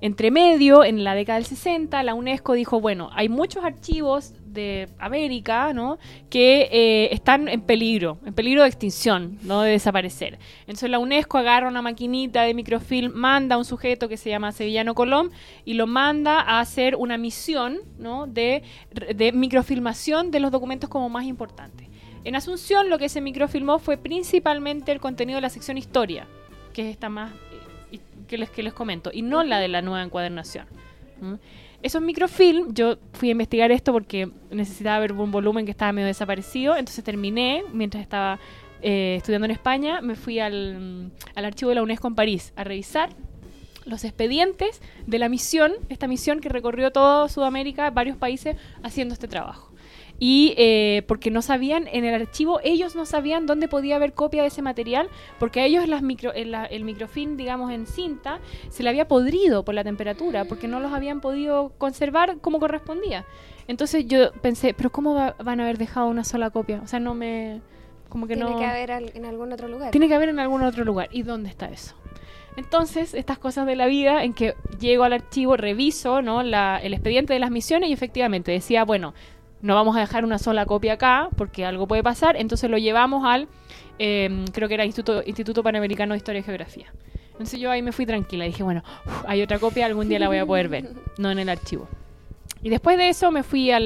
entre 0.00 0.30
medio, 0.30 0.84
en 0.84 1.04
la 1.04 1.14
década 1.14 1.38
del 1.38 1.46
60, 1.46 2.02
la 2.02 2.14
UNESCO 2.14 2.52
dijo, 2.52 2.80
bueno, 2.80 3.10
hay 3.14 3.28
muchos 3.28 3.64
archivos 3.64 4.34
de 4.56 4.88
América, 4.98 5.72
¿no? 5.72 5.98
Que 6.28 6.68
eh, 6.72 7.08
están 7.12 7.46
en 7.48 7.60
peligro, 7.60 8.18
en 8.26 8.34
peligro 8.34 8.62
de 8.62 8.68
extinción, 8.68 9.38
¿no? 9.42 9.62
De 9.62 9.70
desaparecer. 9.70 10.40
Entonces 10.62 10.90
la 10.90 10.98
UNESCO 10.98 11.38
agarra 11.38 11.68
una 11.68 11.82
maquinita 11.82 12.42
de 12.42 12.54
microfilm, 12.54 13.12
manda 13.14 13.54
a 13.54 13.58
un 13.58 13.64
sujeto 13.64 14.08
que 14.08 14.16
se 14.16 14.30
llama 14.30 14.50
Sevillano 14.50 14.94
Colón 14.94 15.30
y 15.64 15.74
lo 15.74 15.86
manda 15.86 16.40
a 16.40 16.58
hacer 16.58 16.96
una 16.96 17.16
misión, 17.18 17.78
¿no? 17.98 18.26
De, 18.26 18.64
de 19.14 19.30
microfilmación 19.30 20.32
de 20.32 20.40
los 20.40 20.50
documentos 20.50 20.90
como 20.90 21.08
más 21.08 21.24
importantes. 21.24 21.86
En 22.24 22.34
Asunción 22.34 22.90
lo 22.90 22.98
que 22.98 23.08
se 23.08 23.20
microfilmó 23.20 23.78
fue 23.78 23.98
principalmente 23.98 24.90
el 24.90 24.98
contenido 24.98 25.36
de 25.36 25.42
la 25.42 25.48
sección 25.48 25.78
historia, 25.78 26.26
que 26.72 26.82
es 26.82 26.88
esta 26.88 27.08
más 27.08 27.32
eh, 27.92 28.00
que 28.26 28.36
les, 28.36 28.50
que 28.50 28.64
les 28.64 28.72
comento, 28.72 29.10
y 29.12 29.22
no 29.22 29.44
la 29.44 29.60
de 29.60 29.68
la 29.68 29.80
nueva 29.80 30.02
encuadernación. 30.02 30.66
¿Mm? 31.20 31.34
Esos 31.86 32.02
microfilm, 32.02 32.74
yo 32.74 32.96
fui 33.12 33.28
a 33.28 33.30
investigar 33.30 33.70
esto 33.70 33.92
porque 33.92 34.28
necesitaba 34.50 34.98
ver 34.98 35.12
un 35.12 35.30
volumen 35.30 35.66
que 35.66 35.70
estaba 35.70 35.92
medio 35.92 36.08
desaparecido, 36.08 36.76
entonces 36.76 37.04
terminé, 37.04 37.62
mientras 37.72 38.02
estaba 38.02 38.40
eh, 38.82 39.14
estudiando 39.18 39.44
en 39.44 39.52
España, 39.52 40.00
me 40.00 40.16
fui 40.16 40.40
al, 40.40 41.12
al 41.36 41.44
archivo 41.44 41.68
de 41.68 41.76
la 41.76 41.84
UNESCO 41.84 42.08
en 42.08 42.16
París 42.16 42.52
a 42.56 42.64
revisar 42.64 43.10
los 43.84 44.02
expedientes 44.02 44.82
de 45.06 45.20
la 45.20 45.28
misión, 45.28 45.74
esta 45.88 46.08
misión 46.08 46.40
que 46.40 46.48
recorrió 46.48 46.90
toda 46.90 47.28
Sudamérica, 47.28 47.88
varios 47.90 48.16
países, 48.16 48.56
haciendo 48.82 49.14
este 49.14 49.28
trabajo. 49.28 49.70
Y 50.18 50.54
eh, 50.56 51.02
porque 51.06 51.30
no 51.30 51.42
sabían, 51.42 51.88
en 51.92 52.04
el 52.06 52.14
archivo, 52.14 52.58
ellos 52.64 52.96
no 52.96 53.04
sabían 53.04 53.44
dónde 53.44 53.68
podía 53.68 53.96
haber 53.96 54.14
copia 54.14 54.40
de 54.42 54.48
ese 54.48 54.62
material, 54.62 55.08
porque 55.38 55.60
a 55.60 55.66
ellos 55.66 55.86
las 55.88 56.00
micro, 56.00 56.32
en 56.34 56.52
la- 56.52 56.64
el 56.64 56.84
microfilm, 56.84 57.36
digamos, 57.36 57.70
en 57.70 57.86
cinta, 57.86 58.40
se 58.70 58.82
le 58.82 58.88
había 58.88 59.08
podrido 59.08 59.64
por 59.64 59.74
la 59.74 59.84
temperatura, 59.84 60.46
porque 60.46 60.68
no 60.68 60.80
los 60.80 60.92
habían 60.92 61.20
podido 61.20 61.72
conservar 61.76 62.38
como 62.40 62.58
correspondía. 62.60 63.26
Entonces 63.68 64.06
yo 64.06 64.32
pensé, 64.32 64.72
pero 64.74 64.90
¿cómo 64.90 65.14
va- 65.14 65.34
van 65.42 65.60
a 65.60 65.64
haber 65.64 65.76
dejado 65.76 66.06
una 66.06 66.24
sola 66.24 66.48
copia? 66.50 66.80
O 66.82 66.86
sea, 66.86 66.98
no 67.00 67.12
me... 67.14 67.60
Como 68.08 68.26
que 68.26 68.36
Tiene 68.36 68.50
no... 68.50 68.56
que 68.58 68.64
haber 68.64 68.92
al- 68.92 69.12
en 69.14 69.24
algún 69.26 69.52
otro 69.52 69.68
lugar. 69.68 69.90
Tiene 69.90 70.08
que 70.08 70.14
haber 70.14 70.28
en 70.30 70.38
algún 70.38 70.62
otro 70.62 70.84
lugar. 70.84 71.08
¿Y 71.12 71.24
dónde 71.24 71.50
está 71.50 71.66
eso? 71.66 71.94
Entonces, 72.56 73.12
estas 73.12 73.36
cosas 73.38 73.66
de 73.66 73.76
la 73.76 73.86
vida 73.86 74.24
en 74.24 74.32
que 74.32 74.54
llego 74.80 75.04
al 75.04 75.12
archivo, 75.12 75.56
reviso 75.58 76.22
¿no? 76.22 76.42
la- 76.42 76.78
el 76.82 76.94
expediente 76.94 77.34
de 77.34 77.38
las 77.40 77.50
misiones 77.50 77.90
y 77.90 77.92
efectivamente 77.92 78.50
decía, 78.52 78.84
bueno, 78.84 79.12
no 79.62 79.74
vamos 79.74 79.96
a 79.96 80.00
dejar 80.00 80.24
una 80.24 80.38
sola 80.38 80.66
copia 80.66 80.94
acá 80.94 81.28
porque 81.36 81.64
algo 81.64 81.86
puede 81.86 82.02
pasar, 82.02 82.36
entonces 82.36 82.70
lo 82.70 82.78
llevamos 82.78 83.24
al, 83.24 83.48
eh, 83.98 84.44
creo 84.52 84.68
que 84.68 84.74
era 84.74 84.84
Instituto, 84.84 85.22
Instituto 85.26 85.62
Panamericano 85.62 86.12
de 86.14 86.18
Historia 86.18 86.40
y 86.40 86.44
Geografía. 86.44 86.92
Entonces 87.32 87.60
yo 87.60 87.70
ahí 87.70 87.82
me 87.82 87.92
fui 87.92 88.06
tranquila, 88.06 88.44
dije, 88.44 88.62
bueno, 88.62 88.82
hay 89.26 89.42
otra 89.42 89.58
copia, 89.58 89.86
algún 89.86 90.08
día 90.08 90.18
la 90.18 90.28
voy 90.28 90.38
a 90.38 90.46
poder 90.46 90.68
ver, 90.68 90.90
no 91.18 91.30
en 91.30 91.38
el 91.38 91.48
archivo. 91.48 91.88
Y 92.62 92.70
después 92.70 92.96
de 92.96 93.10
eso 93.10 93.30
me 93.30 93.42
fui 93.42 93.70
a 93.70 93.78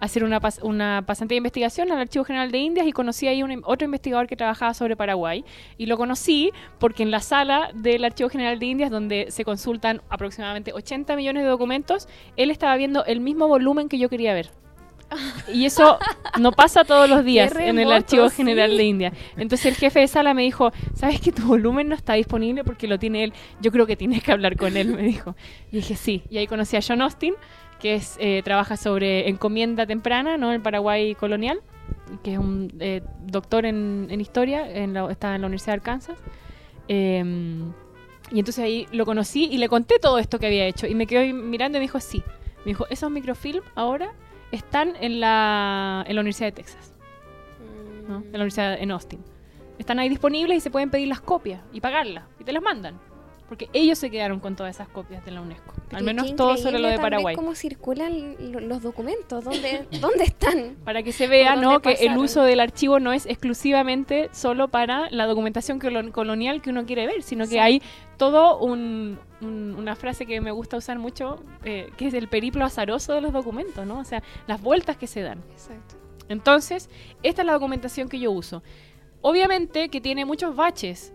hacer 0.00 0.24
una, 0.24 0.40
pas- 0.40 0.58
una 0.62 1.04
pasante 1.06 1.34
de 1.34 1.36
investigación 1.36 1.92
al 1.92 1.98
Archivo 2.00 2.24
General 2.24 2.50
de 2.50 2.58
Indias 2.58 2.86
y 2.86 2.92
conocí 2.92 3.28
ahí 3.28 3.42
un, 3.42 3.62
otro 3.64 3.84
investigador 3.84 4.26
que 4.26 4.34
trabajaba 4.34 4.74
sobre 4.74 4.96
Paraguay. 4.96 5.44
Y 5.76 5.86
lo 5.86 5.96
conocí 5.96 6.50
porque 6.80 7.04
en 7.04 7.12
la 7.12 7.20
sala 7.20 7.70
del 7.74 8.04
Archivo 8.04 8.28
General 8.30 8.58
de 8.58 8.66
Indias, 8.66 8.90
donde 8.90 9.26
se 9.30 9.44
consultan 9.44 10.00
aproximadamente 10.08 10.72
80 10.72 11.14
millones 11.14 11.44
de 11.44 11.48
documentos, 11.50 12.08
él 12.36 12.50
estaba 12.50 12.74
viendo 12.76 13.04
el 13.04 13.20
mismo 13.20 13.46
volumen 13.46 13.88
que 13.88 13.98
yo 13.98 14.08
quería 14.08 14.34
ver. 14.34 14.50
Y 15.52 15.64
eso 15.66 15.98
no 16.40 16.52
pasa 16.52 16.84
todos 16.84 17.08
los 17.08 17.24
días 17.24 17.54
en 17.56 17.78
el 17.78 17.92
Archivo 17.92 18.28
sí. 18.28 18.36
General 18.36 18.76
de 18.76 18.82
India. 18.84 19.12
Entonces 19.36 19.66
el 19.66 19.74
jefe 19.76 20.00
de 20.00 20.08
sala 20.08 20.34
me 20.34 20.42
dijo, 20.42 20.72
¿sabes 20.94 21.20
que 21.20 21.30
tu 21.32 21.42
volumen 21.42 21.88
no 21.88 21.94
está 21.94 22.14
disponible 22.14 22.64
porque 22.64 22.88
lo 22.88 22.98
tiene 22.98 23.24
él? 23.24 23.32
Yo 23.60 23.70
creo 23.70 23.86
que 23.86 23.96
tienes 23.96 24.22
que 24.22 24.32
hablar 24.32 24.56
con 24.56 24.76
él, 24.76 24.88
me 24.88 25.02
dijo. 25.02 25.36
Y 25.70 25.76
dije, 25.76 25.94
sí. 25.96 26.22
Y 26.28 26.38
ahí 26.38 26.46
conocí 26.46 26.76
a 26.76 26.80
John 26.86 27.02
Austin, 27.02 27.34
que 27.80 27.94
es, 27.94 28.16
eh, 28.18 28.42
trabaja 28.44 28.76
sobre 28.76 29.28
encomienda 29.28 29.86
temprana, 29.86 30.36
¿no? 30.36 30.52
El 30.52 30.60
Paraguay 30.60 31.14
colonial, 31.14 31.60
que 32.24 32.32
es 32.32 32.38
un 32.38 32.72
eh, 32.80 33.02
doctor 33.22 33.64
en, 33.66 34.08
en 34.10 34.20
historia, 34.20 34.68
en 34.68 34.92
la- 34.94 35.10
está 35.10 35.34
en 35.34 35.42
la 35.42 35.46
Universidad 35.46 35.74
de 35.74 35.78
Arkansas. 35.80 36.18
Em, 36.88 37.72
y 38.32 38.38
entonces 38.40 38.64
ahí 38.64 38.88
lo 38.92 39.04
conocí 39.06 39.44
y 39.50 39.58
le 39.58 39.68
conté 39.68 39.98
todo 40.00 40.18
esto 40.18 40.38
que 40.38 40.46
había 40.46 40.66
hecho. 40.66 40.86
Y 40.86 40.94
me 40.94 41.06
quedó 41.06 41.22
mirando 41.34 41.78
y 41.78 41.80
me 41.80 41.84
dijo, 41.84 42.00
sí. 42.00 42.22
Me 42.64 42.70
dijo, 42.70 42.86
esos 42.90 43.10
microfilm 43.10 43.62
ahora 43.76 44.12
están 44.52 44.94
en 45.00 45.20
la, 45.20 46.04
en 46.06 46.14
la 46.14 46.20
Universidad 46.20 46.48
de 46.48 46.52
Texas, 46.52 46.92
¿no? 48.08 48.16
en 48.18 48.32
la 48.32 48.38
Universidad 48.38 48.74
en 48.80 48.90
Austin. 48.90 49.20
Están 49.78 49.98
ahí 49.98 50.08
disponibles 50.08 50.56
y 50.58 50.60
se 50.60 50.70
pueden 50.70 50.90
pedir 50.90 51.08
las 51.08 51.20
copias 51.20 51.60
y 51.72 51.80
pagarlas. 51.80 52.24
Y 52.40 52.44
te 52.44 52.52
las 52.52 52.62
mandan. 52.62 52.98
Porque 53.48 53.68
ellos 53.72 53.96
se 53.98 54.10
quedaron 54.10 54.40
con 54.40 54.56
todas 54.56 54.74
esas 54.74 54.88
copias 54.88 55.24
de 55.24 55.30
la 55.30 55.40
UNESCO. 55.40 55.72
Pero 55.88 55.98
Al 55.98 56.02
menos 56.04 56.34
todo 56.34 56.56
sobre 56.56 56.80
lo 56.80 56.88
de 56.88 56.98
Paraguay. 56.98 57.36
¿Cómo 57.36 57.54
circulan 57.54 58.34
lo- 58.50 58.58
los 58.58 58.82
documentos? 58.82 59.44
¿Dónde, 59.44 59.86
¿Dónde 60.00 60.24
están? 60.24 60.76
Para 60.84 61.04
que 61.04 61.12
se 61.12 61.28
vea 61.28 61.54
¿no? 61.54 61.80
que 61.80 61.92
el 61.92 62.16
uso 62.16 62.42
del 62.42 62.58
archivo 62.58 62.98
no 62.98 63.12
es 63.12 63.24
exclusivamente 63.26 64.30
solo 64.32 64.66
para 64.66 65.08
la 65.10 65.26
documentación 65.26 65.78
colon- 65.78 66.10
colonial 66.10 66.60
que 66.60 66.70
uno 66.70 66.86
quiere 66.86 67.06
ver, 67.06 67.22
sino 67.22 67.46
que 67.46 67.60
hay 67.60 67.82
todo 68.16 68.58
un, 68.58 69.18
un- 69.40 69.74
una 69.78 69.94
frase 69.96 70.26
que 70.26 70.40
me 70.40 70.50
gusta 70.50 70.76
usar 70.76 70.98
mucho, 70.98 71.38
eh, 71.64 71.90
que 71.96 72.06
es 72.08 72.14
el 72.14 72.28
periplo 72.28 72.64
azaroso 72.64 73.12
de 73.14 73.20
los 73.20 73.32
documentos, 73.32 73.86
¿no? 73.86 73.98
O 73.98 74.04
sea, 74.04 74.22
las 74.46 74.60
vueltas 74.62 74.96
que 74.96 75.06
se 75.06 75.20
dan. 75.22 75.40
Exacto. 75.52 75.96
Entonces, 76.28 76.88
esta 77.22 77.42
es 77.42 77.46
la 77.46 77.52
documentación 77.52 78.08
que 78.08 78.18
yo 78.18 78.30
uso. 78.32 78.62
Obviamente 79.22 79.88
que 79.88 80.00
tiene 80.00 80.24
muchos 80.24 80.56
baches. 80.56 81.12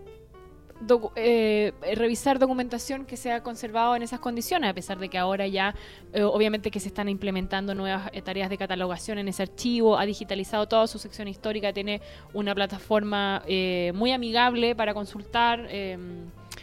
Docu- 0.84 1.12
eh, 1.14 1.72
revisar 1.94 2.40
documentación 2.40 3.04
que 3.04 3.16
se 3.16 3.30
ha 3.30 3.40
conservado 3.44 3.94
en 3.94 4.02
esas 4.02 4.18
condiciones, 4.18 4.68
a 4.68 4.74
pesar 4.74 4.98
de 4.98 5.08
que 5.08 5.16
ahora 5.16 5.46
ya, 5.46 5.76
eh, 6.12 6.24
obviamente 6.24 6.72
que 6.72 6.80
se 6.80 6.88
están 6.88 7.08
implementando 7.08 7.72
nuevas 7.76 8.10
eh, 8.12 8.20
tareas 8.20 8.50
de 8.50 8.58
catalogación 8.58 9.18
en 9.18 9.28
ese 9.28 9.44
archivo, 9.44 9.96
ha 9.96 10.04
digitalizado 10.06 10.66
toda 10.66 10.88
su 10.88 10.98
sección 10.98 11.28
histórica, 11.28 11.72
tiene 11.72 12.00
una 12.34 12.52
plataforma 12.52 13.42
muy 13.94 14.10
amigable 14.10 14.74
para 14.74 14.92
consultar 14.92 15.66
eh, 15.70 15.96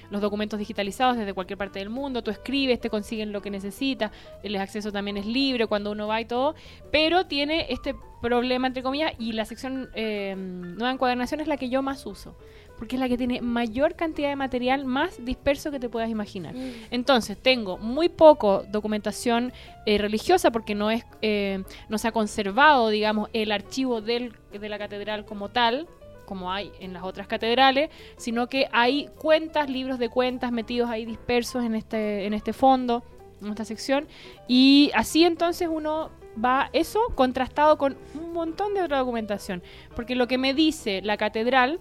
los 0.10 0.22
documentos 0.22 0.60
digitalizados 0.60 1.18
desde 1.18 1.34
cualquier 1.34 1.58
parte 1.58 1.80
del 1.80 1.90
mundo, 1.90 2.22
tú 2.24 2.32
escribes, 2.32 2.80
te 2.80 2.90
consiguen 2.90 3.32
lo 3.32 3.42
que 3.42 3.50
necesitas, 3.50 4.12
el 4.44 4.56
acceso 4.56 4.92
también 4.92 5.18
es 5.18 5.26
libre 5.26 5.68
cuando 5.68 5.92
uno 5.92 6.08
va 6.08 6.22
y 6.22 6.26
todo, 6.26 6.56
pero 6.92 7.26
tiene 7.26 7.68
este 7.70 7.96
problema, 8.22 8.68
entre 8.68 8.84
comillas, 8.84 9.14
y 9.18 9.32
la 9.32 9.46
sección 9.46 9.90
eh, 9.94 10.36
nueva 10.38 10.92
encuadernación 10.92 11.40
es 11.40 11.48
la 11.48 11.58
que 11.58 11.70
yo 11.70 11.82
más 11.82 12.06
uso, 12.06 12.36
porque 12.78 12.96
es 12.96 13.00
la 13.00 13.08
que 13.08 13.18
tiene 13.18 13.42
mayor 13.42 13.96
cantidad 13.96 14.30
de 14.30 14.36
material 14.36 14.86
más 14.86 15.24
disperso 15.24 15.72
que 15.72 15.80
te 15.80 15.90
puedas 15.90 16.10
imaginar. 16.10 16.54
Mm. 16.54 16.72
Entonces, 16.92 17.38
tengo 17.38 17.78
muy 17.78 18.10
poco 18.10 18.64
documentación 18.70 19.54
eh, 19.86 19.98
religiosa 19.98 20.52
porque 20.52 20.76
no 20.76 20.92
es 20.92 21.06
eh, 21.22 21.64
no 21.88 21.98
se 21.98 22.08
ha 22.08 22.12
conservado, 22.12 22.90
digamos, 22.90 23.30
el 23.34 23.52
archivo 23.52 24.02
del, 24.02 24.34
de 24.52 24.70
la 24.70 24.78
catedral 24.78 25.26
como 25.26 25.50
tal, 25.50 25.88
como 26.30 26.52
hay 26.52 26.72
en 26.80 26.94
las 26.94 27.02
otras 27.02 27.26
catedrales, 27.26 27.90
sino 28.18 28.46
que 28.46 28.68
hay 28.72 29.10
cuentas, 29.18 29.68
libros 29.68 29.98
de 29.98 30.10
cuentas 30.10 30.52
metidos 30.52 30.88
ahí 30.88 31.04
dispersos 31.04 31.66
en 31.66 31.74
este, 31.74 32.28
en 32.28 32.36
este 32.36 32.54
fondo, 32.54 33.04
en 33.42 33.48
esta 33.48 33.66
sección, 33.66 34.08
y 34.48 34.92
así 34.94 35.24
entonces 35.24 35.68
uno 35.72 36.12
va 36.38 36.70
eso 36.72 37.00
contrastado 37.16 37.80
con 37.80 37.98
un 38.14 38.32
montón 38.32 38.76
de 38.76 38.84
otra 38.84 39.00
documentación, 39.00 39.64
porque 39.96 40.14
lo 40.14 40.28
que 40.28 40.38
me 40.38 40.54
dice 40.54 41.02
la 41.02 41.18
catedral 41.18 41.80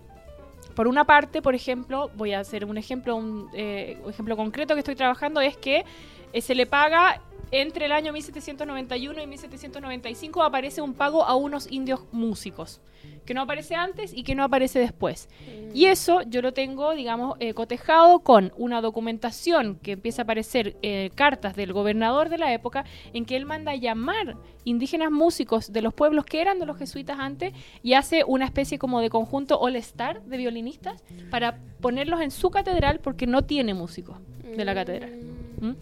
por 0.75 0.89
una 0.89 1.05
parte, 1.05 1.43
por 1.43 1.55
ejemplo, 1.55 2.11
voy 2.17 2.33
a 2.33 2.41
hacer 2.41 2.65
un 2.65 2.79
ejemplo, 2.79 3.17
un 3.17 3.51
eh, 3.53 3.99
ejemplo 4.09 4.35
concreto 4.35 4.75
que 4.75 4.81
estoy 4.81 4.95
trabajando 4.95 5.43
es 5.43 5.59
que 5.59 5.85
eh, 6.33 6.41
se 6.41 6.55
le 6.55 6.65
paga 6.65 7.21
entre 7.51 7.87
el 7.87 7.93
año 7.93 8.13
1791 8.13 9.23
y 9.23 9.27
1795 9.27 10.43
aparece 10.43 10.83
un 10.83 10.95
pago 10.95 11.25
a 11.25 11.35
unos 11.35 11.71
indios 11.71 12.01
músicos, 12.13 12.81
que 13.25 13.35
no 13.35 13.43
aparece 13.43 13.75
antes 13.75 14.13
y 14.13 14.23
que 14.23 14.35
no 14.35 14.45
aparece 14.45 14.79
después. 14.79 15.29
Y 15.75 15.87
eso 15.87 16.23
yo 16.23 16.43
lo 16.43 16.53
tengo, 16.53 16.95
digamos, 16.95 17.37
eh, 17.41 17.55
cotejado 17.55 18.21
con 18.21 18.53
una 18.57 18.81
documentación 18.81 19.77
que 19.77 19.93
empieza 19.93 20.23
a 20.23 20.25
aparecer 20.25 20.77
eh, 20.83 21.11
cartas 21.15 21.55
del 21.57 21.73
gobernador 21.73 22.29
de 22.29 22.39
la 22.39 22.53
época 22.53 22.85
en 23.13 23.25
que 23.25 23.37
él 23.37 23.47
manda 23.47 23.75
llamar 23.75 24.37
indígenas 24.65 25.11
músicos 25.11 25.73
de 25.73 25.83
los 25.83 25.95
pueblos 25.95 26.25
que 26.25 26.41
eran 26.41 26.59
de 26.59 26.67
los 26.67 26.79
jesuitas 26.79 27.19
antes 27.19 27.55
y 27.83 27.95
hace 27.95 28.25
una 28.25 28.45
especie 28.45 28.79
como 28.79 29.01
de 29.01 29.11
conjunto 29.11 29.59
all-star 29.61 30.23
de 30.23 30.37
violinistas 30.37 31.03
para 31.31 31.59
ponerlos 31.81 32.21
en 32.21 32.31
su 32.31 32.51
catedral 32.51 33.01
porque 33.01 33.27
no 33.27 33.43
tiene 33.43 33.75
músicos 33.75 34.19
de 34.57 34.65
la 34.65 34.75
catedral. 34.75 35.21
¿Mm? 35.61 35.73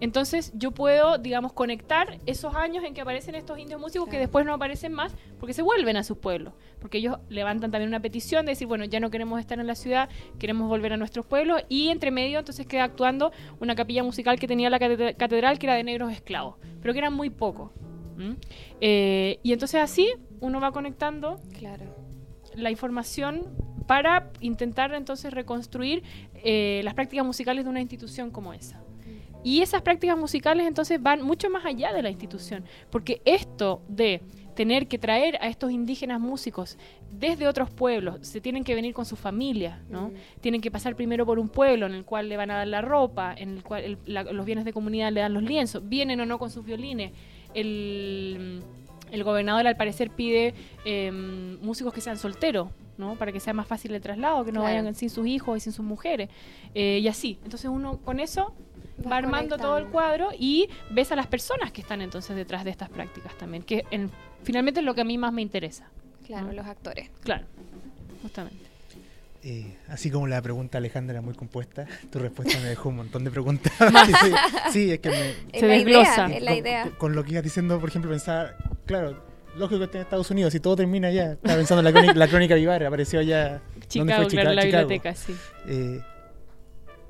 Entonces 0.00 0.52
yo 0.54 0.72
puedo, 0.72 1.18
digamos, 1.18 1.52
conectar 1.52 2.18
esos 2.26 2.54
años 2.54 2.84
en 2.84 2.92
que 2.92 3.00
aparecen 3.00 3.34
estos 3.34 3.58
indios 3.58 3.80
músicos 3.80 4.08
que 4.08 4.18
después 4.18 4.44
no 4.44 4.52
aparecen 4.54 4.92
más 4.92 5.14
porque 5.38 5.54
se 5.54 5.62
vuelven 5.62 5.96
a 5.96 6.02
sus 6.04 6.18
pueblos. 6.18 6.52
Porque 6.80 6.98
ellos 6.98 7.18
levantan 7.28 7.70
también 7.70 7.88
una 7.88 8.00
petición 8.00 8.44
de 8.44 8.52
decir, 8.52 8.66
bueno, 8.66 8.84
ya 8.84 9.00
no 9.00 9.10
queremos 9.10 9.40
estar 9.40 9.58
en 9.58 9.66
la 9.66 9.74
ciudad, 9.74 10.08
queremos 10.38 10.68
volver 10.68 10.92
a 10.92 10.96
nuestros 10.96 11.24
pueblos. 11.24 11.62
Y 11.68 11.88
entre 11.88 12.10
medio 12.10 12.38
entonces 12.38 12.66
queda 12.66 12.84
actuando 12.84 13.32
una 13.60 13.74
capilla 13.74 14.02
musical 14.02 14.38
que 14.38 14.46
tenía 14.46 14.68
la 14.70 14.78
cate- 14.78 15.16
catedral 15.16 15.58
que 15.58 15.66
era 15.66 15.74
de 15.76 15.84
negros 15.84 16.12
esclavos, 16.12 16.56
pero 16.82 16.92
que 16.92 16.98
eran 16.98 17.14
muy 17.14 17.30
pocos. 17.30 17.70
¿Mm? 18.16 18.32
Eh, 18.80 19.40
y 19.42 19.52
entonces 19.52 19.80
así 19.80 20.08
uno 20.40 20.60
va 20.60 20.72
conectando 20.72 21.40
Claro. 21.58 21.84
la 22.54 22.70
información 22.70 23.46
para 23.86 24.30
intentar 24.40 24.92
entonces 24.94 25.32
reconstruir 25.32 26.02
eh, 26.34 26.80
las 26.84 26.94
prácticas 26.94 27.24
musicales 27.24 27.64
de 27.64 27.70
una 27.70 27.80
institución 27.80 28.30
como 28.30 28.52
esa. 28.52 28.82
Y 29.46 29.62
esas 29.62 29.80
prácticas 29.82 30.18
musicales 30.18 30.66
entonces 30.66 31.00
van 31.00 31.22
mucho 31.22 31.48
más 31.50 31.64
allá 31.64 31.92
de 31.92 32.02
la 32.02 32.10
institución, 32.10 32.64
porque 32.90 33.22
esto 33.24 33.80
de 33.88 34.20
tener 34.56 34.88
que 34.88 34.98
traer 34.98 35.36
a 35.40 35.46
estos 35.46 35.70
indígenas 35.70 36.18
músicos 36.18 36.76
desde 37.12 37.46
otros 37.46 37.70
pueblos, 37.70 38.26
se 38.26 38.40
tienen 38.40 38.64
que 38.64 38.74
venir 38.74 38.92
con 38.92 39.04
su 39.04 39.14
familia, 39.14 39.82
¿no? 39.88 40.10
Tienen 40.40 40.60
que 40.62 40.70
pasar 40.72 40.96
primero 40.96 41.24
por 41.26 41.38
un 41.38 41.48
pueblo 41.48 41.86
en 41.86 41.92
el 41.94 42.04
cual 42.04 42.28
le 42.28 42.36
van 42.36 42.50
a 42.50 42.56
dar 42.56 42.66
la 42.66 42.80
ropa, 42.80 43.34
en 43.38 43.50
el 43.58 43.62
cual 43.62 43.84
el- 43.84 43.98
la- 44.06 44.24
los 44.24 44.44
bienes 44.46 44.64
de 44.64 44.72
comunidad 44.72 45.12
le 45.12 45.20
dan 45.20 45.32
los 45.34 45.44
lienzos, 45.44 45.88
vienen 45.88 46.18
o 46.20 46.26
no 46.26 46.38
con 46.40 46.50
sus 46.50 46.64
violines. 46.64 47.12
El, 47.54 48.62
el 49.12 49.24
gobernador 49.24 49.66
al 49.66 49.76
parecer 49.76 50.10
pide 50.10 50.54
eh, 50.84 51.12
músicos 51.62 51.92
que 51.92 52.00
sean 52.00 52.16
solteros, 52.16 52.68
¿no? 52.98 53.14
Para 53.16 53.30
que 53.32 53.40
sea 53.40 53.52
más 53.52 53.66
fácil 53.66 53.94
el 53.94 54.00
traslado, 54.00 54.44
que 54.44 54.52
no 54.52 54.60
Claro. 54.62 54.76
vayan 54.78 54.94
sin 54.94 55.10
sus 55.10 55.26
hijos 55.26 55.56
y 55.58 55.60
sin 55.60 55.72
sus 55.72 55.84
mujeres. 55.84 56.30
Eh, 56.74 56.98
y 57.02 57.08
así. 57.08 57.38
Entonces 57.44 57.70
uno 57.70 57.98
con 57.98 58.20
eso 58.20 58.54
Vas 58.98 59.12
va 59.12 59.16
armando 59.18 59.56
todo 59.58 59.78
el 59.78 59.86
cuadro 59.88 60.30
y 60.38 60.68
ves 60.90 61.12
a 61.12 61.16
las 61.16 61.26
personas 61.26 61.70
que 61.72 61.80
están 61.82 62.00
entonces 62.00 62.34
detrás 62.36 62.64
de 62.64 62.70
estas 62.70 62.88
prácticas 62.88 63.36
también, 63.36 63.62
que 63.62 63.84
en- 63.90 64.10
finalmente 64.42 64.80
es 64.80 64.86
lo 64.86 64.94
que 64.94 65.02
a 65.02 65.04
mí 65.04 65.18
más 65.18 65.32
me 65.32 65.42
interesa. 65.42 65.88
Claro, 66.26 66.46
¿no? 66.46 66.52
los 66.54 66.66
actores. 66.66 67.10
Claro, 67.22 67.44
justamente. 68.22 68.64
Eh, 69.44 69.76
así 69.88 70.10
como 70.10 70.26
la 70.26 70.42
pregunta 70.42 70.78
Alejandra 70.78 71.12
era 71.12 71.22
muy 71.22 71.34
compuesta, 71.34 71.86
tu 72.10 72.18
respuesta 72.18 72.58
me 72.58 72.68
dejó 72.70 72.88
un 72.88 72.96
montón 72.96 73.22
de 73.22 73.30
preguntas. 73.30 73.72
sí, 74.22 74.32
sí, 74.72 74.92
es 74.92 74.98
que 74.98 75.10
me, 75.10 75.60
Se 75.60 75.66
la 75.68 75.74
desglosa. 75.74 76.26
idea, 76.28 76.36
es 76.38 76.42
la 76.42 76.50
con, 76.50 76.58
idea. 76.58 76.82
con- 76.82 76.92
con 76.92 77.14
lo 77.14 77.22
que 77.24 77.30
ibas 77.32 77.44
diciendo, 77.44 77.78
por 77.78 77.88
ejemplo, 77.90 78.10
pensaba, 78.10 78.54
claro, 78.86 79.22
lógico 79.56 79.78
que 79.78 79.84
esté 79.84 79.98
en 79.98 80.02
Estados 80.04 80.30
Unidos, 80.32 80.52
si 80.52 80.58
todo 80.58 80.74
termina 80.74 81.08
allá. 81.08 81.32
Estaba 81.34 81.56
pensando 81.58 81.78
en 81.80 81.84
la 81.84 81.92
crónica, 81.92 82.14
la 82.14 82.28
crónica 82.28 82.54
Vivar, 82.56 82.82
apareció 82.84 83.20
allá. 83.20 83.60
¿dónde 83.74 83.86
Chicago, 83.86 84.06
fue? 84.22 84.28
claro, 84.28 84.28
Chica- 84.30 84.54
la 84.54 84.62
Chicago. 84.62 84.88
biblioteca, 84.88 85.14
sí. 85.14 85.36
Eh, 85.68 86.00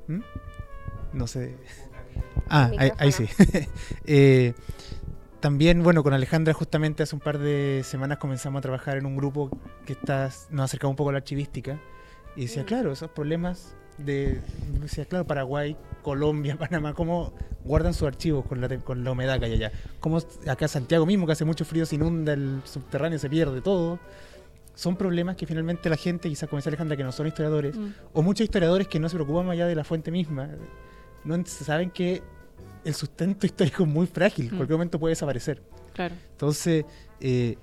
¿hmm? 0.09 0.19
No 1.17 1.27
sé. 1.27 1.55
Ah, 2.49 2.71
ahí, 2.77 2.91
ahí 2.97 3.11
sí. 3.11 3.25
Eh, 4.05 4.53
también, 5.39 5.83
bueno, 5.83 6.03
con 6.03 6.13
Alejandra 6.13 6.53
justamente 6.53 7.03
hace 7.03 7.15
un 7.15 7.21
par 7.21 7.37
de 7.37 7.81
semanas 7.83 8.17
comenzamos 8.17 8.59
a 8.59 8.61
trabajar 8.61 8.97
en 8.97 9.05
un 9.05 9.15
grupo 9.17 9.49
que 9.85 9.93
está, 9.93 10.29
nos 10.49 10.65
acercaba 10.65 10.89
un 10.89 10.95
poco 10.95 11.09
a 11.09 11.13
la 11.13 11.17
archivística 11.19 11.79
y 12.35 12.41
decía, 12.41 12.63
Mm. 12.63 12.65
claro, 12.65 12.91
esos 12.91 13.09
problemas 13.11 13.75
de, 13.97 14.41
decía, 14.81 15.05
claro, 15.05 15.25
Paraguay, 15.25 15.75
Colombia, 16.01 16.57
Panamá, 16.59 16.93
cómo 16.93 17.33
guardan 17.63 17.93
sus 17.93 18.07
archivos 18.07 18.45
con 18.45 18.61
la, 18.61 18.69
con 18.79 19.03
la 19.03 19.11
humedad 19.11 19.39
que 19.39 19.45
hay 19.45 19.53
allá. 19.53 19.71
Cómo 19.99 20.19
acá 20.47 20.67
Santiago 20.67 21.05
mismo, 21.05 21.25
que 21.25 21.33
hace 21.33 21.45
mucho 21.45 21.65
frío, 21.65 21.85
se 21.85 21.95
inunda 21.95 22.33
el 22.33 22.61
subterráneo, 22.63 23.19
se 23.19 23.29
pierde 23.29 23.61
todo. 23.61 23.99
Son 24.73 24.95
problemas 24.95 25.35
que 25.35 25.45
finalmente 25.47 25.89
la 25.89 25.97
gente, 25.97 26.29
quizás 26.29 26.47
como 26.49 26.57
decía 26.57 26.69
Alejandra, 26.69 26.95
que 26.97 27.03
no 27.03 27.11
son 27.11 27.27
historiadores, 27.27 27.75
Mm. 27.77 27.89
o 28.13 28.21
muchos 28.21 28.43
historiadores 28.45 28.87
que 28.87 28.99
no 28.99 29.09
se 29.09 29.15
preocupan 29.15 29.45
más 29.47 29.53
allá 29.53 29.65
de 29.67 29.75
la 29.75 29.83
fuente 29.83 30.11
misma, 30.11 30.49
no 31.27 31.35
en- 31.35 31.45
saben 31.45 31.91
que 31.91 32.23
el 32.83 32.93
sustento 32.95 33.45
histórico 33.45 33.83
es 33.83 33.89
muy 33.89 34.07
frágil, 34.07 34.47
en 34.47 34.53
Mm. 34.53 34.57
cualquier 34.57 34.77
momento 34.77 34.97
puede 34.99 35.11
desaparecer. 35.11 35.61
Claro. 35.93 36.15
Entonces, 36.31 36.85
eh, 37.19 37.57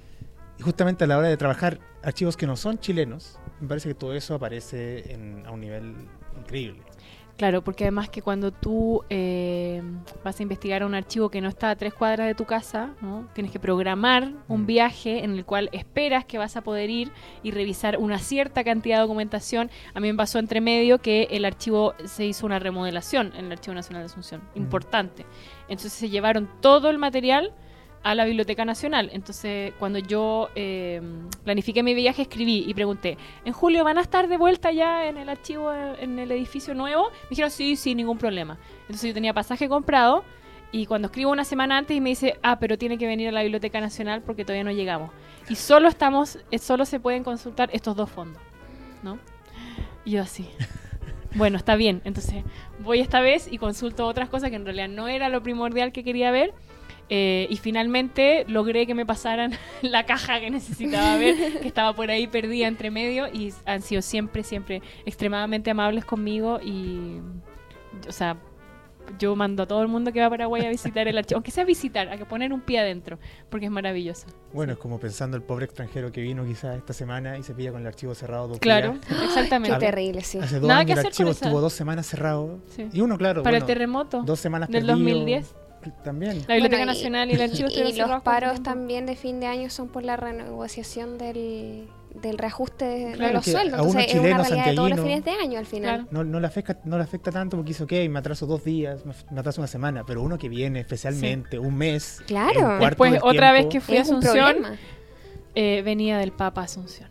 justamente 0.60 1.04
a 1.04 1.06
la 1.06 1.18
hora 1.18 1.28
de 1.28 1.36
trabajar 1.36 1.80
archivos 2.02 2.36
que 2.36 2.46
no 2.46 2.56
son 2.56 2.78
chilenos, 2.78 3.38
me 3.60 3.66
parece 3.68 3.88
que 3.88 3.94
todo 3.94 4.14
eso 4.14 4.34
aparece 4.34 5.12
en- 5.12 5.44
a 5.46 5.50
un 5.50 5.60
nivel 5.60 5.94
increíble. 6.38 6.82
Claro, 7.36 7.64
porque 7.64 7.82
además 7.82 8.08
que 8.10 8.22
cuando 8.22 8.52
tú 8.52 9.02
eh, 9.10 9.82
vas 10.22 10.38
a 10.38 10.42
investigar 10.44 10.84
un 10.84 10.94
archivo 10.94 11.30
que 11.30 11.40
no 11.40 11.48
está 11.48 11.70
a 11.70 11.76
tres 11.76 11.92
cuadras 11.92 12.28
de 12.28 12.34
tu 12.36 12.44
casa, 12.44 12.90
¿no? 13.00 13.26
tienes 13.34 13.50
que 13.50 13.58
programar 13.58 14.30
un 14.46 14.62
Mm. 14.62 14.66
viaje 14.66 15.24
en 15.24 15.32
el 15.32 15.44
cual 15.44 15.68
esperas 15.72 16.24
que 16.24 16.38
vas 16.38 16.56
a 16.56 16.60
poder 16.62 16.90
ir 16.90 17.10
y 17.42 17.50
revisar 17.50 17.98
una 17.98 18.18
cierta 18.20 18.62
cantidad 18.62 18.98
de 18.98 19.02
documentación. 19.02 19.68
A 19.94 20.00
mí 20.00 20.12
me 20.12 20.16
pasó 20.16 20.38
entre 20.38 20.60
medio 20.60 21.00
que 21.00 21.24
el 21.32 21.44
archivo 21.44 21.94
se 22.04 22.24
hizo 22.24 22.46
una 22.46 22.60
remodelación 22.60 23.32
en 23.36 23.46
el 23.46 23.52
Archivo 23.52 23.74
Nacional 23.74 24.02
de 24.02 24.06
Asunción, 24.06 24.40
Mm. 24.54 24.58
importante. 24.58 25.26
Entonces 25.62 25.92
se 25.92 26.10
llevaron 26.10 26.48
todo 26.60 26.88
el 26.88 26.98
material 26.98 27.52
a 28.04 28.14
la 28.14 28.24
Biblioteca 28.26 28.64
Nacional. 28.64 29.10
Entonces, 29.12 29.72
cuando 29.78 29.98
yo 29.98 30.50
eh, 30.54 31.00
planifiqué 31.42 31.82
mi 31.82 31.94
viaje, 31.94 32.22
escribí 32.22 32.64
y 32.66 32.74
pregunté, 32.74 33.16
¿en 33.44 33.52
julio 33.52 33.82
van 33.82 33.98
a 33.98 34.02
estar 34.02 34.28
de 34.28 34.36
vuelta 34.36 34.70
ya 34.70 35.06
en 35.06 35.16
el 35.16 35.28
archivo, 35.28 35.72
en 35.72 36.18
el 36.18 36.30
edificio 36.30 36.74
nuevo? 36.74 37.10
Me 37.24 37.30
dijeron, 37.30 37.50
sí, 37.50 37.76
sí, 37.76 37.94
ningún 37.94 38.18
problema. 38.18 38.58
Entonces 38.82 39.08
yo 39.08 39.14
tenía 39.14 39.32
pasaje 39.32 39.68
comprado 39.68 40.22
y 40.70 40.84
cuando 40.84 41.06
escribo 41.06 41.32
una 41.32 41.44
semana 41.44 41.78
antes 41.78 41.96
y 41.96 42.00
me 42.02 42.10
dice, 42.10 42.38
ah, 42.42 42.58
pero 42.58 42.76
tiene 42.76 42.98
que 42.98 43.06
venir 43.06 43.28
a 43.28 43.32
la 43.32 43.42
Biblioteca 43.42 43.80
Nacional 43.80 44.22
porque 44.22 44.44
todavía 44.44 44.64
no 44.64 44.72
llegamos. 44.72 45.10
Y 45.48 45.56
solo 45.56 45.88
estamos, 45.88 46.38
eh, 46.50 46.58
solo 46.58 46.84
se 46.84 47.00
pueden 47.00 47.24
consultar 47.24 47.70
estos 47.72 47.96
dos 47.96 48.10
fondos, 48.10 48.42
¿no? 49.02 49.18
Y 50.04 50.12
yo 50.12 50.22
así. 50.22 50.48
Bueno, 51.36 51.56
está 51.56 51.74
bien. 51.74 52.00
Entonces 52.04 52.44
voy 52.78 53.00
esta 53.00 53.20
vez 53.20 53.50
y 53.50 53.58
consulto 53.58 54.06
otras 54.06 54.28
cosas 54.28 54.50
que 54.50 54.56
en 54.56 54.64
realidad 54.64 54.86
no 54.86 55.08
era 55.08 55.28
lo 55.28 55.42
primordial 55.42 55.90
que 55.90 56.04
quería 56.04 56.30
ver. 56.30 56.54
Eh, 57.10 57.46
y 57.50 57.56
finalmente 57.58 58.44
logré 58.48 58.86
que 58.86 58.94
me 58.94 59.04
pasaran 59.04 59.52
la 59.82 60.06
caja 60.06 60.40
que 60.40 60.50
necesitaba 60.50 61.16
ver, 61.18 61.60
que 61.60 61.68
estaba 61.68 61.92
por 61.94 62.10
ahí 62.10 62.26
perdida 62.26 62.66
entre 62.66 62.90
medio. 62.90 63.26
Y 63.32 63.52
han 63.66 63.82
sido 63.82 64.00
siempre, 64.02 64.42
siempre 64.42 64.80
extremadamente 65.04 65.70
amables 65.70 66.04
conmigo. 66.04 66.60
Y, 66.62 67.20
o 68.08 68.12
sea, 68.12 68.36
yo 69.18 69.36
mando 69.36 69.64
a 69.64 69.66
todo 69.66 69.82
el 69.82 69.88
mundo 69.88 70.12
que 70.14 70.20
va 70.20 70.26
a 70.26 70.30
Paraguay 70.30 70.64
a 70.64 70.70
visitar 70.70 71.06
el 71.06 71.18
archivo, 71.18 71.36
aunque 71.36 71.50
sea 71.50 71.64
visitar, 71.64 72.08
a 72.08 72.16
que 72.16 72.24
poner 72.24 72.54
un 72.54 72.62
pie 72.62 72.78
adentro, 72.80 73.18
porque 73.50 73.66
es 73.66 73.70
maravilloso. 73.70 74.26
Bueno, 74.54 74.72
es 74.72 74.78
como 74.78 74.98
pensando 74.98 75.36
el 75.36 75.42
pobre 75.42 75.66
extranjero 75.66 76.10
que 76.10 76.22
vino 76.22 76.42
quizás 76.46 76.74
esta 76.78 76.94
semana 76.94 77.36
y 77.36 77.42
se 77.42 77.52
pilla 77.54 77.70
con 77.70 77.82
el 77.82 77.86
archivo 77.86 78.14
cerrado 78.14 78.48
dos 78.48 78.58
Claro, 78.60 78.92
días. 78.92 79.04
Qué 79.08 79.24
exactamente. 79.26 79.76
terrible, 79.78 80.22
sí. 80.22 80.38
Hace 80.38 80.58
dos 80.58 80.68
Nada 80.68 80.80
años 80.80 80.86
que 80.86 80.92
el 80.92 80.98
hacer 81.00 81.08
archivo 81.10 81.26
con 81.28 81.36
esa- 81.36 81.44
estuvo 81.44 81.60
dos 81.60 81.72
semanas 81.74 82.06
cerrado. 82.06 82.58
Sí. 82.74 82.88
Y 82.94 83.02
uno, 83.02 83.18
claro, 83.18 83.42
Para 83.42 83.52
bueno, 83.58 83.66
el 83.66 83.72
terremoto 83.72 84.22
dos 84.22 84.40
semanas 84.40 84.70
del 84.70 84.86
perdido, 84.86 84.96
2010, 85.04 85.54
También. 86.02 86.38
la 86.46 86.54
Biblioteca 86.54 86.84
Bueno, 86.84 86.92
Nacional 86.92 87.30
y 87.30 87.34
el 87.34 87.42
archivo 87.42 87.68
Y 87.70 87.92
los 87.96 88.22
paros 88.22 88.62
también 88.62 89.06
de 89.06 89.16
fin 89.16 89.40
de 89.40 89.46
año 89.46 89.70
son 89.70 89.88
por 89.88 90.02
la 90.04 90.16
renegociación 90.16 91.18
del, 91.18 91.86
del 92.20 92.38
reajuste 92.38 92.84
de, 92.84 93.04
de 93.06 93.12
Claro, 93.14 93.34
los 93.34 93.44
que 93.44 93.50
sueldos. 93.52 93.78
a 93.78 93.82
uno 93.82 93.90
Entonces 94.00 94.14
es 94.14 94.20
una 94.20 94.22
chileno, 94.28 94.42
realidad 94.44 94.66
de 94.66 94.74
todos 94.76 94.90
los 94.90 95.00
fines 95.00 95.24
de 95.24 95.30
año 95.32 95.58
al 95.58 95.66
final. 95.66 95.94
Claro. 95.96 96.08
No, 96.10 96.24
no, 96.24 96.40
le 96.40 96.46
afecta, 96.46 96.78
no 96.84 96.96
le 96.96 97.04
afecta 97.04 97.30
tanto 97.30 97.56
porque 97.56 97.68
dice, 97.68 97.84
ok, 97.84 97.92
me 98.10 98.18
atraso 98.18 98.46
dos 98.46 98.64
días, 98.64 99.04
me 99.30 99.40
atraso 99.40 99.60
una 99.60 99.68
semana, 99.68 100.04
pero 100.06 100.22
uno 100.22 100.38
que 100.38 100.48
viene 100.48 100.80
especialmente 100.80 101.58
un 101.58 101.76
mes, 101.76 102.22
Claro. 102.26 102.74
un 102.74 102.80
Después, 102.80 103.18
otra 103.22 103.52
vez 103.52 103.66
que 103.66 103.80
fui 103.80 103.96
a 103.96 104.02
Asunción, 104.02 104.56
eh, 105.54 105.82
venía 105.84 106.18
del 106.18 106.32
Papa 106.32 106.62
Asunción. 106.62 107.08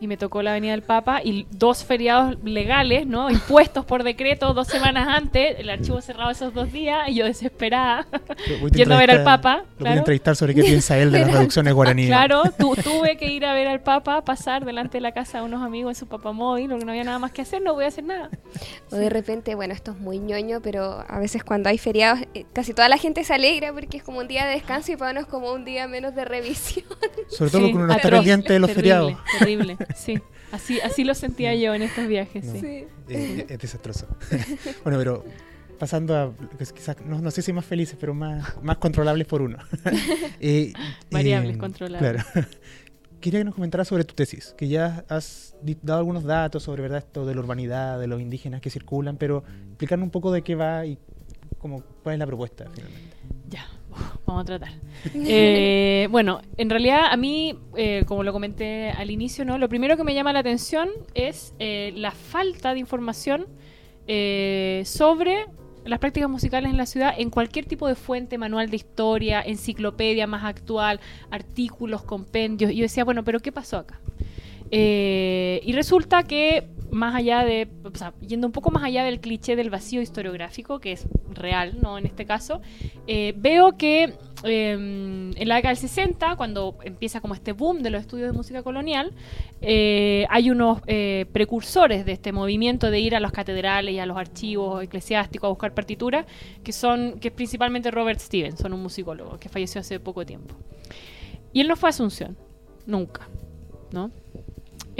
Y 0.00 0.06
me 0.06 0.16
tocó 0.16 0.42
la 0.42 0.52
Avenida 0.52 0.72
del 0.72 0.82
Papa 0.82 1.20
y 1.22 1.46
dos 1.50 1.84
feriados 1.84 2.36
legales, 2.42 3.06
¿no? 3.06 3.30
Impuestos 3.30 3.84
por 3.84 4.02
decreto 4.02 4.54
dos 4.54 4.66
semanas 4.66 5.06
antes, 5.08 5.58
el 5.58 5.68
archivo 5.68 6.00
cerrado 6.00 6.30
esos 6.30 6.54
dos 6.54 6.72
días 6.72 7.08
y 7.08 7.16
yo 7.16 7.26
desesperada, 7.26 8.06
Voy 8.60 8.70
a 8.70 8.74
yendo 8.76 8.94
a 8.94 8.98
ver 8.98 9.10
al 9.10 9.24
Papa. 9.24 9.56
Lo 9.56 9.62
voy 9.62 9.68
a 9.72 9.76
Claro, 9.78 9.98
entrevistar 9.98 10.36
sobre 10.36 10.54
qué 10.54 10.62
piensa 10.62 10.96
él 10.98 11.12
de 11.12 11.20
las 11.20 11.32
reducciones 11.32 11.74
guaraníes. 11.74 12.08
claro 12.08 12.44
tu- 12.58 12.74
tuve 12.76 13.18
que 13.18 13.30
ir 13.30 13.44
a 13.44 13.52
ver 13.52 13.68
al 13.68 13.80
Papa, 13.80 14.22
pasar 14.24 14.64
delante 14.64 14.96
de 14.98 15.02
la 15.02 15.12
casa 15.12 15.38
de 15.40 15.44
unos 15.44 15.62
amigos 15.62 15.90
en 15.90 15.94
su 16.00 16.06
papamóvil, 16.06 16.70
porque 16.70 16.84
no 16.86 16.92
había 16.92 17.04
nada 17.04 17.18
más 17.18 17.32
que 17.32 17.42
hacer, 17.42 17.60
no 17.60 17.74
voy 17.74 17.84
a 17.84 17.88
hacer 17.88 18.04
nada. 18.04 18.30
O 18.90 18.96
de 18.96 19.10
repente, 19.10 19.54
bueno, 19.54 19.74
esto 19.74 19.90
es 19.92 19.98
muy 19.98 20.18
ñoño, 20.18 20.60
pero 20.62 21.04
a 21.06 21.18
veces 21.18 21.44
cuando 21.44 21.68
hay 21.68 21.76
feriados, 21.76 22.20
eh, 22.34 22.46
casi 22.54 22.72
toda 22.72 22.88
la 22.88 22.96
gente 22.96 23.22
se 23.24 23.34
alegra 23.34 23.72
porque 23.74 23.98
es 23.98 24.02
como 24.02 24.18
un 24.20 24.28
día 24.28 24.46
de 24.46 24.52
descanso 24.54 24.92
y 24.92 24.96
para 24.96 25.10
uno 25.10 25.20
es 25.20 25.26
como 25.26 25.52
un 25.52 25.64
día 25.66 25.86
menos 25.88 26.14
de 26.14 26.24
revisión. 26.24 26.86
Sobre 27.28 27.50
todo 27.50 27.60
Sí, 27.60 27.66
porque 27.66 27.76
uno 27.76 27.86
no 27.86 27.92
está 27.92 28.08
pendiente 28.10 28.52
de 28.54 28.58
los 28.60 28.68
terrible, 28.72 28.82
feriados. 28.82 29.12
Terrible, 29.38 29.76
sí. 29.94 30.18
Así, 30.52 30.80
así 30.80 31.04
lo 31.04 31.14
sentía 31.14 31.54
yo 31.54 31.74
en 31.74 31.82
estos 31.82 32.08
viajes, 32.08 32.44
sí. 32.44 32.86
Eh, 33.08 33.46
es 33.48 33.58
desastroso. 33.58 34.08
bueno, 34.84 34.98
pero 34.98 35.24
pasando 35.78 36.16
a 36.16 36.30
pues, 36.30 36.72
quizás, 36.72 36.96
no, 37.04 37.20
no 37.20 37.30
sé 37.30 37.42
si 37.42 37.52
más 37.52 37.64
felices, 37.64 37.96
pero 37.98 38.14
más, 38.14 38.62
más 38.62 38.76
controlables 38.76 39.26
por 39.26 39.42
uno. 39.42 39.58
Eh, 40.40 40.72
Variables 41.10 41.56
eh, 41.56 41.58
controlables. 41.58 42.24
Claro. 42.24 42.48
Quería 43.20 43.40
que 43.40 43.44
nos 43.44 43.54
comentaras 43.54 43.86
sobre 43.86 44.04
tu 44.04 44.14
tesis, 44.14 44.54
que 44.56 44.68
ya 44.68 45.04
has 45.08 45.54
dado 45.82 45.98
algunos 45.98 46.24
datos 46.24 46.62
sobre 46.62 46.80
verdad 46.80 46.98
esto 46.98 47.26
de 47.26 47.34
la 47.34 47.40
urbanidad, 47.40 48.00
de 48.00 48.06
los 48.06 48.20
indígenas 48.20 48.62
que 48.62 48.70
circulan, 48.70 49.18
pero 49.18 49.44
explicarnos 49.68 50.06
un 50.06 50.10
poco 50.10 50.32
de 50.32 50.40
qué 50.40 50.54
va 50.54 50.86
y 50.86 50.98
cómo, 51.58 51.82
cuál 52.02 52.14
es 52.14 52.18
la 52.18 52.26
propuesta 52.26 52.64
finalmente. 52.72 53.16
Ya, 53.50 53.66
vamos 54.26 54.42
a 54.42 54.44
tratar. 54.44 54.72
Eh, 55.14 56.08
bueno, 56.10 56.42
en 56.58 56.68
realidad 56.68 57.06
a 57.10 57.16
mí, 57.16 57.58
eh, 57.76 58.04
como 58.06 58.22
lo 58.22 58.32
comenté 58.32 58.90
al 58.90 59.10
inicio, 59.10 59.44
¿no? 59.44 59.56
lo 59.56 59.68
primero 59.68 59.96
que 59.96 60.04
me 60.04 60.14
llama 60.14 60.32
la 60.32 60.40
atención 60.40 60.90
es 61.14 61.54
eh, 61.58 61.92
la 61.96 62.10
falta 62.10 62.74
de 62.74 62.80
información 62.80 63.46
sobre 64.84 65.46
las 65.84 65.98
prácticas 66.00 66.28
musicales 66.28 66.70
en 66.70 66.76
la 66.76 66.84
ciudad 66.84 67.14
en 67.16 67.30
cualquier 67.30 67.64
tipo 67.64 67.86
de 67.86 67.94
fuente, 67.94 68.38
manual 68.38 68.68
de 68.68 68.76
historia, 68.76 69.40
enciclopedia 69.40 70.26
más 70.26 70.44
actual, 70.44 71.00
artículos, 71.30 72.02
compendios. 72.02 72.72
Y 72.72 72.76
yo 72.76 72.82
decía, 72.82 73.04
bueno, 73.04 73.22
pero 73.22 73.38
¿qué 73.38 73.52
pasó 73.52 73.78
acá? 73.78 74.00
Y 74.72 75.72
resulta 75.72 76.24
que 76.24 76.68
más 76.90 77.14
allá 77.14 77.44
de, 77.44 77.68
o 77.84 77.96
sea, 77.96 78.14
yendo 78.20 78.46
un 78.46 78.52
poco 78.52 78.70
más 78.70 78.82
allá 78.82 79.04
del 79.04 79.20
cliché 79.20 79.56
del 79.56 79.70
vacío 79.70 80.00
historiográfico, 80.00 80.80
que 80.80 80.92
es 80.92 81.06
real, 81.30 81.78
¿no? 81.80 81.98
En 81.98 82.06
este 82.06 82.26
caso, 82.26 82.60
eh, 83.06 83.34
veo 83.36 83.76
que 83.76 84.14
eh, 84.44 84.72
en 84.72 85.48
la 85.48 85.56
década 85.56 85.70
del 85.70 85.76
60, 85.76 86.36
cuando 86.36 86.78
empieza 86.82 87.20
como 87.20 87.34
este 87.34 87.52
boom 87.52 87.82
de 87.82 87.90
los 87.90 88.00
estudios 88.00 88.30
de 88.30 88.36
música 88.36 88.62
colonial, 88.62 89.12
eh, 89.60 90.26
hay 90.30 90.50
unos 90.50 90.80
eh, 90.86 91.26
precursores 91.32 92.04
de 92.06 92.12
este 92.12 92.32
movimiento 92.32 92.90
de 92.90 93.00
ir 93.00 93.14
a 93.14 93.20
las 93.20 93.32
catedrales 93.32 93.94
y 93.94 93.98
a 93.98 94.06
los 94.06 94.16
archivos 94.16 94.82
eclesiásticos 94.82 95.48
a 95.48 95.50
buscar 95.50 95.74
partituras, 95.74 96.26
que 96.62 96.72
son, 96.72 97.20
que 97.20 97.28
es 97.28 97.34
principalmente 97.34 97.90
Robert 97.90 98.20
Stevenson, 98.20 98.72
un 98.72 98.82
musicólogo 98.82 99.38
que 99.38 99.48
falleció 99.48 99.80
hace 99.80 100.00
poco 100.00 100.24
tiempo. 100.24 100.54
Y 101.52 101.60
él 101.60 101.68
no 101.68 101.76
fue 101.76 101.90
Asunción, 101.90 102.36
nunca, 102.86 103.28
¿no? 103.90 104.10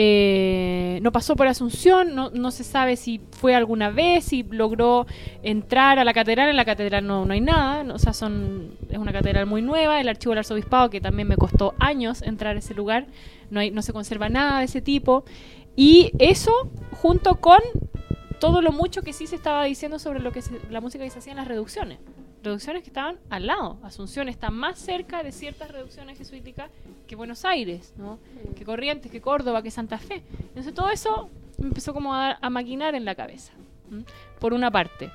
Eh, 0.03 0.99
no 1.03 1.13
pasó 1.13 1.37
por 1.37 1.47
Asunción, 1.47 2.15
no, 2.15 2.31
no 2.31 2.51
se 2.53 2.65
sabe 2.65 2.97
si 2.97 3.21
fue 3.33 3.55
alguna 3.55 3.91
vez, 3.91 4.25
si 4.25 4.45
logró 4.45 5.07
entrar 5.43 5.99
a 5.99 6.05
la 6.05 6.15
catedral. 6.15 6.49
En 6.49 6.57
la 6.57 6.65
catedral 6.65 7.07
no, 7.07 7.27
hay 7.29 7.43
nada, 7.43 7.85
no, 7.85 7.97
o 7.97 7.99
sea, 7.99 8.15
son, 8.15 8.79
es 8.89 8.97
una 8.97 9.13
catedral 9.13 9.45
muy 9.45 9.61
nueva. 9.61 10.01
El 10.01 10.09
archivo 10.09 10.31
del 10.31 10.39
arzobispado, 10.39 10.89
que 10.89 11.03
también 11.03 11.29
me 11.29 11.37
costó 11.37 11.75
años 11.79 12.23
entrar 12.23 12.57
a 12.57 12.61
ese 12.61 12.73
lugar, 12.73 13.09
no, 13.51 13.61
hay, 13.61 13.71
no 13.73 13.83
se 13.83 13.93
conserva 13.93 14.31
nada 14.31 14.61
de 14.61 14.65
ese 14.65 14.81
tipo. 14.81 15.25
Y 15.77 16.13
eso, 16.19 16.51
junto 16.93 17.35
con 17.37 17.61
todo 18.39 18.63
lo 18.63 18.73
mucho 18.73 19.03
que 19.03 19.13
sí 19.13 19.27
se 19.27 19.37
estaba 19.37 19.65
diciendo 19.65 19.99
sobre 19.99 20.21
lo 20.21 20.33
que 20.33 20.41
se- 20.41 20.59
la 20.71 20.81
música 20.81 21.05
que 21.05 21.11
se 21.11 21.19
hacía 21.19 21.33
en 21.33 21.37
las 21.37 21.47
reducciones. 21.49 21.99
Reducciones 22.43 22.83
que 22.83 22.89
estaban 22.89 23.19
al 23.29 23.47
lado. 23.47 23.79
Asunción 23.83 24.29
está 24.29 24.51
más 24.51 24.79
cerca 24.79 25.23
de 25.23 25.33
ciertas 25.33 25.71
reducciones 25.71 26.17
jesuíticas 26.17 26.71
que 27.07 27.17
Buenos 27.17 27.45
Aires, 27.45 27.93
¿no? 27.97 28.19
que 28.57 28.65
Corrientes, 28.65 29.11
que 29.13 29.21
Córdoba, 29.21 29.63
que 29.63 29.71
Santa 29.71 29.99
Fe. 29.99 30.23
Entonces 30.41 30.73
todo 30.73 30.91
eso 30.91 31.29
me 31.59 31.69
empezó 31.69 31.93
como 31.93 32.15
a, 32.15 32.39
a 32.41 32.51
maquinar 32.51 32.95
en 32.95 33.05
la 33.05 33.15
cabeza, 33.15 33.53
¿m? 33.91 34.05
por 34.39 34.55
una 34.55 34.71
parte. 34.71 35.11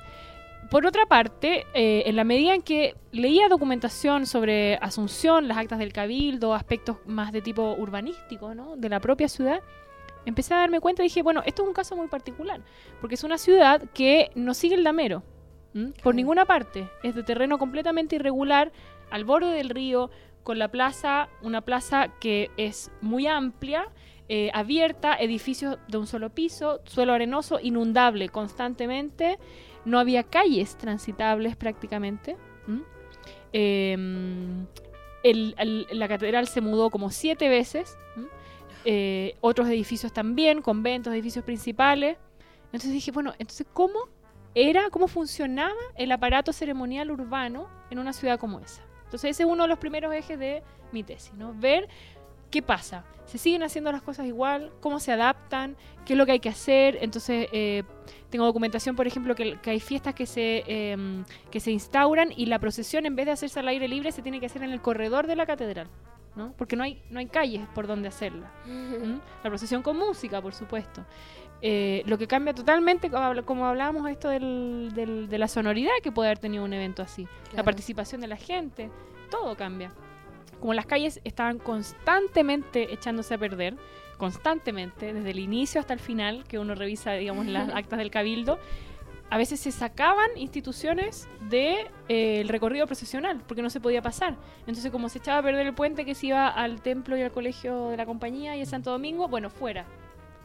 Por 0.70 0.84
otra 0.84 1.06
parte, 1.06 1.64
eh, 1.74 2.04
en 2.06 2.16
la 2.16 2.24
medida 2.24 2.54
en 2.54 2.62
que 2.62 2.96
leía 3.12 3.48
documentación 3.48 4.26
sobre 4.26 4.76
Asunción, 4.76 5.46
las 5.46 5.58
actas 5.58 5.78
del 5.78 5.92
Cabildo, 5.92 6.54
aspectos 6.54 6.98
más 7.06 7.30
de 7.32 7.40
tipo 7.40 7.74
urbanístico, 7.74 8.54
¿no? 8.54 8.76
de 8.76 8.88
la 8.88 8.98
propia 8.98 9.28
ciudad, 9.28 9.60
empecé 10.24 10.54
a 10.54 10.58
darme 10.58 10.80
cuenta 10.80 11.02
y 11.02 11.06
dije, 11.06 11.22
bueno, 11.22 11.42
esto 11.46 11.62
es 11.62 11.68
un 11.68 11.74
caso 11.74 11.96
muy 11.96 12.08
particular, 12.08 12.60
porque 13.00 13.14
es 13.14 13.22
una 13.22 13.38
ciudad 13.38 13.82
que 13.94 14.30
no 14.34 14.54
sigue 14.54 14.74
el 14.74 14.82
damero, 14.82 15.22
¿m? 15.76 15.92
por 16.02 16.14
ninguna 16.14 16.44
parte, 16.44 16.88
es 17.02 17.14
de 17.14 17.22
terreno 17.22 17.58
completamente 17.58 18.16
irregular, 18.16 18.72
al 19.10 19.24
borde 19.24 19.52
del 19.52 19.68
río, 19.70 20.10
con 20.42 20.58
la 20.58 20.68
plaza, 20.68 21.28
una 21.42 21.60
plaza 21.60 22.08
que 22.20 22.50
es 22.56 22.90
muy 23.00 23.26
amplia, 23.26 23.88
eh, 24.28 24.50
abierta, 24.54 25.14
edificios 25.14 25.78
de 25.88 25.98
un 25.98 26.06
solo 26.06 26.30
piso, 26.30 26.80
suelo 26.84 27.12
arenoso, 27.12 27.60
inundable 27.62 28.28
constantemente, 28.28 29.38
no 29.84 29.98
había 30.00 30.24
calles 30.24 30.76
transitables 30.76 31.54
prácticamente. 31.56 32.36
¿m? 32.66 32.82
Eh, 33.52 33.96
el- 35.22 35.54
el- 35.58 35.86
la 35.92 36.08
catedral 36.08 36.46
se 36.48 36.60
mudó 36.60 36.90
como 36.90 37.10
siete 37.10 37.48
veces. 37.48 37.96
Eh, 38.84 39.34
otros 39.40 39.68
edificios 39.68 40.12
también, 40.12 40.62
conventos, 40.62 41.12
edificios 41.12 41.44
principales. 41.44 42.18
Entonces 42.66 42.92
dije, 42.92 43.10
bueno, 43.10 43.32
entonces 43.38 43.66
¿cómo 43.72 44.08
era, 44.56 44.88
cómo 44.88 45.06
funcionaba 45.06 45.76
el 45.96 46.10
aparato 46.10 46.50
ceremonial 46.50 47.10
urbano 47.10 47.68
en 47.90 47.98
una 47.98 48.14
ciudad 48.14 48.40
como 48.40 48.58
esa? 48.58 48.82
Entonces 49.04 49.32
ese 49.32 49.42
es 49.42 49.48
uno 49.48 49.64
de 49.64 49.68
los 49.68 49.78
primeros 49.78 50.14
ejes 50.14 50.38
de 50.38 50.62
mi 50.92 51.02
tesis, 51.02 51.34
¿no? 51.34 51.52
Ver 51.54 51.88
qué 52.50 52.62
pasa, 52.62 53.04
se 53.26 53.36
siguen 53.36 53.62
haciendo 53.62 53.92
las 53.92 54.02
cosas 54.02 54.24
igual, 54.24 54.72
cómo 54.80 54.98
se 54.98 55.12
adaptan, 55.12 55.76
qué 56.06 56.14
es 56.14 56.16
lo 56.16 56.24
que 56.24 56.32
hay 56.32 56.40
que 56.40 56.48
hacer. 56.48 56.98
Entonces 57.02 57.48
eh, 57.52 57.82
tengo 58.30 58.46
documentación, 58.46 58.96
por 58.96 59.06
ejemplo, 59.06 59.34
que, 59.34 59.58
que 59.60 59.70
hay 59.70 59.80
fiestas 59.80 60.14
que 60.14 60.24
se, 60.24 60.64
eh, 60.66 60.96
que 61.50 61.60
se 61.60 61.70
instauran 61.70 62.32
y 62.34 62.46
la 62.46 62.58
procesión 62.58 63.04
en 63.04 63.14
vez 63.14 63.26
de 63.26 63.32
hacerse 63.32 63.60
al 63.60 63.68
aire 63.68 63.88
libre 63.88 64.10
se 64.10 64.22
tiene 64.22 64.40
que 64.40 64.46
hacer 64.46 64.62
en 64.62 64.70
el 64.70 64.80
corredor 64.80 65.26
de 65.26 65.36
la 65.36 65.44
catedral, 65.44 65.88
¿no? 66.34 66.54
Porque 66.56 66.76
no 66.76 66.84
hay, 66.84 67.02
no 67.10 67.18
hay 67.18 67.26
calles 67.26 67.66
por 67.74 67.86
donde 67.86 68.08
hacerla. 68.08 68.50
¿Mm? 68.64 69.18
La 69.44 69.50
procesión 69.50 69.82
con 69.82 69.98
música, 69.98 70.40
por 70.40 70.54
supuesto. 70.54 71.04
Eh, 71.62 72.02
lo 72.06 72.18
que 72.18 72.26
cambia 72.26 72.52
totalmente, 72.54 73.10
como, 73.10 73.22
habl- 73.24 73.44
como 73.44 73.66
hablábamos, 73.66 74.08
esto 74.10 74.28
del, 74.28 74.90
del- 74.94 75.28
de 75.28 75.38
la 75.38 75.48
sonoridad 75.48 75.92
que 76.02 76.12
puede 76.12 76.28
haber 76.28 76.38
tenido 76.38 76.64
un 76.64 76.72
evento 76.72 77.02
así. 77.02 77.26
La 77.54 77.62
participación 77.64 78.20
de 78.20 78.26
la 78.26 78.36
gente, 78.36 78.90
todo 79.30 79.56
cambia. 79.56 79.90
Como 80.60 80.74
las 80.74 80.86
calles 80.86 81.20
estaban 81.24 81.58
constantemente 81.58 82.92
echándose 82.92 83.34
a 83.34 83.38
perder, 83.38 83.76
constantemente, 84.18 85.12
desde 85.12 85.30
el 85.30 85.38
inicio 85.38 85.80
hasta 85.80 85.92
el 85.92 86.00
final, 86.00 86.44
que 86.48 86.58
uno 86.58 86.74
revisa, 86.74 87.12
digamos, 87.12 87.46
las 87.46 87.68
actas 87.74 87.98
del 87.98 88.10
cabildo, 88.10 88.58
a 89.28 89.38
veces 89.38 89.58
se 89.58 89.72
sacaban 89.72 90.28
instituciones 90.36 91.28
del 91.50 92.48
recorrido 92.48 92.86
procesional, 92.86 93.42
porque 93.46 93.60
no 93.62 93.70
se 93.70 93.80
podía 93.80 94.00
pasar. 94.00 94.36
Entonces, 94.60 94.90
como 94.92 95.08
se 95.08 95.18
echaba 95.18 95.38
a 95.38 95.42
perder 95.42 95.66
el 95.66 95.74
puente 95.74 96.04
que 96.04 96.14
se 96.14 96.28
iba 96.28 96.48
al 96.48 96.80
templo 96.80 97.16
y 97.16 97.22
al 97.22 97.32
colegio 97.32 97.88
de 97.88 97.96
la 97.96 98.06
compañía 98.06 98.56
y 98.56 98.62
a 98.62 98.66
Santo 98.66 98.90
Domingo, 98.92 99.26
bueno, 99.28 99.50
fuera. 99.50 99.84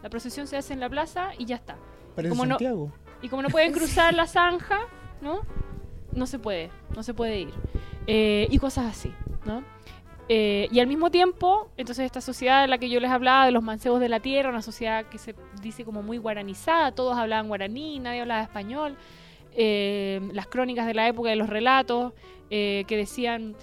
La 0.04 0.10
procesión 0.10 0.47
se 0.47 0.58
hace 0.58 0.74
en 0.74 0.80
la 0.80 0.89
plaza 0.89 1.32
y 1.38 1.45
ya 1.45 1.56
está. 1.56 1.78
Parece 2.16 2.30
Como 2.32 2.45
no- 2.45 2.56
Santiago. 2.56 2.91
Y 3.22 3.30
como 3.30 3.41
no 3.43 3.49
pueden 3.49 3.72
cruzar 3.74 4.14
la 4.14 4.26
zanja, 4.28 4.80
¿no? 5.22 5.41
No 6.14 6.26
se 6.28 6.39
puede, 6.39 6.70
no 6.95 7.04
se 7.04 7.14
puede 7.14 7.39
ir. 7.41 7.54
Eh, 8.08 8.47
y 8.49 8.58
cosas 8.58 8.86
así, 8.86 9.14
¿no? 9.45 9.64
Eh, 10.28 10.68
y 10.72 10.80
al 10.80 10.88
mismo 10.88 11.12
tiempo, 11.12 11.70
entonces 11.78 12.06
esta 12.06 12.22
sociedad 12.22 12.62
de 12.62 12.68
la 12.68 12.78
que 12.78 12.89
yo 12.89 12.99
les 12.99 13.12
hablaba, 13.12 13.45
de 13.45 13.52
los 13.52 13.64
mancebos 13.64 13.99
de 13.99 14.08
la 14.10 14.20
tierra, 14.22 14.49
una 14.49 14.62
sociedad 14.62 15.06
que 15.06 15.18
se 15.18 15.36
dice 15.62 15.84
como 15.84 16.04
muy 16.04 16.18
guaranizada, 16.18 16.93
todos 16.93 17.18
hablaban 17.18 17.47
guaraní, 17.47 17.99
nadie 17.99 18.22
hablaba 18.22 18.41
español, 18.41 18.95
eh, 19.54 20.22
las 20.34 20.47
crónicas 20.47 20.88
de 20.88 20.93
la 20.93 21.08
época 21.08 21.30
de 21.30 21.36
los 21.36 21.49
relatos 21.49 22.14
eh, 22.49 22.86
que 22.88 22.95
decían, 22.97 23.56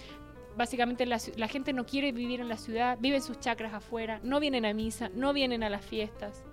básicamente 0.59 1.07
la, 1.07 1.19
gente 1.49 1.73
no 1.73 1.87
quiere 1.87 2.11
vivir 2.11 2.41
en 2.41 2.49
la 2.49 2.57
ciudad, 2.57 2.99
viven 3.01 3.23
sus 3.23 3.39
chacras 3.39 3.73
afuera, 3.73 4.21
no 4.25 4.41
vienen 4.41 4.67
a 4.67 4.75
misa, 4.75 5.09
no 5.15 5.33
vienen 5.33 5.63
a 5.63 5.71
las 5.71 5.85
fiestas. 5.85 6.45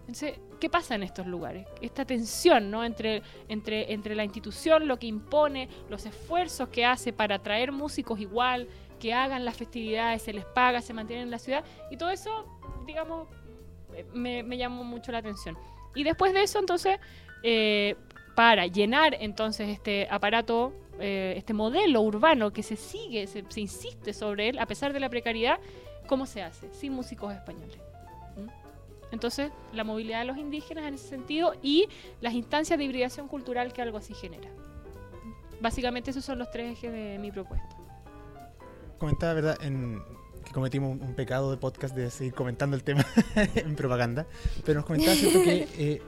Entonces, 0.00 0.40
¿qué 0.60 0.68
pasa 0.68 0.96
en 0.96 1.04
estos 1.04 1.28
lugares? 1.28 1.66
Esta 1.80 2.04
tensión 2.04 2.70
¿no? 2.70 2.84
entre, 2.84 3.22
entre, 3.48 3.92
entre 3.92 4.16
la 4.16 4.24
institución, 4.24 4.88
lo 4.88 4.98
que 4.98 5.06
impone, 5.06 5.68
los 5.88 6.04
esfuerzos 6.04 6.68
que 6.68 6.84
hace 6.84 7.12
para 7.12 7.36
atraer 7.36 7.70
músicos 7.70 8.18
igual, 8.18 8.68
que 8.98 9.14
hagan 9.14 9.44
las 9.44 9.56
festividades, 9.56 10.22
se 10.22 10.32
les 10.32 10.44
paga, 10.44 10.82
se 10.82 10.92
mantienen 10.92 11.26
en 11.26 11.30
la 11.30 11.38
ciudad, 11.38 11.64
y 11.90 11.96
todo 11.96 12.10
eso, 12.10 12.46
digamos, 12.84 13.28
me, 14.12 14.42
me 14.42 14.58
llamó 14.58 14.82
mucho 14.82 15.12
la 15.12 15.18
atención. 15.18 15.56
Y 15.94 16.02
después 16.02 16.32
de 16.32 16.42
eso, 16.42 16.58
entonces, 16.58 16.98
eh, 17.44 17.94
para 18.34 18.66
llenar 18.66 19.16
entonces 19.20 19.68
este 19.68 20.08
aparato, 20.10 20.72
eh, 21.00 21.34
este 21.36 21.54
modelo 21.54 22.00
urbano 22.02 22.52
que 22.52 22.62
se 22.62 22.76
sigue, 22.76 23.26
se, 23.26 23.44
se 23.48 23.60
insiste 23.60 24.12
sobre 24.12 24.50
él, 24.50 24.58
a 24.58 24.66
pesar 24.66 24.92
de 24.92 25.00
la 25.00 25.08
precariedad, 25.08 25.58
¿cómo 26.06 26.26
se 26.26 26.42
hace? 26.42 26.72
Sin 26.72 26.92
músicos 26.92 27.32
españoles. 27.32 27.78
¿Mm? 28.36 28.48
Entonces, 29.12 29.50
la 29.72 29.84
movilidad 29.84 30.20
de 30.20 30.26
los 30.26 30.38
indígenas 30.38 30.84
en 30.86 30.94
ese 30.94 31.08
sentido 31.08 31.54
y 31.62 31.88
las 32.20 32.34
instancias 32.34 32.78
de 32.78 32.84
hibridación 32.84 33.28
cultural 33.28 33.72
que 33.72 33.82
algo 33.82 33.98
así 33.98 34.14
genera. 34.14 34.48
Básicamente 35.60 36.10
esos 36.10 36.24
son 36.24 36.38
los 36.38 36.50
tres 36.50 36.72
ejes 36.72 36.92
de 36.92 37.18
mi 37.18 37.30
propuesta. 37.30 37.76
Comentaba, 38.98 39.34
¿verdad? 39.34 39.58
En, 39.62 40.02
que 40.44 40.52
cometimos 40.52 40.90
un, 40.90 41.02
un 41.02 41.14
pecado 41.14 41.50
de 41.50 41.56
podcast 41.56 41.94
de 41.94 42.10
seguir 42.10 42.34
comentando 42.34 42.76
el 42.76 42.82
tema 42.82 43.04
en 43.54 43.76
propaganda. 43.76 44.26
Pero 44.64 44.80
nos 44.80 44.86
comentaba. 44.86 45.14
Que 45.16 45.68
eh, 45.78 46.02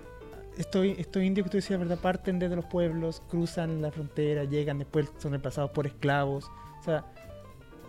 estos, 0.58 0.84
estos 0.84 1.22
indios 1.22 1.44
que 1.44 1.50
tú 1.50 1.56
decías, 1.56 1.78
¿verdad? 1.78 1.98
Parten 1.98 2.38
desde 2.38 2.56
los 2.56 2.64
pueblos, 2.64 3.22
cruzan 3.28 3.82
la 3.82 3.90
frontera, 3.90 4.44
llegan, 4.44 4.78
después 4.78 5.10
son 5.18 5.32
reemplazados 5.32 5.70
por 5.70 5.86
esclavos. 5.86 6.46
O 6.80 6.82
sea, 6.84 7.04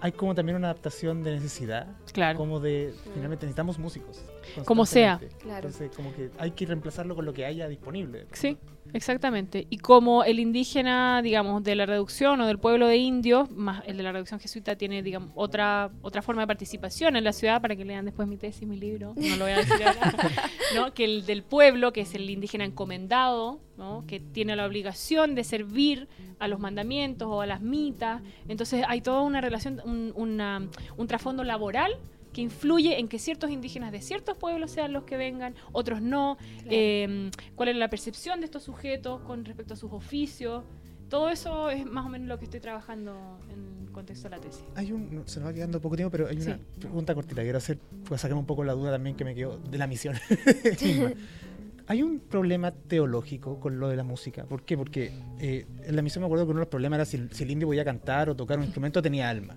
hay 0.01 0.11
como 0.11 0.35
también 0.35 0.55
una 0.55 0.67
adaptación 0.67 1.23
de 1.23 1.31
necesidad. 1.31 1.87
Claro. 2.13 2.37
Como 2.37 2.59
de, 2.59 2.93
finalmente 3.13 3.45
necesitamos 3.45 3.79
músicos. 3.79 4.23
Como 4.65 4.85
sea. 4.85 5.19
Claro. 5.39 5.67
Entonces, 5.67 5.91
como 5.95 6.13
que 6.13 6.29
hay 6.37 6.51
que 6.51 6.65
reemplazarlo 6.65 7.15
con 7.15 7.25
lo 7.25 7.33
que 7.33 7.45
haya 7.45 7.67
disponible. 7.67 8.27
Sí, 8.33 8.57
Exactamente. 8.95 9.67
Y 9.69 9.79
como 9.79 10.23
el 10.23 10.39
indígena, 10.39 11.21
digamos, 11.21 11.61
de 11.65 11.75
la 11.75 11.85
reducción 11.85 12.39
o 12.39 12.47
del 12.47 12.59
pueblo 12.59 12.87
de 12.87 12.95
indios, 12.95 13.51
más 13.51 13.83
el 13.87 13.97
de 13.97 14.03
la 14.03 14.13
reducción 14.13 14.39
jesuita 14.39 14.77
tiene, 14.77 15.03
digamos, 15.03 15.31
otra 15.35 15.91
otra 16.01 16.21
forma 16.21 16.43
de 16.43 16.47
participación 16.47 17.17
en 17.17 17.25
la 17.25 17.33
ciudad, 17.33 17.61
para 17.61 17.75
que 17.75 17.83
lean 17.83 18.05
después 18.05 18.25
mi 18.25 18.37
tesis, 18.37 18.65
mi 18.65 18.77
libro, 18.77 19.13
no 19.17 19.35
lo 19.35 19.43
voy 19.43 19.51
a 19.53 19.57
decir 19.57 19.73
ahora, 19.85 20.15
¿no? 20.75 20.93
Que 20.93 21.03
el 21.03 21.25
del 21.25 21.43
pueblo, 21.43 21.91
que 21.91 22.01
es 22.01 22.15
el 22.15 22.29
indígena 22.29 22.63
encomendado, 22.63 23.59
¿no? 23.77 24.05
Que 24.07 24.21
tiene 24.21 24.55
la 24.55 24.65
obligación 24.65 25.35
de 25.35 25.43
servir 25.43 26.07
a 26.39 26.47
los 26.47 26.61
mandamientos 26.61 27.27
o 27.29 27.41
a 27.41 27.45
las 27.45 27.59
mitas. 27.59 28.21
Entonces 28.47 28.85
hay 28.87 29.01
toda 29.01 29.23
una 29.23 29.41
relación, 29.41 29.81
un, 29.83 30.13
una- 30.15 30.69
un 30.95 31.07
trasfondo 31.07 31.43
laboral 31.43 31.91
que 32.35 32.41
influye 32.41 32.99
en 32.99 33.07
que 33.07 33.17
ciertos 33.17 33.49
indígenas 33.49 33.93
de 33.93 34.01
ciertos 34.01 34.35
pueblos 34.37 34.69
sean 34.71 34.91
los 34.91 35.05
que 35.05 35.15
vengan, 35.15 35.55
otros 35.71 36.01
no, 36.01 36.37
eh, 36.69 37.31
cuál 37.55 37.69
es 37.69 37.77
la 37.77 37.89
percepción 37.89 38.41
de 38.41 38.45
estos 38.45 38.63
sujetos 38.63 39.21
con 39.21 39.45
respecto 39.45 39.73
a 39.73 39.77
sus 39.77 39.93
oficios. 39.93 40.65
Todo 41.07 41.29
eso 41.29 41.69
es 41.69 41.85
más 41.85 42.05
o 42.05 42.09
menos 42.09 42.27
lo 42.27 42.37
que 42.37 42.43
estoy 42.43 42.59
trabajando 42.59 43.39
en 43.53 43.85
el 43.85 43.91
contexto 43.93 44.27
de 44.27 44.35
la 44.35 44.41
tesis. 44.41 44.65
Hay 44.75 44.91
un, 44.91 45.23
se 45.25 45.39
nos 45.39 45.47
va 45.47 45.53
quedando 45.53 45.79
poco 45.79 45.95
tiempo, 45.95 46.11
pero 46.11 46.27
hay 46.27 46.35
una 46.35 46.55
Sí. 46.57 46.61
pregunta 46.79 47.15
cortita. 47.15 47.41
Quiero 47.41 47.57
hacer, 47.57 47.77
pues 48.03 48.19
sacarme 48.19 48.41
un 48.41 48.45
poco 48.45 48.65
la 48.65 48.73
duda 48.73 48.91
también 48.91 49.15
que 49.15 49.23
me 49.23 49.33
quedó 49.33 49.57
de 49.57 49.77
la 49.77 49.87
misión. 49.87 50.15
hay 51.87 52.01
un 52.03 52.19
problema 52.19 52.71
teológico 52.71 53.59
con 53.61 53.79
lo 53.79 53.87
de 53.87 53.95
la 53.95 54.03
música. 54.03 54.43
¿Por 54.45 54.63
qué? 54.63 54.75
Porque 54.77 55.11
eh, 55.39 55.65
en 55.85 55.95
la 55.95 56.01
misión 56.01 56.21
me 56.21 56.25
acuerdo 56.25 56.45
que 56.45 56.51
uno 56.51 56.59
de 56.59 56.65
los 56.65 56.69
problemas 56.69 56.97
era 56.97 57.05
si, 57.05 57.17
el- 57.17 57.31
si 57.31 57.43
el 57.43 57.51
indio 57.51 57.67
podía 57.67 57.85
cantar 57.85 58.29
o 58.29 58.35
tocar 58.35 58.57
un 58.57 58.65
instrumento 58.65 59.01
tenía 59.01 59.29
alma. 59.29 59.55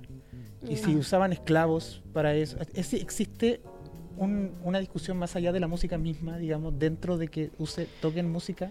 Y 0.66 0.76
si 0.76 0.96
usaban 0.96 1.32
esclavos 1.32 2.02
para 2.12 2.34
eso. 2.34 2.56
Es- 2.74 2.94
¿Existe 2.94 3.60
un- 4.16 4.52
una 4.64 4.78
discusión 4.80 5.16
más 5.18 5.36
allá 5.36 5.52
de 5.52 5.60
la 5.60 5.68
música 5.68 5.98
misma, 5.98 6.38
digamos, 6.38 6.78
dentro 6.78 7.16
de 7.18 7.28
que 7.28 7.50
use, 7.58 7.86
toquen 8.00 8.30
música? 8.30 8.70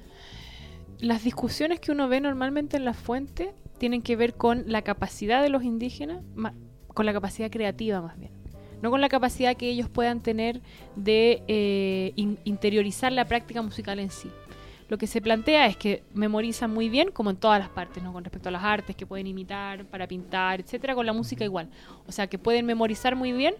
Las 0.99 1.23
discusiones 1.23 1.79
que 1.79 1.91
uno 1.91 2.07
ve 2.09 2.19
normalmente 2.21 2.75
en 2.77 2.83
la 2.85 2.93
fuente 2.93 3.53
tienen 3.77 4.01
que 4.01 4.15
ver 4.15 4.33
con 4.33 4.63
la 4.67 4.81
capacidad 4.81 5.41
de 5.43 5.49
los 5.49 5.63
indígenas, 5.63 6.23
con 6.87 7.05
la 7.05 7.13
capacidad 7.13 7.49
creativa 7.51 8.01
más 8.01 8.17
bien. 8.17 8.31
No 8.81 8.89
con 8.91 9.01
la 9.01 9.09
capacidad 9.09 9.55
que 9.55 9.69
ellos 9.69 9.89
puedan 9.89 10.19
tener 10.21 10.61
de 10.95 11.41
eh, 11.47 12.13
in- 12.15 12.37
interiorizar 12.43 13.11
la 13.11 13.25
práctica 13.25 13.61
musical 13.61 13.99
en 13.99 14.09
sí. 14.11 14.29
Lo 14.89 14.97
que 14.97 15.07
se 15.07 15.21
plantea 15.21 15.67
es 15.67 15.75
que 15.75 16.03
memorizan 16.13 16.73
muy 16.73 16.87
bien, 16.89 17.11
como 17.11 17.29
en 17.29 17.35
todas 17.37 17.59
las 17.59 17.69
partes, 17.69 18.01
¿no? 18.01 18.13
con 18.13 18.23
respecto 18.23 18.49
a 18.49 18.51
las 18.51 18.63
artes 18.63 18.95
que 18.95 19.05
pueden 19.05 19.27
imitar 19.27 19.85
para 19.85 20.07
pintar, 20.07 20.61
etcétera, 20.61 20.95
con 20.95 21.05
la 21.05 21.13
música 21.13 21.43
igual. 21.43 21.69
O 22.07 22.11
sea, 22.11 22.27
que 22.27 22.37
pueden 22.39 22.65
memorizar 22.65 23.15
muy 23.15 23.33
bien, 23.33 23.55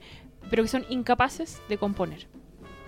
pero 0.49 0.63
que 0.63 0.69
son 0.69 0.85
incapaces 0.89 1.61
de 1.67 1.77
componer. 1.77 2.27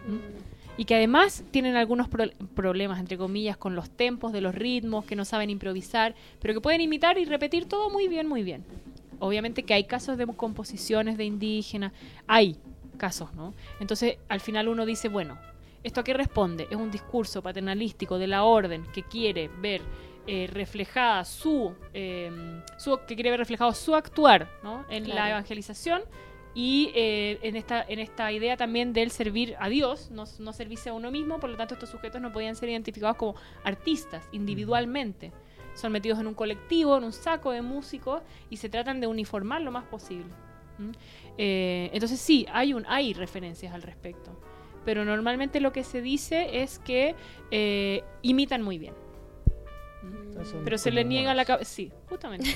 ¿Mm? 0.07 0.47
Y 0.77 0.85
que 0.85 0.95
además 0.95 1.43
tienen 1.51 1.75
algunos 1.75 2.07
pro- 2.07 2.29
problemas, 2.55 3.01
entre 3.01 3.17
comillas, 3.17 3.57
con 3.57 3.75
los 3.75 3.89
tempos 3.89 4.31
de 4.31 4.39
los 4.39 4.55
ritmos, 4.55 5.03
que 5.03 5.17
no 5.17 5.25
saben 5.25 5.49
improvisar, 5.49 6.15
pero 6.39 6.53
que 6.53 6.61
pueden 6.61 6.79
imitar 6.79 7.17
y 7.17 7.25
repetir 7.25 7.65
todo 7.65 7.89
muy 7.89 8.07
bien, 8.07 8.27
muy 8.27 8.43
bien. 8.43 8.63
Obviamente 9.19 9.63
que 9.63 9.73
hay 9.73 9.83
casos 9.83 10.17
de 10.17 10.25
composiciones 10.27 11.17
de 11.17 11.25
indígenas, 11.25 11.91
hay 12.27 12.55
casos, 12.97 13.33
¿no? 13.33 13.53
Entonces, 13.81 14.17
al 14.29 14.39
final 14.39 14.69
uno 14.69 14.85
dice, 14.85 15.09
bueno, 15.09 15.37
¿esto 15.83 16.01
a 16.01 16.03
qué 16.03 16.13
responde? 16.13 16.67
Es 16.69 16.77
un 16.77 16.91
discurso 16.91 17.41
paternalístico 17.41 18.17
de 18.17 18.27
la 18.27 18.43
orden 18.43 18.85
que 18.93 19.03
quiere 19.03 19.49
ver 19.59 19.81
eh, 20.27 20.47
reflejada 20.51 21.25
su, 21.25 21.73
eh, 21.93 22.31
su, 22.77 22.99
que 23.07 23.15
quiere 23.15 23.31
ver 23.31 23.39
reflejado 23.39 23.73
su 23.73 23.95
actuar, 23.95 24.49
¿no? 24.63 24.85
En 24.89 25.07
la 25.09 25.29
evangelización 25.29 26.01
y 26.53 26.91
eh, 26.95 27.39
en, 27.43 27.55
esta, 27.55 27.83
en 27.87 27.99
esta 27.99 28.31
idea 28.31 28.57
también 28.57 28.91
del 28.91 29.11
servir 29.11 29.55
a 29.59 29.69
Dios, 29.69 30.09
no, 30.11 30.25
no 30.39 30.53
servirse 30.53 30.89
a 30.89 30.93
uno 30.93 31.11
mismo, 31.11 31.39
por 31.39 31.49
lo 31.49 31.57
tanto 31.57 31.75
estos 31.75 31.89
sujetos 31.89 32.21
no 32.21 32.31
podían 32.31 32.55
ser 32.55 32.69
identificados 32.69 33.17
como 33.17 33.35
artistas 33.63 34.27
individualmente. 34.31 35.31
Son 35.75 35.91
metidos 35.91 36.19
en 36.19 36.27
un 36.27 36.33
colectivo, 36.33 36.97
en 36.97 37.03
un 37.03 37.13
saco 37.13 37.51
de 37.51 37.61
músicos 37.61 38.21
y 38.49 38.57
se 38.57 38.67
tratan 38.67 38.99
de 38.99 39.07
uniformar 39.07 39.61
lo 39.61 39.71
más 39.71 39.85
posible. 39.85 40.33
Eh, 41.37 41.89
entonces 41.93 42.19
sí, 42.19 42.45
hay, 42.51 42.73
un, 42.73 42.85
hay 42.87 43.13
referencias 43.13 43.73
al 43.73 43.81
respecto. 43.81 44.31
Pero 44.89 45.05
normalmente 45.05 45.59
lo 45.59 45.71
que 45.71 45.83
se 45.83 46.01
dice 46.01 46.63
es 46.63 46.79
que 46.79 47.13
eh, 47.51 48.03
imitan 48.23 48.63
muy 48.63 48.79
bien. 48.79 48.95
Pero 50.65 50.79
se 50.79 50.89
le 50.89 51.03
niega 51.05 51.35
la 51.35 51.45
cabeza. 51.45 51.69
Sí, 51.69 51.91
justamente. 52.09 52.49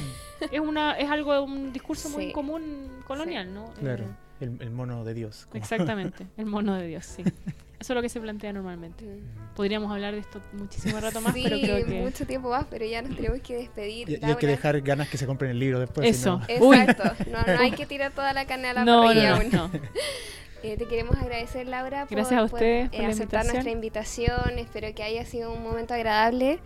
es, 0.51 0.59
una, 0.59 0.93
es 0.97 1.11
algo, 1.11 1.43
un 1.43 1.71
discurso 1.71 2.09
muy 2.09 2.25
Sí. 2.27 2.31
común 2.31 2.87
colonial, 3.05 3.53
¿no? 3.53 3.71
Claro, 3.79 4.05
Eh, 4.05 4.45
el, 4.45 4.57
el 4.61 4.71
mono 4.71 5.03
de 5.03 5.13
Dios. 5.13 5.45
como- 5.47 5.61
exactamente, 5.61 6.25
el 6.37 6.47
mono 6.47 6.73
de 6.73 6.87
Dios, 6.87 7.05
sí. 7.05 7.21
Eso 7.79 7.93
es 7.93 7.95
lo 7.95 8.01
que 8.01 8.09
se 8.09 8.19
plantea 8.19 8.51
normalmente. 8.51 9.03
Mm. 9.05 9.53
Podríamos 9.55 9.91
hablar 9.91 10.15
de 10.15 10.21
esto 10.21 10.41
muchísimo 10.53 10.99
rato 10.99 11.21
más, 11.21 11.35
sí, 11.35 11.41
pero 11.43 11.59
creo 11.59 11.85
que... 11.85 12.01
mucho 12.01 12.25
tiempo 12.25 12.49
más, 12.49 12.65
pero 12.67 12.83
ya 12.83 13.03
nos 13.03 13.15
tenemos 13.15 13.41
que 13.41 13.57
despedir. 13.57 14.09
Y, 14.09 14.13
y 14.13 14.19
hay 14.23 14.35
que 14.37 14.47
dejar 14.47 14.81
ganas 14.81 15.07
que 15.07 15.17
se 15.19 15.27
compren 15.27 15.51
el 15.51 15.59
libro 15.59 15.79
después. 15.79 16.07
Eso. 16.09 16.39
no- 16.59 16.65
Uy. 16.67 16.77
Exacto, 16.79 17.25
no, 17.29 17.53
no 17.53 17.59
hay 17.59 17.71
que 17.73 17.85
tirar 17.85 18.11
toda 18.11 18.33
la 18.33 18.45
carne 18.47 18.69
a 18.69 18.73
la 18.73 18.85
No, 18.85 19.01
no, 19.01 19.07
parrilla 19.09 19.29
no, 19.31 19.35
aún. 19.35 19.51
no. 19.51 19.69
Eh, 20.63 20.77
te 20.77 20.85
queremos 20.87 21.17
agradecer, 21.17 21.67
Laura, 21.67 22.05
por, 22.05 22.15
Gracias 22.15 22.39
a 22.39 22.47
por, 22.47 22.53
ustedes 22.53 22.89
eh, 22.93 22.97
por 22.97 23.05
aceptar 23.09 23.45
invitación. 23.45 23.53
nuestra 23.53 23.71
invitación. 23.71 24.59
Espero 24.59 24.95
que 24.95 25.03
haya 25.03 25.25
sido 25.25 25.51
un 25.51 25.61
momento 25.61 25.93
agradable. 25.93 26.59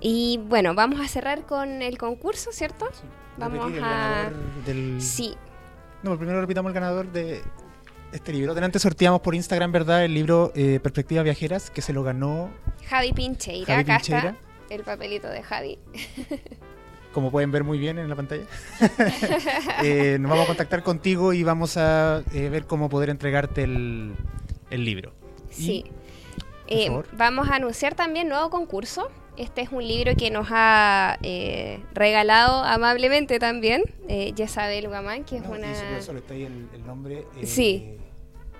Y 0.00 0.38
bueno, 0.46 0.74
vamos 0.74 1.00
a 1.00 1.08
cerrar 1.08 1.46
con 1.46 1.80
el 1.82 1.96
concurso, 1.98 2.52
¿cierto? 2.52 2.88
Vamos 3.38 3.58
Repetir 3.58 3.78
el 3.78 3.84
a- 3.84 3.88
ganador 3.88 4.32
del- 4.66 5.00
Sí, 5.00 5.34
No, 6.02 6.16
primero 6.16 6.40
repitamos 6.40 6.70
el 6.70 6.74
ganador 6.74 7.10
de 7.10 7.40
este 8.12 8.32
libro. 8.32 8.54
Delante 8.54 8.78
sorteamos 8.78 9.20
por 9.20 9.34
Instagram, 9.34 9.72
¿verdad? 9.72 10.04
El 10.04 10.14
libro 10.14 10.52
eh, 10.54 10.78
Perspectivas 10.82 11.24
Viajeras, 11.24 11.70
que 11.70 11.80
se 11.82 11.92
lo 11.92 12.02
ganó 12.02 12.50
Javi 12.86 13.12
Pincheira. 13.12 13.66
Javi 13.66 13.80
Acá 13.82 13.96
Pincheira. 13.96 14.28
está 14.62 14.74
el 14.74 14.82
papelito 14.84 15.28
de 15.28 15.42
Javi. 15.42 15.78
como 17.18 17.32
pueden 17.32 17.50
ver 17.50 17.64
muy 17.64 17.78
bien 17.78 17.98
en 17.98 18.08
la 18.08 18.14
pantalla. 18.16 18.44
Eh, 19.82 20.18
nos 20.20 20.30
vamos 20.30 20.44
a 20.44 20.48
contactar 20.48 20.82
contigo 20.82 21.32
y 21.32 21.42
vamos 21.42 21.76
a 21.76 22.22
eh, 22.32 22.48
ver 22.48 22.64
cómo 22.66 22.88
poder 22.88 23.10
entregarte 23.10 23.62
el, 23.64 24.14
el 24.70 24.84
libro. 24.84 25.12
Sí. 25.50 25.84
Eh, 26.68 26.90
vamos 27.12 27.48
a 27.48 27.56
anunciar 27.56 27.94
también 27.94 28.28
nuevo 28.28 28.50
concurso. 28.50 29.08
Este 29.36 29.62
es 29.62 29.70
un 29.70 29.86
libro 29.86 30.14
que 30.16 30.30
nos 30.30 30.48
ha 30.50 31.16
eh, 31.22 31.80
regalado 31.94 32.64
amablemente 32.64 33.38
también 33.38 33.82
eh, 34.08 34.32
Yesabel 34.34 34.88
Guamán, 34.88 35.24
que 35.24 35.36
es 35.36 35.42
No, 35.44 35.50
una... 35.52 35.74
solo- 35.74 36.02
solo 36.02 36.18
está 36.18 36.34
ahí 36.34 36.42
el, 36.44 36.68
el 36.74 36.86
nombre. 36.86 37.24
eh, 37.40 37.46
Sí. 37.46 37.94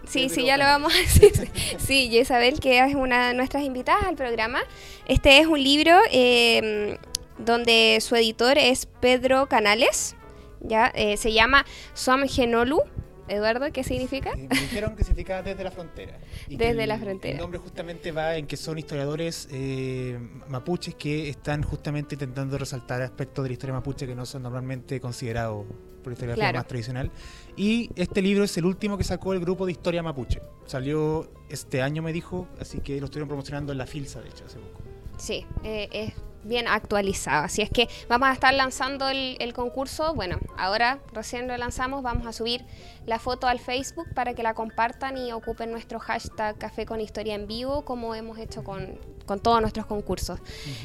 Sí, 0.07 0.29
sí, 0.31 0.45
ya 0.47 0.57
lo 0.57 0.65
vamos 0.65 0.95
a 0.95 0.97
decir. 0.97 1.51
Sí, 1.79 2.09
Isabel, 2.17 2.61
que 2.61 2.79
es 2.81 2.95
una 2.95 3.29
de 3.29 3.35
nuestras 3.35 3.63
invitadas 3.65 4.05
al 4.05 4.15
programa. 4.15 4.61
Este 5.07 5.39
es 5.39 5.47
un 5.47 5.63
libro 5.63 5.93
eh, 6.11 6.97
donde 7.39 7.99
su 8.01 8.15
editor 8.17 8.59
es 8.59 8.87
Pedro 8.87 9.49
Canales. 9.49 10.15
¿ya? 10.61 10.89
Eh, 10.95 11.17
se 11.17 11.33
llama 11.33 11.65
Suam 11.95 12.27
Genolu. 12.29 12.83
Eduardo, 13.31 13.71
¿qué 13.75 13.85
significa? 13.85 14.31
Eh, 14.33 14.49
me 14.51 14.59
dijeron 14.59 14.97
que 14.97 15.05
significa 15.05 15.43
desde 15.43 15.63
la 15.63 15.71
frontera. 15.71 16.19
Y 16.49 16.57
Desde 16.57 16.85
el- 16.85 16.89
la 16.89 16.99
frontera. 16.99 17.35
El 17.35 17.41
nombre 17.43 17.59
justamente 17.59 18.11
va 18.11 18.37
en 18.37 18.47
que 18.47 18.57
son 18.57 18.79
historiadores 18.79 19.49
eh, 19.53 20.19
mapuches 20.49 20.95
que 20.95 21.29
están 21.29 21.63
justamente 21.63 22.15
intentando 22.15 22.57
resaltar 22.57 23.03
aspectos 23.03 23.43
de 23.43 23.51
la 23.51 23.53
historia 23.53 23.75
mapuche 23.75 24.07
que 24.07 24.15
no 24.15 24.25
son 24.25 24.43
normalmente 24.45 24.99
considerados 24.99 25.67
por 25.67 26.07
la 26.07 26.13
historiografía 26.15 26.45
Claro. 26.45 26.59
más 26.61 26.67
tradicional. 26.69 27.11
Y 27.55 27.91
este 27.97 28.23
libro 28.23 28.45
es 28.45 28.57
el 28.57 28.65
último 28.65 28.97
que 28.97 29.05
sacó 29.05 29.35
el 29.35 29.41
grupo 29.41 29.67
de 29.67 29.73
historia 29.73 30.03
mapuche. 30.03 30.41
Salió 30.65 31.31
este 31.51 31.83
año, 31.83 32.01
me 32.01 32.15
dijo, 32.15 32.49
así 32.59 32.81
que 32.81 32.99
lo 32.99 33.05
estuvieron 33.05 33.29
promocionando 33.29 33.73
en 33.73 33.79
la 33.79 33.87
Filsa, 33.87 34.23
de 34.23 34.31
hecho, 34.31 34.47
hace 34.47 34.57
poco. 34.59 34.81
Sí, 35.19 35.45
eh, 35.65 35.89
es 35.93 36.13
bien 36.45 36.69
actualizado. 36.69 37.45
Así 37.45 37.63
es 37.63 37.71
que 37.71 37.89
vamos 38.09 38.29
a 38.29 38.33
estar 38.33 38.55
lanzando 38.55 39.09
el, 39.09 39.37
el 39.41 39.53
concurso. 39.53 40.15
Bueno, 40.15 40.39
ahora 40.57 40.99
recién 41.13 41.49
lo 41.49 41.57
lanzamos. 41.57 42.03
Vamos 42.03 42.27
a 42.27 42.33
subir 42.33 42.65
la 43.07 43.19
foto 43.19 43.47
al 43.47 43.59
Facebook 43.59 44.07
para 44.15 44.35
que 44.35 44.43
la 44.43 44.55
compartan 44.55 45.17
y 45.17 45.33
ocupen 45.33 45.71
nuestro 45.71 45.99
hashtag 45.99 46.59
Café 46.59 46.87
con 46.87 47.01
Historia 47.01 47.35
en 47.35 47.47
Vivo, 47.47 47.85
como 47.85 48.15
hemos 48.15 48.39
hecho 48.39 48.63
con, 48.63 48.99
con 49.27 49.41
todos 49.41 49.61
nuestros 49.61 49.87
concursos. 49.87 50.41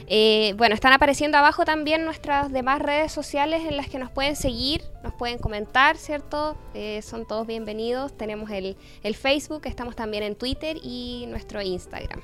Eh, 0.07 0.53
bueno, 0.57 0.75
están 0.75 0.93
apareciendo 0.93 1.37
abajo 1.37 1.65
también 1.65 2.05
nuestras 2.05 2.51
demás 2.51 2.79
redes 2.81 3.11
sociales 3.11 3.63
en 3.67 3.77
las 3.77 3.89
que 3.89 3.99
nos 3.99 4.11
pueden 4.11 4.35
seguir, 4.35 4.83
nos 5.03 5.13
pueden 5.13 5.37
comentar, 5.37 5.97
¿cierto? 5.97 6.57
Eh, 6.73 7.01
son 7.01 7.27
todos 7.27 7.45
bienvenidos. 7.45 8.15
Tenemos 8.15 8.49
el, 8.51 8.77
el 9.03 9.15
Facebook, 9.15 9.63
estamos 9.65 9.95
también 9.95 10.23
en 10.23 10.35
Twitter 10.35 10.77
y 10.81 11.25
nuestro 11.27 11.61
Instagram. 11.61 12.21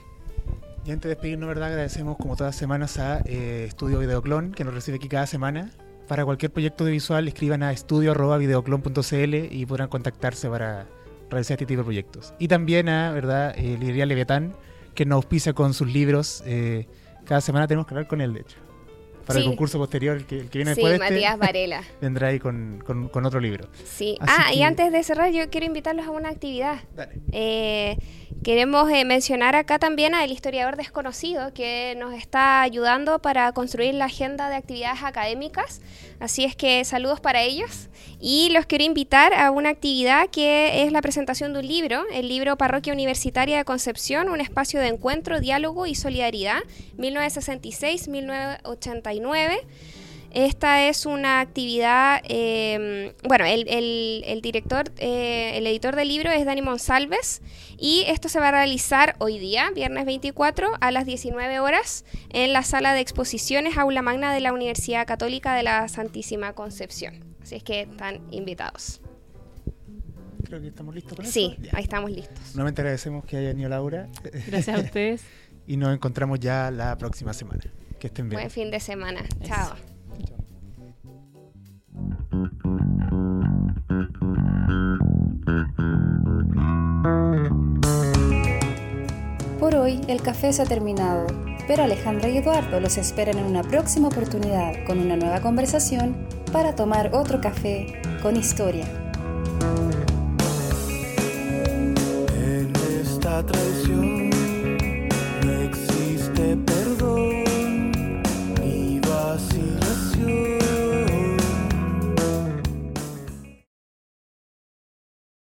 Y 0.90 0.92
antes 0.92 1.04
de 1.04 1.10
despedirnos, 1.10 1.48
¿verdad? 1.48 1.68
Agradecemos 1.68 2.18
como 2.18 2.36
todas 2.36 2.56
las 2.56 2.56
semanas 2.56 2.98
a 2.98 3.20
eh, 3.28 3.66
Estudio 3.68 4.00
Videoclon, 4.00 4.54
que 4.54 4.64
nos 4.64 4.74
recibe 4.74 4.98
aquí 4.98 5.08
cada 5.08 5.28
semana. 5.28 5.70
Para 6.08 6.26
cualquier 6.26 6.52
proyecto 6.52 6.84
audiovisual, 6.84 7.28
escriban 7.28 7.62
a 7.62 7.72
estudio.videoclon.cl 7.72 9.36
y 9.54 9.66
podrán 9.68 9.88
contactarse 9.90 10.50
para 10.50 10.88
realizar 11.30 11.54
este 11.54 11.68
tipo 11.68 11.82
de 11.82 11.84
proyectos. 11.84 12.34
Y 12.40 12.48
también 12.48 12.90
a, 12.90 13.12
¿verdad? 13.12 13.54
Eh, 13.56 13.78
Librería 13.78 14.08
Leviatán, 14.08 14.56
que 14.96 15.06
nos 15.06 15.18
auspicia 15.18 15.54
con 15.54 15.76
sus 15.76 15.94
libros. 15.94 16.42
eh, 16.48 16.88
cada 17.24 17.42
semana 17.42 17.68
tenemos 17.68 17.86
que 17.86 17.94
hablar 17.94 18.08
con 18.08 18.20
él, 18.22 18.34
de 18.34 18.40
hecho. 18.40 18.58
Para 19.28 19.42
Sí. 19.42 19.46
el 19.46 19.52
concurso 19.52 19.78
posterior, 19.78 20.18
el 20.18 20.26
que, 20.26 20.40
el 20.40 20.50
que 20.50 20.58
viene 20.58 20.74
Sí, 20.74 20.82
después 20.82 20.98
de 21.00 21.06
este, 21.06 21.14
Matías 21.14 21.38
Varela. 21.38 21.84
vendrá 22.02 22.30
ahí 22.30 22.40
con, 22.40 22.82
con- 22.84 23.10
con 23.10 23.24
otro 23.28 23.40
libro. 23.40 23.68
Sí. 23.86 24.18
Así 24.22 24.34
ah, 24.36 24.52
y 24.52 24.58
que- 24.58 24.64
antes 24.64 24.92
de 24.92 25.04
cerrar, 25.04 25.32
yo 25.32 25.48
quiero 25.52 25.68
invitarlos 25.68 26.08
a 26.08 26.10
una 26.10 26.30
actividad. 26.30 26.80
Dale. 26.96 27.22
Eh, 27.32 27.96
Queremos 28.44 28.90
eh, 28.90 29.04
mencionar 29.04 29.58
acá 29.58 29.80
también 29.80 30.16
al 30.16 30.32
historiador 30.32 30.78
desconocido 30.78 31.54
que 31.54 31.96
nos 31.98 32.14
está 32.14 32.62
ayudando 32.62 33.20
para 33.20 33.52
construir 33.52 33.96
la 33.96 34.06
agenda 34.06 34.48
de 34.50 34.56
actividades 34.56 35.04
académicas. 35.04 35.82
Así 36.22 36.46
es 36.46 36.56
que 36.56 36.86
saludos 36.86 37.20
para 37.20 37.42
ellos. 37.42 37.90
Y 38.22 38.50
los 38.52 38.66
quiero 38.66 38.86
invitar 38.86 39.34
a 39.34 39.52
una 39.52 39.68
actividad 39.70 40.30
que 40.30 40.84
es 40.84 40.94
la 40.94 41.02
presentación 41.02 41.52
de 41.52 41.60
un 41.60 41.68
libro, 41.68 42.06
el 42.14 42.30
libro 42.30 42.58
Parroquia 42.58 42.94
Universitaria 42.94 43.58
de 43.58 43.66
Concepción, 43.66 44.30
un 44.30 44.40
espacio 44.40 44.80
de 44.80 44.88
encuentro, 44.88 45.42
diálogo 45.42 45.86
y 45.86 45.96
solidaridad, 45.96 46.62
1966-1989. 46.98 49.60
Esta 50.32 50.88
es 50.88 51.06
una 51.06 51.40
actividad, 51.40 52.22
eh, 52.30 53.16
bueno, 53.28 53.46
el, 53.46 53.68
el, 53.68 54.24
el 54.26 54.42
director, 54.42 54.92
eh, 54.98 55.54
el 55.58 55.66
editor 55.66 55.96
del 55.96 56.08
libro 56.08 56.30
es 56.32 56.46
Dani 56.46 56.62
Monsalves 56.62 57.42
y 57.78 58.04
esto 58.08 58.30
se 58.30 58.40
va 58.40 58.50
a 58.50 58.52
realizar 58.52 59.16
hoy 59.20 59.40
día, 59.40 59.72
viernes 59.74 60.06
24, 60.06 60.68
a 60.80 60.92
las 60.92 61.06
19 61.06 61.60
horas, 61.60 62.06
en 62.30 62.54
la 62.54 62.62
sala 62.64 62.94
de 62.94 63.00
exposiciones 63.00 63.78
Aula 63.78 64.02
Magna 64.02 64.34
de 64.34 64.40
la 64.40 64.54
Universidad 64.54 65.08
Católica 65.08 65.56
de 65.56 65.64
la 65.64 65.88
Santísima 65.88 66.54
Concepción. 66.54 67.24
Así 67.42 67.56
es 67.56 67.64
que 67.64 67.82
están 67.82 68.22
invitados. 68.32 69.02
Creo 70.44 70.62
que 70.62 70.68
estamos 70.68 70.94
listos 70.96 71.16
con 71.16 71.26
Sí, 71.26 71.56
eso. 71.62 71.76
Ahí 71.78 71.84
estamos 71.84 72.12
listos. 72.12 72.56
Nuevamente 72.56 72.82
agradecemos 72.82 73.24
que 73.26 73.38
haya 73.38 73.50
venido 73.50 73.70
Laura. 73.70 74.08
Gracias 74.48 74.78
a 74.78 74.80
ustedes. 74.84 75.24
y 75.68 75.78
nos 75.78 75.94
encontramos 75.94 76.40
ya 76.40 76.70
la 76.72 76.98
próxima 76.98 77.34
semana. 77.34 77.62
Que 78.00 78.08
estén 78.08 78.30
bien. 78.30 78.40
Buen 78.42 78.50
fin 78.52 78.72
de 78.72 78.80
semana. 78.80 79.22
Eso. 79.22 79.44
Chao. 79.44 79.99
Por 89.60 89.76
hoy 89.76 90.02
el 90.08 90.22
café 90.22 90.54
se 90.54 90.62
ha 90.62 90.66
terminado, 90.66 91.28
pero 91.68 91.84
Alejandra 91.84 92.30
y 92.30 92.38
Eduardo 92.38 92.80
los 92.80 92.98
esperan 92.98 93.38
en 93.38 93.46
una 93.46 93.62
próxima 93.62 94.08
oportunidad 94.08 94.74
con 94.88 95.00
una 95.00 95.16
nueva 95.16 95.42
conversación 95.42 96.16
para 96.52 96.76
tomar 96.76 97.14
otro 97.14 97.42
café 97.42 98.02
con 98.22 98.36
historia. 98.36 98.86
En 102.36 102.74
esta 103.02 103.46
traición 103.46 104.30
no 105.46 105.52
existe 105.62 106.58
perdón. 106.66 107.49